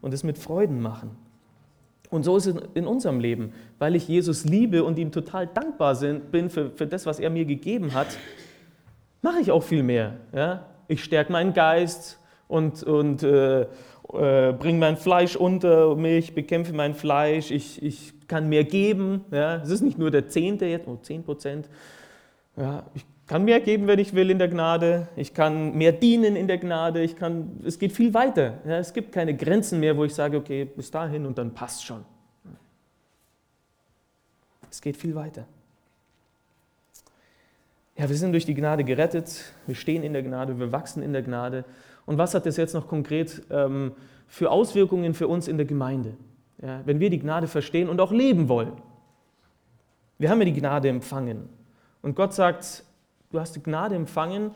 und 0.01 0.13
es 0.13 0.23
mit 0.23 0.37
Freuden 0.37 0.81
machen. 0.81 1.11
Und 2.09 2.23
so 2.23 2.37
ist 2.37 2.47
es 2.47 2.55
in 2.73 2.87
unserem 2.87 3.19
Leben. 3.19 3.53
Weil 3.77 3.95
ich 3.95 4.07
Jesus 4.07 4.45
liebe 4.45 4.83
und 4.83 4.97
ihm 4.97 5.11
total 5.11 5.47
dankbar 5.47 5.95
bin 6.31 6.49
für, 6.49 6.71
für 6.71 6.87
das, 6.87 7.05
was 7.05 7.19
er 7.19 7.29
mir 7.29 7.45
gegeben 7.45 7.93
hat, 7.93 8.07
mache 9.21 9.39
ich 9.39 9.51
auch 9.51 9.63
viel 9.63 9.83
mehr. 9.83 10.17
Ja? 10.33 10.65
Ich 10.87 11.03
stärke 11.03 11.31
meinen 11.31 11.53
Geist, 11.53 12.19
und, 12.49 12.81
und 12.83 13.21
äh, 13.21 13.61
äh, 13.61 13.67
bringe 14.53 14.79
mein 14.79 14.97
Fleisch 14.97 15.35
unter 15.35 15.95
mich, 15.95 16.33
bekämpfe 16.33 16.73
mein 16.73 16.95
Fleisch, 16.95 17.51
ich, 17.51 17.81
ich 17.81 18.27
kann 18.27 18.49
mehr 18.49 18.63
geben. 18.65 19.23
Ja? 19.31 19.57
Es 19.57 19.69
ist 19.69 19.81
nicht 19.81 19.99
nur 19.99 20.11
der 20.11 20.27
Zehnte 20.27 20.65
jetzt, 20.65 20.87
nur 20.87 21.01
10 21.01 21.23
Prozent. 21.23 21.69
Ja, 22.57 22.87
ich 22.95 23.05
kann 23.29 23.45
mehr 23.45 23.59
geben, 23.59 23.85
wenn 23.85 23.99
ich 23.99 24.15
will 24.15 24.31
in 24.31 24.39
der 24.39 24.47
Gnade. 24.47 25.07
Ich 25.15 25.35
kann 25.35 25.77
mehr 25.77 25.91
dienen 25.91 26.35
in 26.35 26.47
der 26.47 26.57
Gnade. 26.57 27.03
Ich 27.03 27.15
kann, 27.15 27.61
es 27.63 27.77
geht 27.77 27.91
viel 27.91 28.15
weiter. 28.15 28.55
Ja? 28.65 28.79
Es 28.79 28.91
gibt 28.91 29.11
keine 29.11 29.37
Grenzen 29.37 29.79
mehr, 29.79 29.95
wo 29.95 30.03
ich 30.03 30.15
sage, 30.15 30.35
okay, 30.35 30.65
bis 30.65 30.89
dahin 30.89 31.27
und 31.27 31.37
dann 31.37 31.53
passt 31.53 31.85
schon. 31.85 32.03
Es 34.71 34.81
geht 34.81 34.97
viel 34.97 35.13
weiter. 35.13 35.45
Ja, 37.95 38.09
wir 38.09 38.15
sind 38.15 38.31
durch 38.31 38.47
die 38.47 38.55
Gnade 38.55 38.83
gerettet, 38.83 39.53
wir 39.67 39.75
stehen 39.75 40.01
in 40.01 40.13
der 40.13 40.23
Gnade, 40.23 40.57
wir 40.57 40.71
wachsen 40.71 41.03
in 41.03 41.13
der 41.13 41.21
Gnade. 41.21 41.65
Und 42.07 42.17
was 42.17 42.33
hat 42.33 42.47
das 42.47 42.57
jetzt 42.57 42.73
noch 42.73 42.87
konkret 42.87 43.43
ähm, 43.51 43.91
für 44.27 44.49
Auswirkungen 44.49 45.13
für 45.13 45.27
uns 45.27 45.47
in 45.47 45.57
der 45.57 45.67
Gemeinde, 45.67 46.15
ja, 46.63 46.81
wenn 46.85 46.99
wir 46.99 47.11
die 47.11 47.19
Gnade 47.19 47.45
verstehen 47.45 47.89
und 47.89 48.01
auch 48.01 48.11
leben 48.11 48.49
wollen? 48.49 48.71
Wir 50.17 50.31
haben 50.31 50.39
ja 50.39 50.45
die 50.45 50.53
Gnade 50.53 50.89
empfangen. 50.89 51.47
Und 52.01 52.15
Gott 52.15 52.33
sagt, 52.33 52.85
du 53.31 53.39
hast 53.39 53.63
Gnade 53.63 53.95
empfangen, 53.95 54.51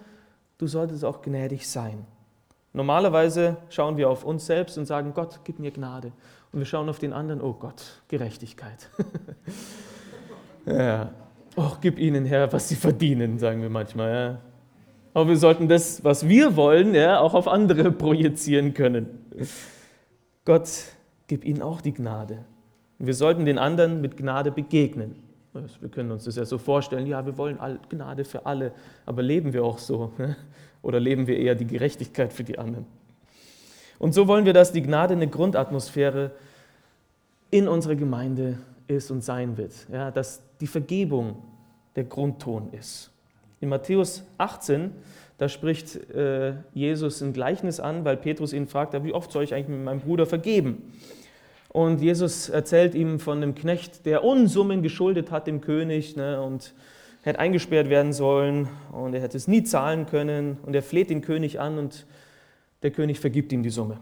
du 0.57 0.67
solltest 0.67 1.05
auch 1.05 1.21
gnädig 1.21 1.67
sein. 1.67 2.05
Normalerweise 2.73 3.57
schauen 3.69 3.97
wir 3.97 4.09
auf 4.09 4.23
uns 4.23 4.45
selbst 4.45 4.77
und 4.77 4.85
sagen, 4.85 5.13
Gott, 5.13 5.41
gib 5.43 5.59
mir 5.59 5.71
Gnade. 5.71 6.11
Und 6.51 6.59
wir 6.59 6.65
schauen 6.65 6.89
auf 6.89 6.99
den 6.99 7.13
anderen, 7.13 7.41
oh 7.41 7.53
Gott, 7.53 8.01
Gerechtigkeit. 8.07 8.89
ja. 10.65 11.11
Oh, 11.55 11.73
gib 11.81 11.99
ihnen, 11.99 12.25
Herr, 12.25 12.51
was 12.51 12.69
sie 12.69 12.75
verdienen, 12.75 13.37
sagen 13.37 13.61
wir 13.61 13.69
manchmal. 13.69 14.11
Ja. 14.11 14.39
Aber 15.13 15.29
wir 15.29 15.37
sollten 15.37 15.67
das, 15.67 16.03
was 16.03 16.27
wir 16.27 16.55
wollen, 16.55 16.95
ja, 16.95 17.19
auch 17.19 17.35
auf 17.35 17.47
andere 17.47 17.91
projizieren 17.91 18.73
können. 18.73 19.07
Gott, 20.45 20.69
gib 21.27 21.45
ihnen 21.45 21.61
auch 21.61 21.81
die 21.81 21.93
Gnade. 21.93 22.45
Wir 22.97 23.13
sollten 23.13 23.45
den 23.45 23.59
anderen 23.59 24.01
mit 24.01 24.17
Gnade 24.17 24.51
begegnen. 24.51 25.22
Wir 25.53 25.89
können 25.89 26.11
uns 26.11 26.23
das 26.23 26.35
ja 26.35 26.45
so 26.45 26.57
vorstellen, 26.57 27.05
ja, 27.05 27.25
wir 27.25 27.37
wollen 27.37 27.59
Gnade 27.89 28.25
für 28.25 28.45
alle, 28.45 28.71
aber 29.05 29.21
leben 29.21 29.53
wir 29.53 29.63
auch 29.63 29.77
so? 29.77 30.11
Oder 30.81 30.99
leben 30.99 31.27
wir 31.27 31.37
eher 31.37 31.55
die 31.55 31.67
Gerechtigkeit 31.67 32.33
für 32.33 32.43
die 32.43 32.57
anderen? 32.57 32.85
Und 33.99 34.13
so 34.13 34.27
wollen 34.27 34.45
wir, 34.45 34.53
dass 34.53 34.71
die 34.71 34.81
Gnade 34.81 35.13
eine 35.13 35.27
Grundatmosphäre 35.27 36.31
in 37.51 37.67
unserer 37.67 37.95
Gemeinde 37.95 38.57
ist 38.87 39.11
und 39.11 39.23
sein 39.23 39.55
wird. 39.57 39.73
Ja, 39.91 40.11
dass 40.11 40.41
die 40.59 40.67
Vergebung 40.67 41.35
der 41.95 42.05
Grundton 42.05 42.73
ist. 42.73 43.11
In 43.61 43.69
Matthäus 43.69 44.23
18, 44.39 44.91
da 45.37 45.47
spricht 45.47 45.95
äh, 46.11 46.55
Jesus 46.73 47.21
ein 47.21 47.31
Gleichnis 47.31 47.79
an, 47.79 48.03
weil 48.03 48.17
Petrus 48.17 48.53
ihn 48.53 48.67
fragt, 48.67 49.01
wie 49.03 49.13
oft 49.13 49.31
soll 49.31 49.43
ich 49.43 49.53
eigentlich 49.53 49.69
mit 49.69 49.83
meinem 49.83 50.01
Bruder 50.01 50.25
vergeben? 50.25 50.91
Und 51.73 52.01
Jesus 52.01 52.49
erzählt 52.49 52.93
ihm 52.93 53.19
von 53.19 53.37
einem 53.37 53.55
Knecht, 53.55 54.05
der 54.05 54.23
Unsummen 54.23 54.83
geschuldet 54.83 55.31
hat 55.31 55.47
dem 55.47 55.59
König 55.59 56.15
ne, 56.15 56.39
und 56.39 56.73
hätte 57.23 57.39
eingesperrt 57.39 57.89
werden 57.89 58.13
sollen 58.13 58.69
und 58.91 59.15
er 59.15 59.21
hätte 59.21 59.37
es 59.37 59.47
nie 59.47 59.63
zahlen 59.63 60.05
können 60.05 60.59
und 60.67 60.75
er 60.75 60.83
fleht 60.83 61.09
den 61.09 61.21
König 61.21 61.59
an 61.59 61.79
und 61.79 62.05
der 62.83 62.91
König 62.91 63.19
vergibt 63.19 63.51
ihm 63.51 63.63
die 63.63 63.71
Summe. 63.71 63.97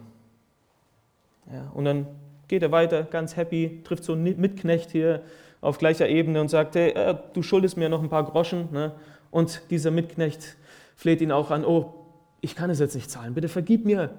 Ja, 1.49 1.71
und 1.73 1.85
dann 1.85 2.07
geht 2.49 2.61
er 2.61 2.73
weiter, 2.73 3.03
ganz 3.03 3.37
happy, 3.37 3.79
trifft 3.85 4.03
so 4.03 4.13
einen 4.13 4.23
Mitknecht 4.23 4.91
hier 4.91 5.21
auf 5.61 5.77
gleicher 5.77 6.09
Ebene 6.09 6.41
und 6.41 6.49
sagt, 6.49 6.75
hey, 6.75 6.89
äh, 6.89 7.15
du 7.31 7.41
schuldest 7.41 7.77
mir 7.77 7.87
noch 7.87 8.03
ein 8.03 8.09
paar 8.09 8.25
Groschen. 8.25 8.67
Ne? 8.73 8.91
Und 9.29 9.61
dieser 9.69 9.91
Mitknecht 9.91 10.57
fleht 10.97 11.21
ihn 11.21 11.31
auch 11.31 11.51
an, 11.51 11.63
oh, 11.63 11.93
ich 12.41 12.53
kann 12.53 12.69
es 12.69 12.79
jetzt 12.79 12.95
nicht 12.95 13.09
zahlen, 13.09 13.33
bitte 13.33 13.47
vergib 13.47 13.85
mir 13.85 14.09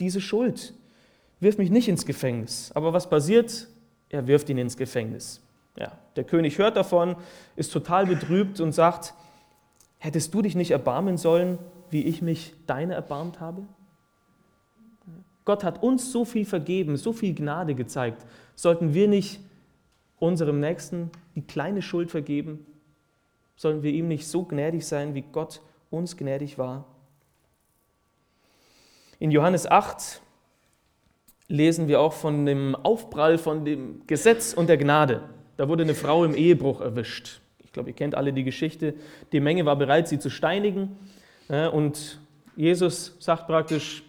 diese 0.00 0.22
Schuld. 0.22 0.72
Wirf 1.40 1.58
mich 1.58 1.70
nicht 1.70 1.88
ins 1.88 2.06
Gefängnis. 2.06 2.72
Aber 2.74 2.92
was 2.92 3.08
passiert? 3.08 3.68
Er 4.08 4.26
wirft 4.26 4.48
ihn 4.48 4.58
ins 4.58 4.76
Gefängnis. 4.76 5.42
Ja, 5.78 5.92
der 6.16 6.24
König 6.24 6.58
hört 6.58 6.76
davon, 6.76 7.16
ist 7.54 7.72
total 7.72 8.06
betrübt 8.06 8.60
und 8.60 8.72
sagt, 8.72 9.12
hättest 9.98 10.32
du 10.32 10.42
dich 10.42 10.54
nicht 10.54 10.70
erbarmen 10.70 11.18
sollen, 11.18 11.58
wie 11.90 12.04
ich 12.04 12.22
mich 12.22 12.54
deine 12.66 12.94
erbarmt 12.94 13.40
habe? 13.40 13.62
Gott 15.44 15.62
hat 15.62 15.82
uns 15.82 16.10
so 16.10 16.24
viel 16.24 16.44
vergeben, 16.44 16.96
so 16.96 17.12
viel 17.12 17.34
Gnade 17.34 17.74
gezeigt. 17.74 18.26
Sollten 18.54 18.94
wir 18.94 19.06
nicht 19.06 19.40
unserem 20.18 20.60
Nächsten 20.60 21.10
die 21.34 21.42
kleine 21.42 21.82
Schuld 21.82 22.10
vergeben? 22.10 22.66
Sollen 23.54 23.82
wir 23.82 23.92
ihm 23.92 24.08
nicht 24.08 24.26
so 24.26 24.44
gnädig 24.44 24.86
sein, 24.86 25.14
wie 25.14 25.22
Gott 25.22 25.60
uns 25.90 26.16
gnädig 26.16 26.58
war? 26.58 26.84
In 29.18 29.30
Johannes 29.30 29.66
8 29.66 30.20
lesen 31.48 31.88
wir 31.88 32.00
auch 32.00 32.12
von 32.12 32.46
dem 32.46 32.74
Aufprall 32.74 33.38
von 33.38 33.64
dem 33.64 34.06
Gesetz 34.06 34.52
und 34.52 34.68
der 34.68 34.76
Gnade. 34.76 35.22
Da 35.56 35.68
wurde 35.68 35.84
eine 35.84 35.94
Frau 35.94 36.24
im 36.24 36.34
Ehebruch 36.34 36.80
erwischt. 36.80 37.40
Ich 37.64 37.72
glaube, 37.72 37.90
ihr 37.90 37.96
kennt 37.96 38.14
alle 38.14 38.32
die 38.32 38.44
Geschichte. 38.44 38.94
Die 39.32 39.40
Menge 39.40 39.64
war 39.64 39.76
bereit, 39.76 40.08
sie 40.08 40.18
zu 40.18 40.30
steinigen. 40.30 40.96
Und 41.72 42.20
Jesus 42.56 43.16
sagt 43.20 43.46
praktisch, 43.46 44.02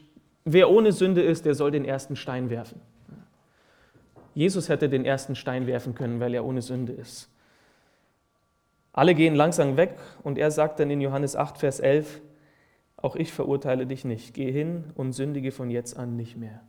Wer 0.50 0.70
ohne 0.70 0.94
Sünde 0.94 1.22
ist, 1.22 1.44
der 1.44 1.56
soll 1.56 1.72
den 1.72 1.84
ersten 1.84 2.16
Stein 2.16 2.50
werfen. 2.50 2.80
Jesus 4.34 4.70
hätte 4.70 4.88
den 4.88 5.04
ersten 5.04 5.36
Stein 5.36 5.68
werfen 5.68 5.94
können, 5.94 6.22
weil 6.22 6.34
er 6.34 6.46
ohne 6.46 6.62
Sünde 6.62 6.94
ist. 6.94 7.30
Alle 8.94 9.14
gehen 9.14 9.36
langsam 9.36 9.76
weg 9.76 9.98
und 10.24 10.38
er 10.38 10.50
sagt 10.50 10.80
dann 10.80 10.90
in 10.90 11.02
Johannes 11.02 11.36
8, 11.36 11.58
Vers 11.58 11.82
11, 11.82 12.22
auch 12.96 13.18
ich 13.18 13.34
verurteile 13.34 13.86
dich 13.86 14.06
nicht, 14.06 14.34
geh 14.34 14.50
hin 14.50 14.86
und 14.96 15.12
sündige 15.12 15.52
von 15.52 15.70
jetzt 15.70 15.98
an 15.98 16.16
nicht 16.16 16.38
mehr. 16.38 16.62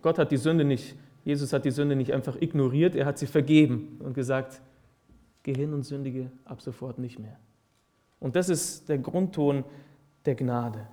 Gott 0.00 0.18
hat 0.18 0.30
die 0.30 0.36
Sünde 0.36 0.64
nicht, 0.64 0.96
Jesus 1.24 1.52
hat 1.52 1.64
die 1.64 1.70
Sünde 1.70 1.96
nicht 1.96 2.12
einfach 2.12 2.40
ignoriert, 2.40 2.94
er 2.94 3.06
hat 3.06 3.18
sie 3.18 3.26
vergeben 3.26 3.98
und 4.00 4.14
gesagt, 4.14 4.60
geh 5.42 5.54
hin 5.54 5.72
und 5.72 5.82
sündige 5.82 6.30
ab 6.44 6.62
sofort 6.62 6.98
nicht 6.98 7.18
mehr. 7.18 7.36
Und 8.20 8.36
das 8.36 8.48
ist 8.48 8.88
der 8.88 8.98
Grundton 8.98 9.64
der 10.24 10.36
Gnade, 10.36 10.86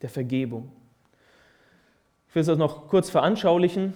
der 0.00 0.08
Vergebung. 0.08 0.70
Ich 2.28 2.34
will 2.34 2.42
es 2.42 2.56
noch 2.56 2.88
kurz 2.88 3.10
veranschaulichen. 3.10 3.92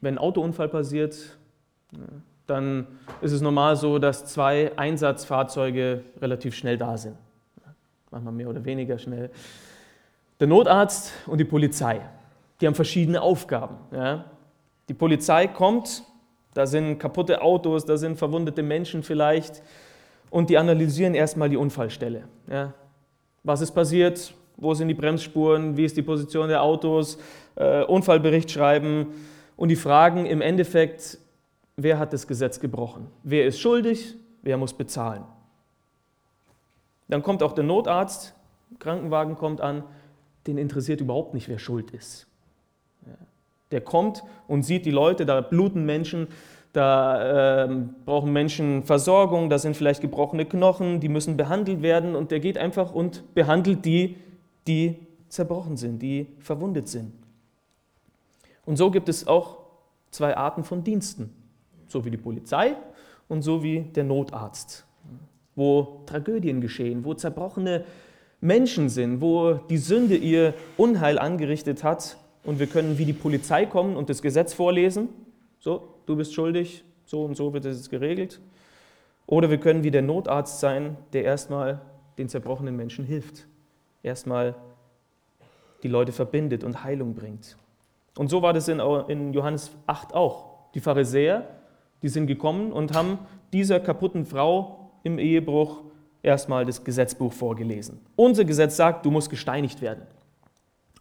Wenn 0.00 0.14
ein 0.14 0.18
Autounfall 0.18 0.68
passiert, 0.68 1.38
dann 2.46 2.86
ist 3.20 3.32
es 3.32 3.40
normal 3.40 3.76
so, 3.76 3.98
dass 3.98 4.26
zwei 4.26 4.76
Einsatzfahrzeuge 4.78 6.04
relativ 6.20 6.54
schnell 6.54 6.78
da 6.78 6.96
sind. 6.96 7.16
Manchmal 8.10 8.32
mehr 8.32 8.48
oder 8.48 8.64
weniger 8.64 8.98
schnell. 8.98 9.30
Der 10.38 10.46
Notarzt 10.46 11.12
und 11.26 11.38
die 11.38 11.44
Polizei, 11.44 12.00
die 12.60 12.66
haben 12.66 12.74
verschiedene 12.74 13.22
Aufgaben. 13.22 13.76
Die 14.88 14.94
Polizei 14.94 15.46
kommt, 15.46 16.02
da 16.54 16.66
sind 16.66 16.98
kaputte 16.98 17.42
Autos, 17.42 17.84
da 17.84 17.96
sind 17.96 18.18
verwundete 18.18 18.62
Menschen 18.62 19.02
vielleicht 19.02 19.62
und 20.30 20.50
die 20.50 20.58
analysieren 20.58 21.14
erstmal 21.14 21.48
die 21.48 21.56
Unfallstelle. 21.56 22.24
Was 23.42 23.60
ist 23.60 23.72
passiert? 23.72 24.34
wo 24.60 24.74
sind 24.74 24.88
die 24.88 24.94
Bremsspuren, 24.94 25.76
wie 25.76 25.84
ist 25.84 25.96
die 25.96 26.02
Position 26.02 26.48
der 26.48 26.62
Autos, 26.62 27.18
äh, 27.56 27.82
Unfallbericht 27.82 28.50
schreiben 28.50 29.06
und 29.56 29.68
die 29.68 29.76
fragen 29.76 30.26
im 30.26 30.40
Endeffekt, 30.40 31.18
wer 31.76 31.98
hat 31.98 32.12
das 32.12 32.26
Gesetz 32.26 32.60
gebrochen? 32.60 33.06
Wer 33.22 33.46
ist 33.46 33.58
schuldig? 33.58 34.14
Wer 34.42 34.56
muss 34.56 34.72
bezahlen? 34.72 35.24
Dann 37.08 37.22
kommt 37.22 37.42
auch 37.42 37.52
der 37.52 37.64
Notarzt, 37.64 38.34
Krankenwagen 38.78 39.36
kommt 39.36 39.60
an, 39.60 39.82
den 40.46 40.58
interessiert 40.58 41.00
überhaupt 41.00 41.34
nicht, 41.34 41.48
wer 41.48 41.58
schuld 41.58 41.90
ist. 41.90 42.26
Der 43.70 43.80
kommt 43.80 44.22
und 44.48 44.62
sieht 44.62 44.86
die 44.86 44.90
Leute, 44.90 45.26
da 45.26 45.40
bluten 45.40 45.84
Menschen, 45.84 46.28
da 46.72 47.64
äh, 47.64 47.68
brauchen 48.04 48.32
Menschen 48.32 48.84
Versorgung, 48.84 49.50
da 49.50 49.58
sind 49.58 49.76
vielleicht 49.76 50.00
gebrochene 50.00 50.44
Knochen, 50.44 51.00
die 51.00 51.08
müssen 51.08 51.36
behandelt 51.36 51.82
werden 51.82 52.14
und 52.14 52.30
der 52.30 52.40
geht 52.40 52.58
einfach 52.58 52.92
und 52.92 53.34
behandelt 53.34 53.84
die 53.84 54.16
die 54.66 54.96
zerbrochen 55.28 55.76
sind, 55.76 56.00
die 56.00 56.26
verwundet 56.38 56.88
sind. 56.88 57.12
Und 58.64 58.76
so 58.76 58.90
gibt 58.90 59.08
es 59.08 59.26
auch 59.26 59.58
zwei 60.10 60.36
Arten 60.36 60.64
von 60.64 60.84
Diensten, 60.84 61.34
so 61.86 62.04
wie 62.04 62.10
die 62.10 62.16
Polizei 62.16 62.76
und 63.28 63.42
so 63.42 63.62
wie 63.62 63.80
der 63.80 64.04
Notarzt, 64.04 64.84
wo 65.54 66.02
Tragödien 66.06 66.60
geschehen, 66.60 67.04
wo 67.04 67.14
zerbrochene 67.14 67.84
Menschen 68.40 68.88
sind, 68.88 69.20
wo 69.20 69.54
die 69.54 69.78
Sünde 69.78 70.16
ihr 70.16 70.54
Unheil 70.76 71.18
angerichtet 71.18 71.84
hat 71.84 72.16
und 72.44 72.58
wir 72.58 72.66
können 72.66 72.98
wie 72.98 73.04
die 73.04 73.12
Polizei 73.12 73.66
kommen 73.66 73.96
und 73.96 74.08
das 74.08 74.22
Gesetz 74.22 74.54
vorlesen, 74.54 75.08
so, 75.58 75.94
du 76.06 76.16
bist 76.16 76.34
schuldig, 76.34 76.84
so 77.04 77.24
und 77.24 77.36
so 77.36 77.52
wird 77.52 77.64
es 77.64 77.90
geregelt. 77.90 78.40
Oder 79.26 79.50
wir 79.50 79.58
können 79.58 79.84
wie 79.84 79.90
der 79.90 80.02
Notarzt 80.02 80.60
sein, 80.60 80.96
der 81.12 81.24
erstmal 81.24 81.80
den 82.18 82.28
zerbrochenen 82.28 82.76
Menschen 82.76 83.04
hilft 83.04 83.46
erstmal 84.02 84.54
die 85.82 85.88
Leute 85.88 86.12
verbindet 86.12 86.64
und 86.64 86.84
Heilung 86.84 87.14
bringt. 87.14 87.56
Und 88.16 88.28
so 88.28 88.42
war 88.42 88.52
das 88.52 88.68
in, 88.68 89.32
Johannes 89.32 89.70
8 89.86 90.14
auch. 90.14 90.70
Die 90.74 90.80
Pharisäer, 90.80 91.48
die 92.02 92.08
sind 92.08 92.26
gekommen 92.26 92.72
und 92.72 92.94
haben 92.94 93.18
dieser 93.52 93.80
kaputten 93.80 94.26
Frau 94.26 94.90
im 95.02 95.18
Ehebruch 95.18 95.82
erstmal 96.22 96.66
das 96.66 96.84
Gesetzbuch 96.84 97.32
vorgelesen. 97.32 98.00
Unser 98.16 98.44
Gesetz 98.44 98.76
sagt, 98.76 99.06
du 99.06 99.10
musst 99.10 99.30
gesteinigt 99.30 99.80
werden. 99.80 100.02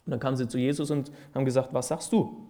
Und 0.09 0.13
dann 0.13 0.19
kamen 0.19 0.37
sie 0.37 0.47
zu 0.47 0.57
Jesus 0.57 0.89
und 0.89 1.11
haben 1.35 1.45
gesagt, 1.45 1.71
was 1.71 1.89
sagst 1.89 2.11
du? 2.11 2.47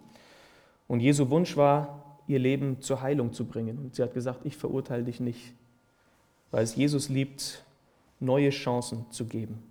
Und 0.88 1.00
Jesu 1.00 1.28
Wunsch 1.28 1.58
war, 1.58 2.16
ihr 2.26 2.38
Leben 2.38 2.80
zur 2.80 3.02
Heilung 3.02 3.34
zu 3.34 3.44
bringen. 3.44 3.76
Und 3.76 3.94
sie 3.94 4.02
hat 4.02 4.14
gesagt, 4.14 4.40
ich 4.44 4.56
verurteile 4.56 5.04
dich 5.04 5.20
nicht, 5.20 5.52
weil 6.50 6.64
es 6.64 6.74
Jesus 6.74 7.10
liebt, 7.10 7.62
neue 8.18 8.48
Chancen 8.48 9.04
zu 9.10 9.26
geben. 9.26 9.62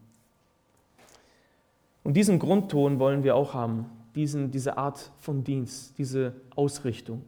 Und 2.03 2.13
diesen 2.13 2.37
Grundton 2.37 2.99
wollen 2.99 3.23
wir 3.23 3.35
auch 3.35 3.55
haben, 3.55 3.87
diesen, 4.13 4.51
diese 4.51 4.77
Art 4.77 5.09
von 5.17 5.43
Dienst, 5.43 5.97
diese 5.97 6.33
Ausrichtung. 6.55 7.23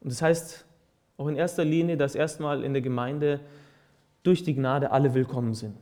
Und 0.00 0.10
das 0.10 0.20
heißt 0.20 0.64
auch 1.18 1.28
in 1.28 1.36
erster 1.36 1.64
Linie, 1.64 1.96
dass 1.96 2.16
erstmal 2.16 2.64
in 2.64 2.72
der 2.72 2.82
Gemeinde 2.82 3.38
durch 4.22 4.42
die 4.42 4.54
Gnade 4.54 4.90
alle 4.90 5.14
willkommen 5.14 5.54
sind. 5.54 5.76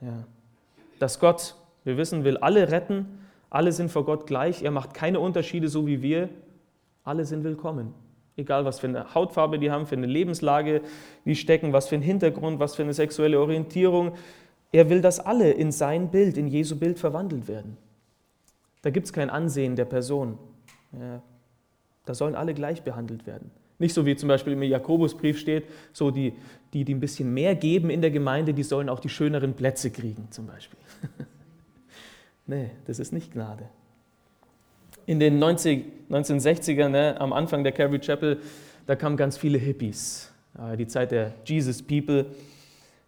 Ja. 0.00 0.24
Dass 0.98 1.20
Gott, 1.20 1.56
wir 1.84 1.96
wissen, 1.96 2.24
will 2.24 2.36
alle 2.38 2.70
retten, 2.70 3.23
alle 3.54 3.70
sind 3.70 3.88
vor 3.88 4.04
Gott 4.04 4.26
gleich, 4.26 4.62
er 4.62 4.72
macht 4.72 4.94
keine 4.94 5.20
Unterschiede 5.20 5.68
so 5.68 5.86
wie 5.86 6.02
wir, 6.02 6.28
alle 7.04 7.24
sind 7.24 7.44
willkommen. 7.44 7.94
Egal, 8.36 8.64
was 8.64 8.80
für 8.80 8.88
eine 8.88 9.14
Hautfarbe 9.14 9.60
die 9.60 9.70
haben, 9.70 9.86
für 9.86 9.94
eine 9.94 10.08
Lebenslage 10.08 10.80
die 11.24 11.36
stecken, 11.36 11.72
was 11.72 11.86
für 11.86 11.94
einen 11.94 12.02
Hintergrund, 12.02 12.58
was 12.58 12.74
für 12.74 12.82
eine 12.82 12.94
sexuelle 12.94 13.38
Orientierung. 13.38 14.14
Er 14.72 14.90
will, 14.90 15.00
dass 15.00 15.20
alle 15.20 15.52
in 15.52 15.70
sein 15.70 16.10
Bild, 16.10 16.36
in 16.36 16.48
Jesu 16.48 16.76
Bild 16.76 16.98
verwandelt 16.98 17.46
werden. 17.46 17.76
Da 18.82 18.90
gibt 18.90 19.06
es 19.06 19.12
kein 19.12 19.30
Ansehen 19.30 19.76
der 19.76 19.84
Person. 19.84 20.36
Ja, 20.92 21.22
da 22.06 22.14
sollen 22.14 22.34
alle 22.34 22.54
gleich 22.54 22.82
behandelt 22.82 23.24
werden. 23.24 23.52
Nicht 23.78 23.94
so 23.94 24.04
wie 24.04 24.16
zum 24.16 24.28
Beispiel 24.28 24.54
im 24.54 24.62
Jakobusbrief 24.64 25.38
steht, 25.38 25.66
so 25.92 26.10
die, 26.10 26.32
die, 26.72 26.84
die 26.84 26.94
ein 26.94 27.00
bisschen 27.00 27.32
mehr 27.32 27.54
geben 27.54 27.88
in 27.88 28.00
der 28.00 28.10
Gemeinde, 28.10 28.52
die 28.52 28.64
sollen 28.64 28.88
auch 28.88 28.98
die 28.98 29.08
schöneren 29.08 29.54
Plätze 29.54 29.92
kriegen, 29.92 30.26
zum 30.30 30.48
Beispiel. 30.48 30.78
nee, 32.46 32.70
das 32.86 32.98
ist 32.98 33.12
nicht 33.12 33.32
Gnade 33.32 33.68
in 35.06 35.20
den 35.20 35.38
90, 35.38 35.84
1960ern, 36.10 36.88
ne, 36.88 37.20
am 37.20 37.32
Anfang 37.32 37.62
der 37.62 37.72
Calvary 37.72 38.00
Chapel, 38.00 38.40
da 38.86 38.96
kamen 38.96 39.16
ganz 39.16 39.36
viele 39.36 39.58
Hippies, 39.58 40.32
die 40.78 40.86
Zeit 40.86 41.10
der 41.10 41.34
Jesus 41.44 41.82
People. 41.82 42.26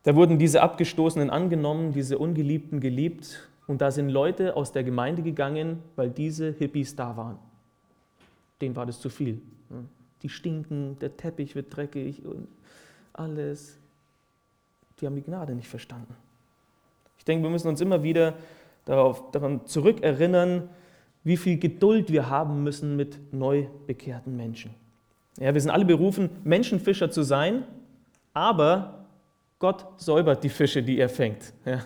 Da 0.03 0.15
wurden 0.15 0.39
diese 0.39 0.63
Abgestoßenen 0.63 1.31
angenommen, 1.31 1.93
diese 1.93 2.19
Ungeliebten 2.19 2.81
geliebt. 2.81 3.49
Und 3.67 3.81
da 3.81 3.91
sind 3.91 4.09
Leute 4.09 4.57
aus 4.57 4.73
der 4.73 4.85
Gemeinde 4.85 5.23
gegangen, 5.23 5.83
weil 5.97 6.11
diese 6.11 6.53
Hippies 6.53 6.95
da 6.95 7.17
waren. 7.17 7.39
Denen 8.61 8.77
war 8.77 8.87
das 8.87 9.01
zu 9.01 9.11
viel. 9.11 9.41
Die 10.23 10.29
stinken, 10.29 10.97
der 11.01 11.17
Teppich 11.17 11.55
wird 11.55 11.77
dreckig 11.77 12.25
und 12.25 12.47
alles. 13.13 13.77
Die 15.01 15.07
haben 15.07 15.17
die 15.17 15.23
Gnade 15.23 15.55
nicht 15.55 15.69
verstanden. 15.69 16.15
Ich 17.19 17.25
denke, 17.25 17.43
wir 17.43 17.51
müssen 17.51 17.69
uns 17.69 17.81
immer 17.81 18.03
wieder 18.03 18.35
darauf, 18.87 19.31
daran 19.33 19.67
zurückerinnern, 19.67 20.71
wie 21.23 21.37
viel 21.37 21.59
Geduld 21.59 22.11
wir 22.11 22.31
haben 22.31 22.63
müssen 22.63 22.97
mit 22.97 23.33
neu 23.35 23.67
bekehrten 23.87 24.37
Menschen. 24.37 24.71
Ja, 25.39 25.53
wir 25.53 25.61
sind 25.61 25.71
alle 25.71 25.85
berufen, 25.85 26.31
Menschenfischer 26.45 27.11
zu 27.11 27.23
sein, 27.23 27.65
aber 28.33 29.07
Gott 29.59 29.87
säubert 29.97 30.43
die 30.45 30.49
Fische, 30.49 30.83
die 30.83 30.99
er 30.99 31.11
fängt. 31.11 31.53
Ja. 31.67 31.83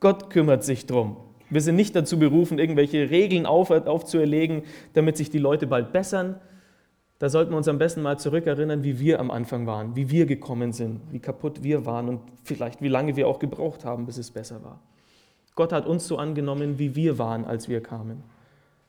Gott 0.00 0.30
kümmert 0.30 0.64
sich 0.64 0.86
drum. 0.86 1.18
Wir 1.50 1.60
sind 1.60 1.76
nicht 1.76 1.94
dazu 1.94 2.18
berufen, 2.18 2.58
irgendwelche 2.58 3.10
Regeln 3.10 3.46
auf, 3.46 3.70
aufzuerlegen, 3.70 4.62
damit 4.94 5.16
sich 5.16 5.30
die 5.30 5.38
Leute 5.38 5.66
bald 5.66 5.92
bessern. 5.92 6.40
Da 7.18 7.28
sollten 7.28 7.52
wir 7.52 7.56
uns 7.56 7.68
am 7.68 7.78
besten 7.78 8.02
mal 8.02 8.18
zurückerinnern, 8.18 8.82
wie 8.82 8.98
wir 8.98 9.20
am 9.20 9.30
Anfang 9.30 9.66
waren, 9.66 9.94
wie 9.94 10.10
wir 10.10 10.26
gekommen 10.26 10.72
sind, 10.72 11.00
wie 11.10 11.20
kaputt 11.20 11.62
wir 11.62 11.86
waren 11.86 12.08
und 12.08 12.20
vielleicht 12.44 12.82
wie 12.82 12.88
lange 12.88 13.16
wir 13.16 13.28
auch 13.28 13.38
gebraucht 13.38 13.84
haben, 13.84 14.06
bis 14.06 14.18
es 14.18 14.30
besser 14.30 14.62
war. 14.64 14.80
Gott 15.56 15.72
hat 15.72 15.86
uns 15.86 16.06
so 16.06 16.18
angenommen, 16.18 16.78
wie 16.78 16.94
wir 16.94 17.18
waren, 17.18 17.44
als 17.44 17.68
wir 17.68 17.82
kamen. 17.82 18.22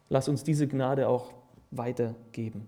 Lass 0.09 0.30
uns 0.30 0.43
diese 0.43 0.68
Gnade 0.68 1.07
auch 1.09 1.34
weitergeben. 1.72 2.68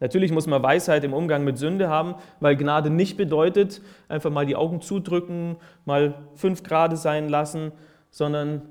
Natürlich 0.00 0.32
muss 0.32 0.48
man 0.48 0.62
Weisheit 0.62 1.04
im 1.04 1.12
Umgang 1.12 1.44
mit 1.44 1.58
Sünde 1.58 1.88
haben, 1.88 2.16
weil 2.40 2.56
Gnade 2.56 2.90
nicht 2.90 3.16
bedeutet, 3.16 3.80
einfach 4.08 4.30
mal 4.30 4.46
die 4.46 4.56
Augen 4.56 4.80
zudrücken, 4.80 5.56
mal 5.84 6.14
fünf 6.34 6.64
Grade 6.64 6.96
sein 6.96 7.28
lassen, 7.28 7.70
sondern 8.10 8.62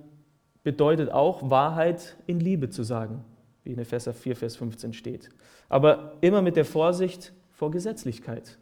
bedeutet 0.63 1.09
auch, 1.11 1.49
Wahrheit 1.49 2.17
in 2.27 2.39
Liebe 2.39 2.69
zu 2.69 2.83
sagen, 2.83 3.23
wie 3.63 3.71
in 3.71 3.79
Epheser 3.79 4.13
4, 4.13 4.35
Vers 4.35 4.57
15 4.57 4.91
steht. 4.91 5.29
Aber 5.69 6.17
immer 6.19 6.41
mit 6.41 6.57
der 6.57 6.65
Vorsicht 6.65 7.31
vor 7.51 7.71
Gesetzlichkeit, 7.71 8.57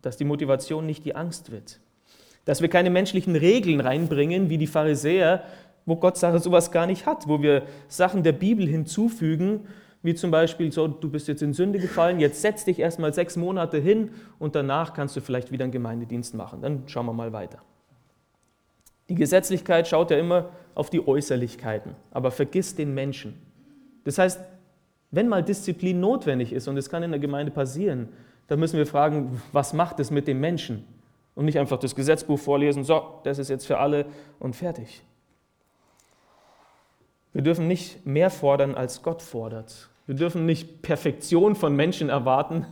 dass 0.00 0.16
die 0.16 0.24
Motivation 0.24 0.86
nicht 0.86 1.04
die 1.04 1.16
Angst 1.16 1.50
wird. 1.50 1.80
Dass 2.44 2.60
wir 2.60 2.68
keine 2.68 2.90
menschlichen 2.90 3.36
Regeln 3.36 3.80
reinbringen, 3.80 4.50
wie 4.50 4.58
die 4.58 4.66
Pharisäer, 4.66 5.44
wo 5.86 5.96
Gott 5.96 6.16
sowas 6.16 6.70
gar 6.70 6.86
nicht 6.86 7.06
hat, 7.06 7.28
wo 7.28 7.42
wir 7.42 7.62
Sachen 7.88 8.22
der 8.22 8.32
Bibel 8.32 8.66
hinzufügen, 8.66 9.66
wie 10.02 10.14
zum 10.14 10.30
Beispiel, 10.30 10.72
so, 10.72 10.88
du 10.88 11.08
bist 11.08 11.28
jetzt 11.28 11.42
in 11.42 11.52
Sünde 11.52 11.78
gefallen, 11.78 12.18
jetzt 12.18 12.42
setz 12.42 12.64
dich 12.64 12.80
erstmal 12.80 13.14
sechs 13.14 13.36
Monate 13.36 13.78
hin 13.78 14.10
und 14.38 14.54
danach 14.56 14.94
kannst 14.94 15.16
du 15.16 15.20
vielleicht 15.20 15.52
wieder 15.52 15.64
einen 15.64 15.72
Gemeindedienst 15.72 16.34
machen. 16.34 16.60
Dann 16.60 16.82
schauen 16.86 17.06
wir 17.06 17.12
mal 17.12 17.32
weiter. 17.32 17.58
Die 19.08 19.14
Gesetzlichkeit 19.14 19.86
schaut 19.86 20.10
ja 20.10 20.18
immer 20.18 20.50
auf 20.74 20.90
die 20.90 21.06
Äußerlichkeiten, 21.06 21.94
aber 22.10 22.30
vergisst 22.30 22.78
den 22.78 22.94
Menschen. 22.94 23.40
Das 24.04 24.18
heißt, 24.18 24.40
wenn 25.10 25.28
mal 25.28 25.42
Disziplin 25.42 26.00
notwendig 26.00 26.52
ist, 26.52 26.66
und 26.66 26.76
es 26.76 26.88
kann 26.88 27.02
in 27.02 27.10
der 27.10 27.20
Gemeinde 27.20 27.52
passieren, 27.52 28.08
dann 28.48 28.58
müssen 28.58 28.78
wir 28.78 28.86
fragen, 28.86 29.40
was 29.52 29.72
macht 29.72 30.00
es 30.00 30.10
mit 30.10 30.26
dem 30.26 30.40
Menschen? 30.40 30.84
Und 31.34 31.46
nicht 31.46 31.58
einfach 31.58 31.78
das 31.78 31.94
Gesetzbuch 31.94 32.38
vorlesen, 32.38 32.84
so, 32.84 33.20
das 33.24 33.38
ist 33.38 33.48
jetzt 33.48 33.66
für 33.66 33.78
alle 33.78 34.06
und 34.38 34.54
fertig. 34.54 35.02
Wir 37.32 37.42
dürfen 37.42 37.66
nicht 37.66 38.04
mehr 38.04 38.30
fordern, 38.30 38.74
als 38.74 39.02
Gott 39.02 39.22
fordert. 39.22 39.88
Wir 40.06 40.14
dürfen 40.14 40.44
nicht 40.44 40.82
Perfektion 40.82 41.54
von 41.54 41.74
Menschen 41.74 42.10
erwarten, 42.10 42.66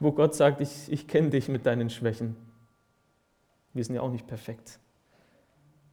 wo 0.00 0.12
Gott 0.12 0.34
sagt, 0.34 0.60
ich, 0.60 0.92
ich 0.92 1.08
kenne 1.08 1.30
dich 1.30 1.48
mit 1.48 1.64
deinen 1.64 1.88
Schwächen. 1.88 2.36
Wir 3.72 3.84
sind 3.84 3.94
ja 3.94 4.02
auch 4.02 4.10
nicht 4.10 4.26
perfekt. 4.26 4.78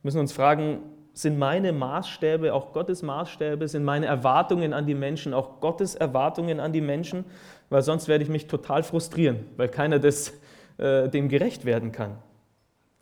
Wir 0.02 0.08
müssen 0.08 0.20
uns 0.20 0.34
fragen, 0.34 0.80
sind 1.14 1.38
meine 1.38 1.74
Maßstäbe 1.74 2.54
auch 2.54 2.72
Gottes 2.72 3.02
Maßstäbe? 3.02 3.68
Sind 3.68 3.84
meine 3.84 4.06
Erwartungen 4.06 4.74
an 4.74 4.86
die 4.86 4.94
Menschen 4.94 5.34
auch 5.34 5.60
Gottes 5.60 5.96
Erwartungen 5.96 6.60
an 6.60 6.72
die 6.72 6.82
Menschen? 6.82 7.26
Weil 7.70 7.82
sonst 7.82 8.08
werde 8.08 8.24
ich 8.24 8.30
mich 8.30 8.48
total 8.48 8.84
frustrieren, 8.84 9.46
weil 9.58 9.68
keiner 9.68 10.00
das 10.00 10.34
äh, 10.80 11.10
dem 11.10 11.30
gerecht 11.30 11.66
werden 11.66 11.92
kann. 11.92 12.18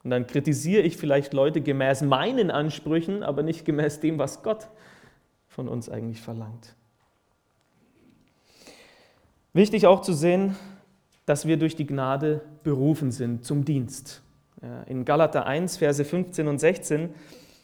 Und 0.03 0.11
dann 0.11 0.25
kritisiere 0.25 0.81
ich 0.81 0.97
vielleicht 0.97 1.33
Leute 1.33 1.61
gemäß 1.61 2.01
meinen 2.01 2.49
Ansprüchen, 2.49 3.23
aber 3.23 3.43
nicht 3.43 3.65
gemäß 3.65 3.99
dem, 3.99 4.17
was 4.17 4.41
Gott 4.41 4.67
von 5.47 5.67
uns 5.67 5.89
eigentlich 5.89 6.21
verlangt. 6.21 6.75
Wichtig 9.53 9.85
auch 9.85 10.01
zu 10.01 10.13
sehen, 10.13 10.55
dass 11.25 11.45
wir 11.45 11.57
durch 11.57 11.75
die 11.75 11.85
Gnade 11.85 12.41
berufen 12.63 13.11
sind 13.11 13.43
zum 13.43 13.65
Dienst. 13.65 14.21
In 14.87 15.03
Galater 15.03 15.45
1, 15.45 15.77
Verse 15.77 16.03
15 16.03 16.47
und 16.47 16.59
16 16.59 17.09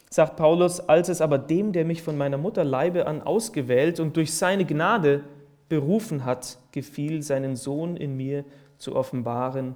sagt 0.10 0.36
Paulus, 0.36 0.80
als 0.80 1.10
es 1.10 1.22
aber 1.22 1.38
dem, 1.40 1.72
der 1.72 1.86
mich 1.86 2.04
von 2.04 2.18
meiner 2.18 2.38
Mutter 2.38 2.64
Leibe 2.64 3.08
an 3.08 3.22
ausgewählt 3.22 4.00
und 4.00 4.16
durch 4.18 4.34
seine 4.34 4.66
Gnade 4.66 5.24
berufen 5.70 6.26
hat, 6.26 6.60
gefiel, 6.72 7.24
seinen 7.24 7.56
Sohn 7.56 7.96
in 7.98 8.16
mir 8.16 8.44
zu 8.78 8.96
offenbaren 8.96 9.76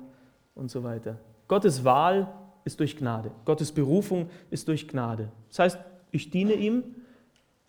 und 0.58 0.70
so 0.70 0.84
weiter. 0.84 1.18
Gottes 1.48 1.84
Wahl 1.84 2.34
ist 2.66 2.80
durch 2.80 2.98
Gnade. 2.98 3.32
Gottes 3.46 3.72
Berufung 3.72 4.30
ist 4.50 4.68
durch 4.68 4.88
Gnade. 4.88 5.30
Das 5.50 5.60
heißt, 5.60 5.80
ich 6.12 6.30
diene 6.30 6.54
ihm 6.54 6.84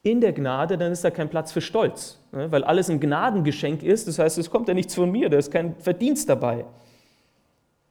in 0.02 0.20
der 0.20 0.32
Gnade, 0.32 0.78
dann 0.78 0.92
ist 0.92 1.04
da 1.04 1.10
kein 1.10 1.28
Platz 1.28 1.52
für 1.52 1.60
Stolz, 1.60 2.18
ne? 2.32 2.50
weil 2.50 2.64
alles 2.64 2.88
ein 2.88 3.00
Gnadengeschenk 3.00 3.82
ist. 3.82 4.08
Das 4.08 4.18
heißt, 4.18 4.38
es 4.38 4.50
kommt 4.50 4.68
ja 4.68 4.74
nichts 4.74 4.94
von 4.94 5.10
mir, 5.10 5.28
da 5.28 5.36
ist 5.36 5.50
kein 5.50 5.76
Verdienst 5.76 6.28
dabei. 6.28 6.64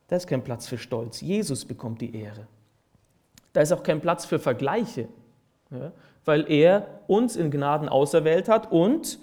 Da 0.07 0.15
ist 0.15 0.27
kein 0.27 0.43
Platz 0.43 0.67
für 0.67 0.77
Stolz. 0.77 1.21
Jesus 1.21 1.65
bekommt 1.65 2.01
die 2.01 2.15
Ehre. 2.15 2.47
Da 3.53 3.61
ist 3.61 3.71
auch 3.73 3.83
kein 3.83 3.99
Platz 3.99 4.25
für 4.25 4.39
Vergleiche, 4.39 5.09
weil 6.23 6.49
er 6.49 7.01
uns 7.07 7.35
in 7.35 7.51
Gnaden 7.51 7.89
auserwählt 7.89 8.47
hat 8.47 8.71
und 8.71 9.19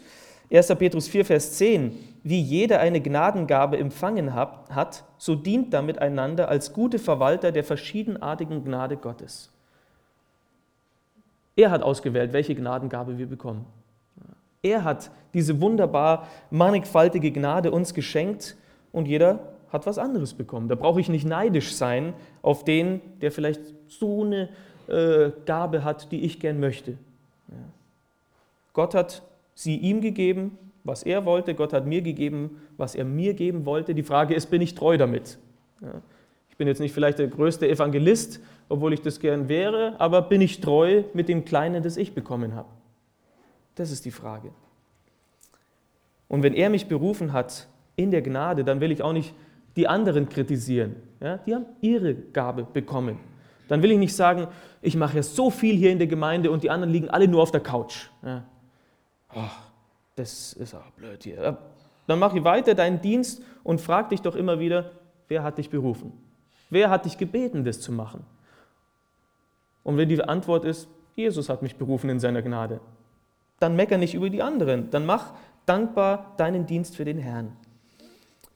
1. 0.53 0.68
Petrus 0.77 1.09
4, 1.09 1.25
Vers 1.25 1.53
10, 1.53 1.97
wie 2.25 2.41
jeder 2.41 2.81
eine 2.81 3.03
Gnadengabe 3.03 3.79
empfangen 3.79 4.35
hat, 4.35 5.05
so 5.18 5.35
dient 5.35 5.75
damit 5.75 5.99
einander 5.99 6.49
als 6.49 6.72
gute 6.72 6.99
Verwalter 6.99 7.53
der 7.53 7.64
verschiedenartigen 7.64 8.64
Gnade 8.64 8.97
Gottes. 8.97 9.53
Er 11.55 11.70
hat 11.70 11.83
ausgewählt, 11.83 12.33
welche 12.33 12.55
Gnadengabe 12.55 13.18
wir 13.18 13.27
bekommen. 13.27 13.66
Er 14.62 14.85
hat 14.85 15.11
diese 15.35 15.61
wunderbar 15.61 16.27
mannigfaltige 16.51 17.31
Gnade 17.31 17.70
uns 17.70 17.93
geschenkt 17.93 18.57
und 18.91 19.07
jeder 19.07 19.41
hat 19.70 19.85
was 19.85 19.99
anderes 19.99 20.33
bekommen. 20.33 20.68
Da 20.68 20.77
brauche 20.77 21.01
ich 21.01 21.11
nicht 21.11 21.27
neidisch 21.27 21.75
sein 21.75 22.14
auf 22.41 22.64
den, 22.64 23.03
der 23.20 23.33
vielleicht 23.33 23.61
so 23.87 24.25
eine 24.25 24.49
äh, 24.87 25.31
Gabe 25.45 25.85
hat, 25.85 26.11
die 26.11 26.25
ich 26.25 26.41
gern 26.41 26.59
möchte. 26.59 26.93
Ja. 27.49 27.57
Gott 28.72 28.95
hat 28.95 29.22
sie 29.55 29.77
ihm 29.77 30.01
gegeben, 30.01 30.59
was 30.85 31.03
er 31.03 31.24
wollte. 31.24 31.55
Gott 31.55 31.72
hat 31.72 31.87
mir 31.87 32.03
gegeben, 32.03 32.61
was 32.76 32.95
er 32.95 33.05
mir 33.05 33.35
geben 33.35 33.66
wollte. 33.66 33.95
Die 33.95 34.03
Frage 34.03 34.35
ist, 34.35 34.47
bin 34.47 34.62
ich 34.62 34.74
treu 34.74 34.97
damit? 34.97 35.39
Ich 36.51 36.57
bin 36.57 36.68
jetzt 36.68 36.78
nicht 36.78 36.93
vielleicht 36.93 37.18
der 37.18 37.26
größte 37.26 37.68
Evangelist, 37.68 38.41
obwohl 38.68 38.93
ich 38.93 39.01
das 39.03 39.18
gern 39.18 39.49
wäre, 39.49 39.97
aber 39.99 40.22
bin 40.22 40.41
ich 40.41 40.61
treu 40.61 41.03
mit 41.12 41.28
dem 41.28 41.45
Kleinen, 41.45 41.82
das 41.82 41.97
ich 41.97 42.14
bekommen 42.14 42.55
habe? 42.55 42.68
Das 43.74 43.91
ist 43.91 44.05
die 44.05 44.12
Frage. 44.12 44.51
Und 46.28 46.43
wenn 46.43 46.55
er 46.55 46.70
mich 46.70 46.87
berufen 46.87 47.32
hat 47.32 47.66
in 47.97 48.11
der 48.11 48.22
Gnade, 48.22 48.64
dann 48.64 48.80
will 48.80 48.93
ich 48.93 49.03
auch 49.03 49.12
nicht 49.12 49.35
die 49.76 49.89
anderen 49.89 50.28
kritisieren. 50.28 50.97
Ja, 51.20 51.39
die 51.39 51.55
haben 51.55 51.66
ihre 51.80 52.14
Gabe 52.14 52.66
bekommen. 52.72 53.18
Dann 53.68 53.82
will 53.82 53.91
ich 53.91 53.99
nicht 53.99 54.14
sagen, 54.14 54.47
ich 54.82 54.97
mache 54.97 55.16
ja 55.16 55.22
so 55.22 55.51
viel 55.51 55.74
hier 55.74 55.91
in 55.91 55.99
der 55.99 56.07
Gemeinde 56.07 56.51
und 56.51 56.62
die 56.62 56.70
anderen 56.70 56.93
liegen 56.93 57.09
alle 57.09 57.26
nur 57.26 57.43
auf 57.43 57.51
der 57.51 57.61
Couch. 57.61 58.09
Ja. 58.22 58.45
Oh, 59.35 59.41
das 60.17 60.53
ist 60.53 60.75
auch 60.75 60.91
blöd 60.97 61.25
hier. 61.25 61.59
Dann 62.07 62.19
mache 62.19 62.39
ich 62.39 62.45
weiter 62.45 62.75
deinen 62.75 63.01
Dienst 63.01 63.43
und 63.62 63.81
frag 63.81 64.11
dich 64.11 64.23
doch 64.23 64.37
immer 64.37 64.59
wieder, 64.59 64.91
wer 65.29 65.43
hat 65.43 65.59
dich 65.59 65.71
berufen? 65.71 66.12
Wer 66.71 66.91
hat 66.91 67.05
dich 67.05 67.19
gebeten, 67.19 67.65
das 67.65 67.81
zu 67.81 67.93
machen? 67.93 68.25
Und 69.83 69.97
wenn 69.97 70.09
die 70.09 70.23
Antwort 70.23 70.65
ist, 70.65 70.89
Jesus 71.15 71.49
hat 71.49 71.62
mich 71.62 71.77
berufen 71.77 72.11
in 72.11 72.21
seiner 72.21 72.43
Gnade, 72.43 72.81
dann 73.61 73.77
mecker 73.77 73.99
nicht 73.99 74.15
über 74.15 74.31
die 74.31 74.43
anderen. 74.43 74.91
Dann 74.91 75.07
mach 75.07 75.33
dankbar 75.67 76.35
deinen 76.37 76.67
Dienst 76.67 76.97
für 76.97 77.05
den 77.05 77.19
Herrn. 77.19 77.57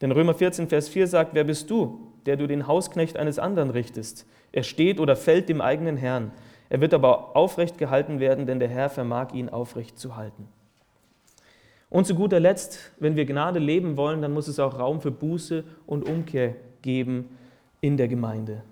Denn 0.01 0.13
Römer 0.13 0.35
14, 0.35 0.69
Vers 0.69 0.89
4 0.89 1.07
sagt, 1.07 1.35
wer 1.35 1.45
bist 1.45 1.71
du, 1.71 2.13
der 2.27 2.37
du 2.37 2.47
den 2.47 2.67
Hausknecht 2.67 3.17
eines 3.17 3.39
anderen 3.39 3.71
richtest? 3.71 4.27
Er 4.53 4.63
steht 4.63 5.01
oder 5.01 5.17
fällt 5.17 5.49
dem 5.49 5.61
eigenen 5.61 5.97
Herrn. 5.97 6.33
Er 6.69 6.81
wird 6.81 6.95
aber 6.95 7.37
aufrecht 7.37 7.79
gehalten 7.79 8.21
werden, 8.21 8.47
denn 8.47 8.61
der 8.61 8.69
Herr 8.69 8.91
vermag 8.91 9.33
ihn 9.33 9.49
aufrecht 9.49 9.99
zu 9.99 10.17
halten. 10.17 10.49
Und 11.91 12.07
zu 12.07 12.15
guter 12.15 12.39
Letzt, 12.39 12.93
wenn 12.99 13.17
wir 13.17 13.25
Gnade 13.25 13.59
leben 13.59 13.97
wollen, 13.97 14.21
dann 14.21 14.33
muss 14.33 14.49
es 14.49 14.59
auch 14.59 14.79
Raum 14.79 15.01
für 15.01 15.11
Buße 15.11 15.65
und 15.87 16.07
Umkehr 16.07 16.57
geben 16.83 17.31
in 17.81 17.97
der 17.97 18.09
Gemeinde. 18.09 18.63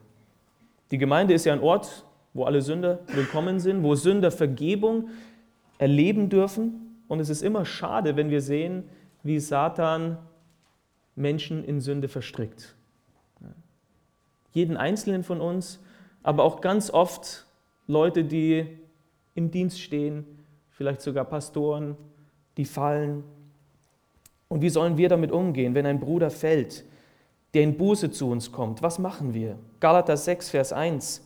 Die 0.90 0.98
Gemeinde 0.98 1.34
ist 1.34 1.44
ja 1.46 1.52
ein 1.52 1.60
Ort, 1.60 2.04
wo 2.34 2.44
alle 2.44 2.60
Sünder 2.60 3.00
willkommen 3.08 3.58
sind, 3.58 3.82
wo 3.82 3.94
Sünder 3.94 4.30
Vergebung 4.30 5.08
erleben 5.78 6.28
dürfen. 6.28 7.02
Und 7.08 7.20
es 7.20 7.30
ist 7.30 7.42
immer 7.42 7.64
schade, 7.64 8.16
wenn 8.16 8.30
wir 8.30 8.42
sehen, 8.42 8.84
wie 9.22 9.40
Satan 9.40 10.18
Menschen 11.14 11.64
in 11.64 11.80
Sünde 11.80 12.08
verstrickt. 12.08 12.74
Jeden 14.52 14.76
einzelnen 14.76 15.24
von 15.24 15.40
uns, 15.40 15.82
aber 16.22 16.44
auch 16.44 16.60
ganz 16.60 16.90
oft 16.90 17.46
Leute, 17.86 18.24
die 18.24 18.66
im 19.34 19.50
Dienst 19.50 19.80
stehen, 19.80 20.24
vielleicht 20.70 21.00
sogar 21.00 21.24
Pastoren, 21.24 21.96
die 22.56 22.64
fallen. 22.64 23.24
Und 24.48 24.62
wie 24.62 24.68
sollen 24.68 24.96
wir 24.96 25.08
damit 25.08 25.32
umgehen, 25.32 25.74
wenn 25.74 25.86
ein 25.86 26.00
Bruder 26.00 26.30
fällt, 26.30 26.84
der 27.54 27.62
in 27.62 27.76
Buße 27.76 28.10
zu 28.10 28.30
uns 28.30 28.52
kommt? 28.52 28.82
Was 28.82 28.98
machen 28.98 29.34
wir? 29.34 29.58
Galater 29.80 30.16
6, 30.16 30.50
Vers 30.50 30.72
1 30.72 31.22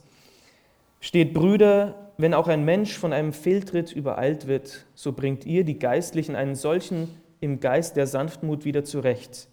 steht, 0.99 1.33
Brüder, 1.33 2.11
wenn 2.17 2.33
auch 2.33 2.47
ein 2.47 2.65
Mensch 2.65 2.97
von 2.97 3.13
einem 3.13 3.33
Fehltritt 3.33 3.91
übereilt 3.91 4.47
wird, 4.47 4.85
so 4.93 5.11
bringt 5.13 5.45
ihr, 5.45 5.63
die 5.63 5.79
Geistlichen, 5.79 6.35
einen 6.35 6.55
solchen 6.55 7.09
im 7.39 7.59
Geist 7.59 7.97
der 7.97 8.07
Sanftmut 8.07 8.65
wieder 8.65 8.83
zurecht. 8.83 9.47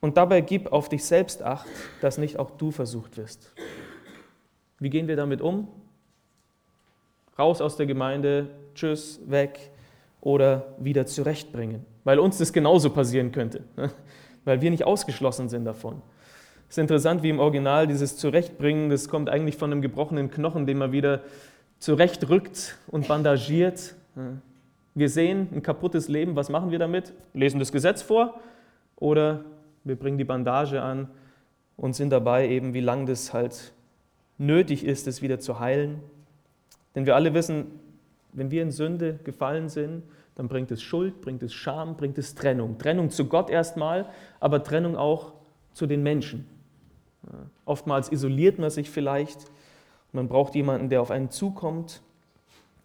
Und 0.00 0.16
dabei 0.16 0.40
gib 0.40 0.72
auf 0.72 0.88
dich 0.88 1.04
selbst 1.04 1.42
acht, 1.42 1.68
dass 2.00 2.18
nicht 2.18 2.38
auch 2.38 2.50
du 2.50 2.72
versucht 2.72 3.16
wirst. 3.16 3.54
Wie 4.80 4.90
gehen 4.90 5.06
wir 5.06 5.14
damit 5.14 5.40
um? 5.40 5.68
Raus 7.38 7.60
aus 7.60 7.76
der 7.76 7.86
Gemeinde, 7.86 8.50
tschüss, 8.74 9.20
weg 9.26 9.71
oder 10.22 10.74
wieder 10.78 11.04
zurechtbringen, 11.04 11.84
weil 12.04 12.18
uns 12.18 12.38
das 12.38 12.52
genauso 12.52 12.90
passieren 12.90 13.32
könnte, 13.32 13.64
ne? 13.76 13.90
weil 14.44 14.62
wir 14.62 14.70
nicht 14.70 14.84
ausgeschlossen 14.84 15.50
sind 15.50 15.66
davon. 15.66 16.00
Es 16.68 16.78
ist 16.78 16.82
interessant, 16.82 17.22
wie 17.22 17.28
im 17.28 17.40
Original 17.40 17.86
dieses 17.86 18.16
Zurechtbringen, 18.16 18.88
das 18.88 19.08
kommt 19.08 19.28
eigentlich 19.28 19.56
von 19.58 19.70
einem 19.70 19.82
gebrochenen 19.82 20.30
Knochen, 20.30 20.64
den 20.64 20.78
man 20.78 20.92
wieder 20.92 21.20
zurechtrückt 21.80 22.78
und 22.86 23.08
bandagiert. 23.08 23.94
Wir 24.94 25.08
sehen 25.08 25.48
ein 25.52 25.62
kaputtes 25.62 26.08
Leben, 26.08 26.36
was 26.36 26.48
machen 26.48 26.70
wir 26.70 26.78
damit? 26.78 27.12
Lesen 27.34 27.58
das 27.58 27.72
Gesetz 27.72 28.00
vor 28.00 28.40
oder 28.96 29.44
wir 29.84 29.96
bringen 29.96 30.16
die 30.16 30.24
Bandage 30.24 30.80
an 30.80 31.08
und 31.76 31.94
sind 31.94 32.10
dabei 32.10 32.48
eben, 32.48 32.72
wie 32.74 32.80
lange 32.80 33.06
das 33.06 33.32
halt 33.34 33.72
nötig 34.38 34.84
ist, 34.84 35.08
es 35.08 35.20
wieder 35.20 35.40
zu 35.40 35.58
heilen. 35.58 36.00
Denn 36.94 37.06
wir 37.06 37.16
alle 37.16 37.34
wissen, 37.34 37.66
wenn 38.32 38.50
wir 38.50 38.62
in 38.62 38.70
Sünde 38.70 39.20
gefallen 39.24 39.68
sind, 39.68 40.02
dann 40.34 40.48
bringt 40.48 40.70
es 40.70 40.82
Schuld, 40.82 41.20
bringt 41.20 41.42
es 41.42 41.52
Scham, 41.52 41.96
bringt 41.96 42.16
es 42.18 42.34
Trennung. 42.34 42.78
Trennung 42.78 43.10
zu 43.10 43.26
Gott 43.26 43.50
erstmal, 43.50 44.08
aber 44.40 44.62
Trennung 44.62 44.96
auch 44.96 45.32
zu 45.74 45.86
den 45.86 46.02
Menschen. 46.02 46.46
Oftmals 47.64 48.10
isoliert 48.10 48.58
man 48.58 48.70
sich 48.70 48.90
vielleicht. 48.90 49.46
Man 50.12 50.28
braucht 50.28 50.54
jemanden, 50.54 50.88
der 50.88 51.02
auf 51.02 51.10
einen 51.10 51.30
zukommt. 51.30 52.00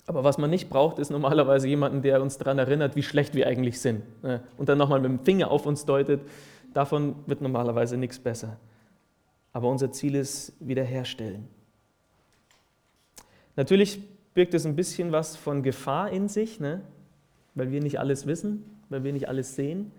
Aber 0.06 0.24
was 0.24 0.38
man 0.38 0.50
nicht 0.50 0.70
braucht, 0.70 1.00
ist 1.00 1.10
normalerweise 1.10 1.68
jemanden, 1.68 2.02
der 2.02 2.22
uns 2.22 2.38
daran 2.38 2.60
erinnert, 2.60 2.96
wie 2.96 3.04
schlecht 3.04 3.34
wir 3.34 3.48
eigentlich 3.48 3.82
sind. 3.82 4.04
Und 4.58 4.70
dann 4.70 4.78
nochmal 4.78 5.00
mit 5.00 5.10
dem 5.10 5.20
Finger 5.26 5.52
auf 5.52 5.66
uns 5.66 5.86
deutet. 5.86 6.22
Davon 6.74 7.16
wird 7.26 7.42
normalerweise 7.42 7.98
nichts 7.98 8.20
besser. 8.20 8.58
Aber 9.54 9.70
unser 9.70 9.92
Ziel 9.92 10.16
ist 10.16 10.54
Wiederherstellen. 10.60 11.48
Natürlich 13.56 14.00
birgt 14.38 14.54
es 14.54 14.68
ein 14.68 14.76
bisschen 14.76 15.12
was 15.12 15.36
von 15.36 15.64
Gefahr 15.64 16.12
in 16.12 16.30
sich, 16.30 16.60
ne? 16.60 16.82
weil 17.56 17.72
wir 17.72 17.82
nicht 17.82 18.00
alles 18.00 18.28
wissen, 18.28 18.64
weil 18.88 19.04
wir 19.04 19.12
nicht 19.12 19.28
alles 19.28 19.56
sehen 19.56 19.92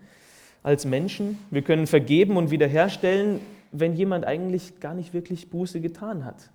als 0.63 0.85
Menschen. 0.85 1.37
Wir 1.51 1.61
können 1.61 1.87
vergeben 1.87 2.37
und 2.37 2.49
wiederherstellen, 2.49 3.41
wenn 3.73 3.95
jemand 3.95 4.23
eigentlich 4.23 4.79
gar 4.79 4.93
nicht 4.93 5.13
wirklich 5.13 5.49
Buße 5.49 5.81
getan 5.81 6.23
hat. 6.23 6.51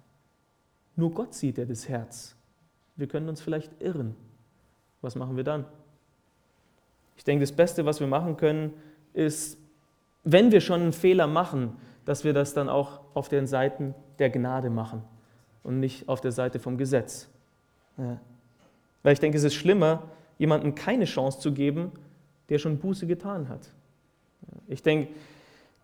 Nur 0.96 1.10
Gott 1.12 1.34
sieht 1.34 1.58
er 1.58 1.66
das 1.66 1.86
Herz. 1.86 2.34
Wir 2.96 3.06
können 3.06 3.28
uns 3.28 3.42
vielleicht 3.42 3.70
irren. 3.82 4.16
Was 5.02 5.14
machen 5.14 5.36
wir 5.36 5.44
dann? 5.44 5.66
Ich 7.18 7.24
denke, 7.24 7.42
das 7.42 7.52
Beste, 7.52 7.84
was 7.84 8.00
wir 8.00 8.06
machen 8.06 8.38
können, 8.38 8.72
ist, 9.12 9.58
wenn 10.22 10.52
wir 10.52 10.62
schon 10.62 10.80
einen 10.80 10.92
Fehler 10.94 11.26
machen, 11.26 11.76
dass 12.06 12.24
wir 12.24 12.32
das 12.32 12.54
dann 12.54 12.70
auch 12.70 13.00
auf 13.12 13.28
den 13.28 13.46
Seiten 13.46 13.94
der 14.18 14.30
Gnade 14.30 14.70
machen 14.70 15.02
und 15.62 15.80
nicht 15.80 16.08
auf 16.08 16.22
der 16.22 16.32
Seite 16.32 16.58
vom 16.58 16.78
Gesetz. 16.78 17.28
Ja. 17.98 18.18
Weil 19.02 19.12
ich 19.12 19.20
denke, 19.20 19.36
es 19.36 19.44
ist 19.44 19.54
schlimmer, 19.54 20.02
jemandem 20.38 20.74
keine 20.74 21.04
Chance 21.04 21.38
zu 21.40 21.52
geben, 21.52 21.92
der 22.48 22.58
schon 22.58 22.78
Buße 22.78 23.06
getan 23.06 23.48
hat. 23.48 23.70
Ich 24.66 24.82
denke, 24.82 25.12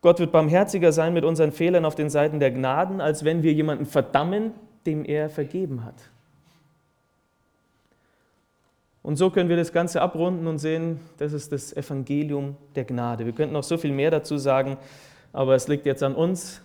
Gott 0.00 0.18
wird 0.18 0.32
barmherziger 0.32 0.92
sein 0.92 1.12
mit 1.12 1.24
unseren 1.24 1.52
Fehlern 1.52 1.84
auf 1.84 1.94
den 1.94 2.08
Seiten 2.08 2.40
der 2.40 2.50
Gnaden, 2.50 3.00
als 3.00 3.24
wenn 3.24 3.42
wir 3.42 3.52
jemanden 3.52 3.84
verdammen, 3.84 4.52
dem 4.86 5.04
er 5.04 5.28
vergeben 5.28 5.84
hat. 5.84 6.10
Und 9.02 9.16
so 9.16 9.30
können 9.30 9.48
wir 9.48 9.56
das 9.56 9.72
Ganze 9.72 10.02
abrunden 10.02 10.46
und 10.46 10.58
sehen, 10.58 11.00
das 11.18 11.32
ist 11.32 11.52
das 11.52 11.74
Evangelium 11.74 12.56
der 12.74 12.84
Gnade. 12.84 13.24
Wir 13.24 13.32
könnten 13.32 13.54
noch 13.54 13.62
so 13.62 13.78
viel 13.78 13.92
mehr 13.92 14.10
dazu 14.10 14.36
sagen, 14.36 14.76
aber 15.32 15.54
es 15.54 15.68
liegt 15.68 15.86
jetzt 15.86 16.02
an 16.02 16.14
uns, 16.14 16.60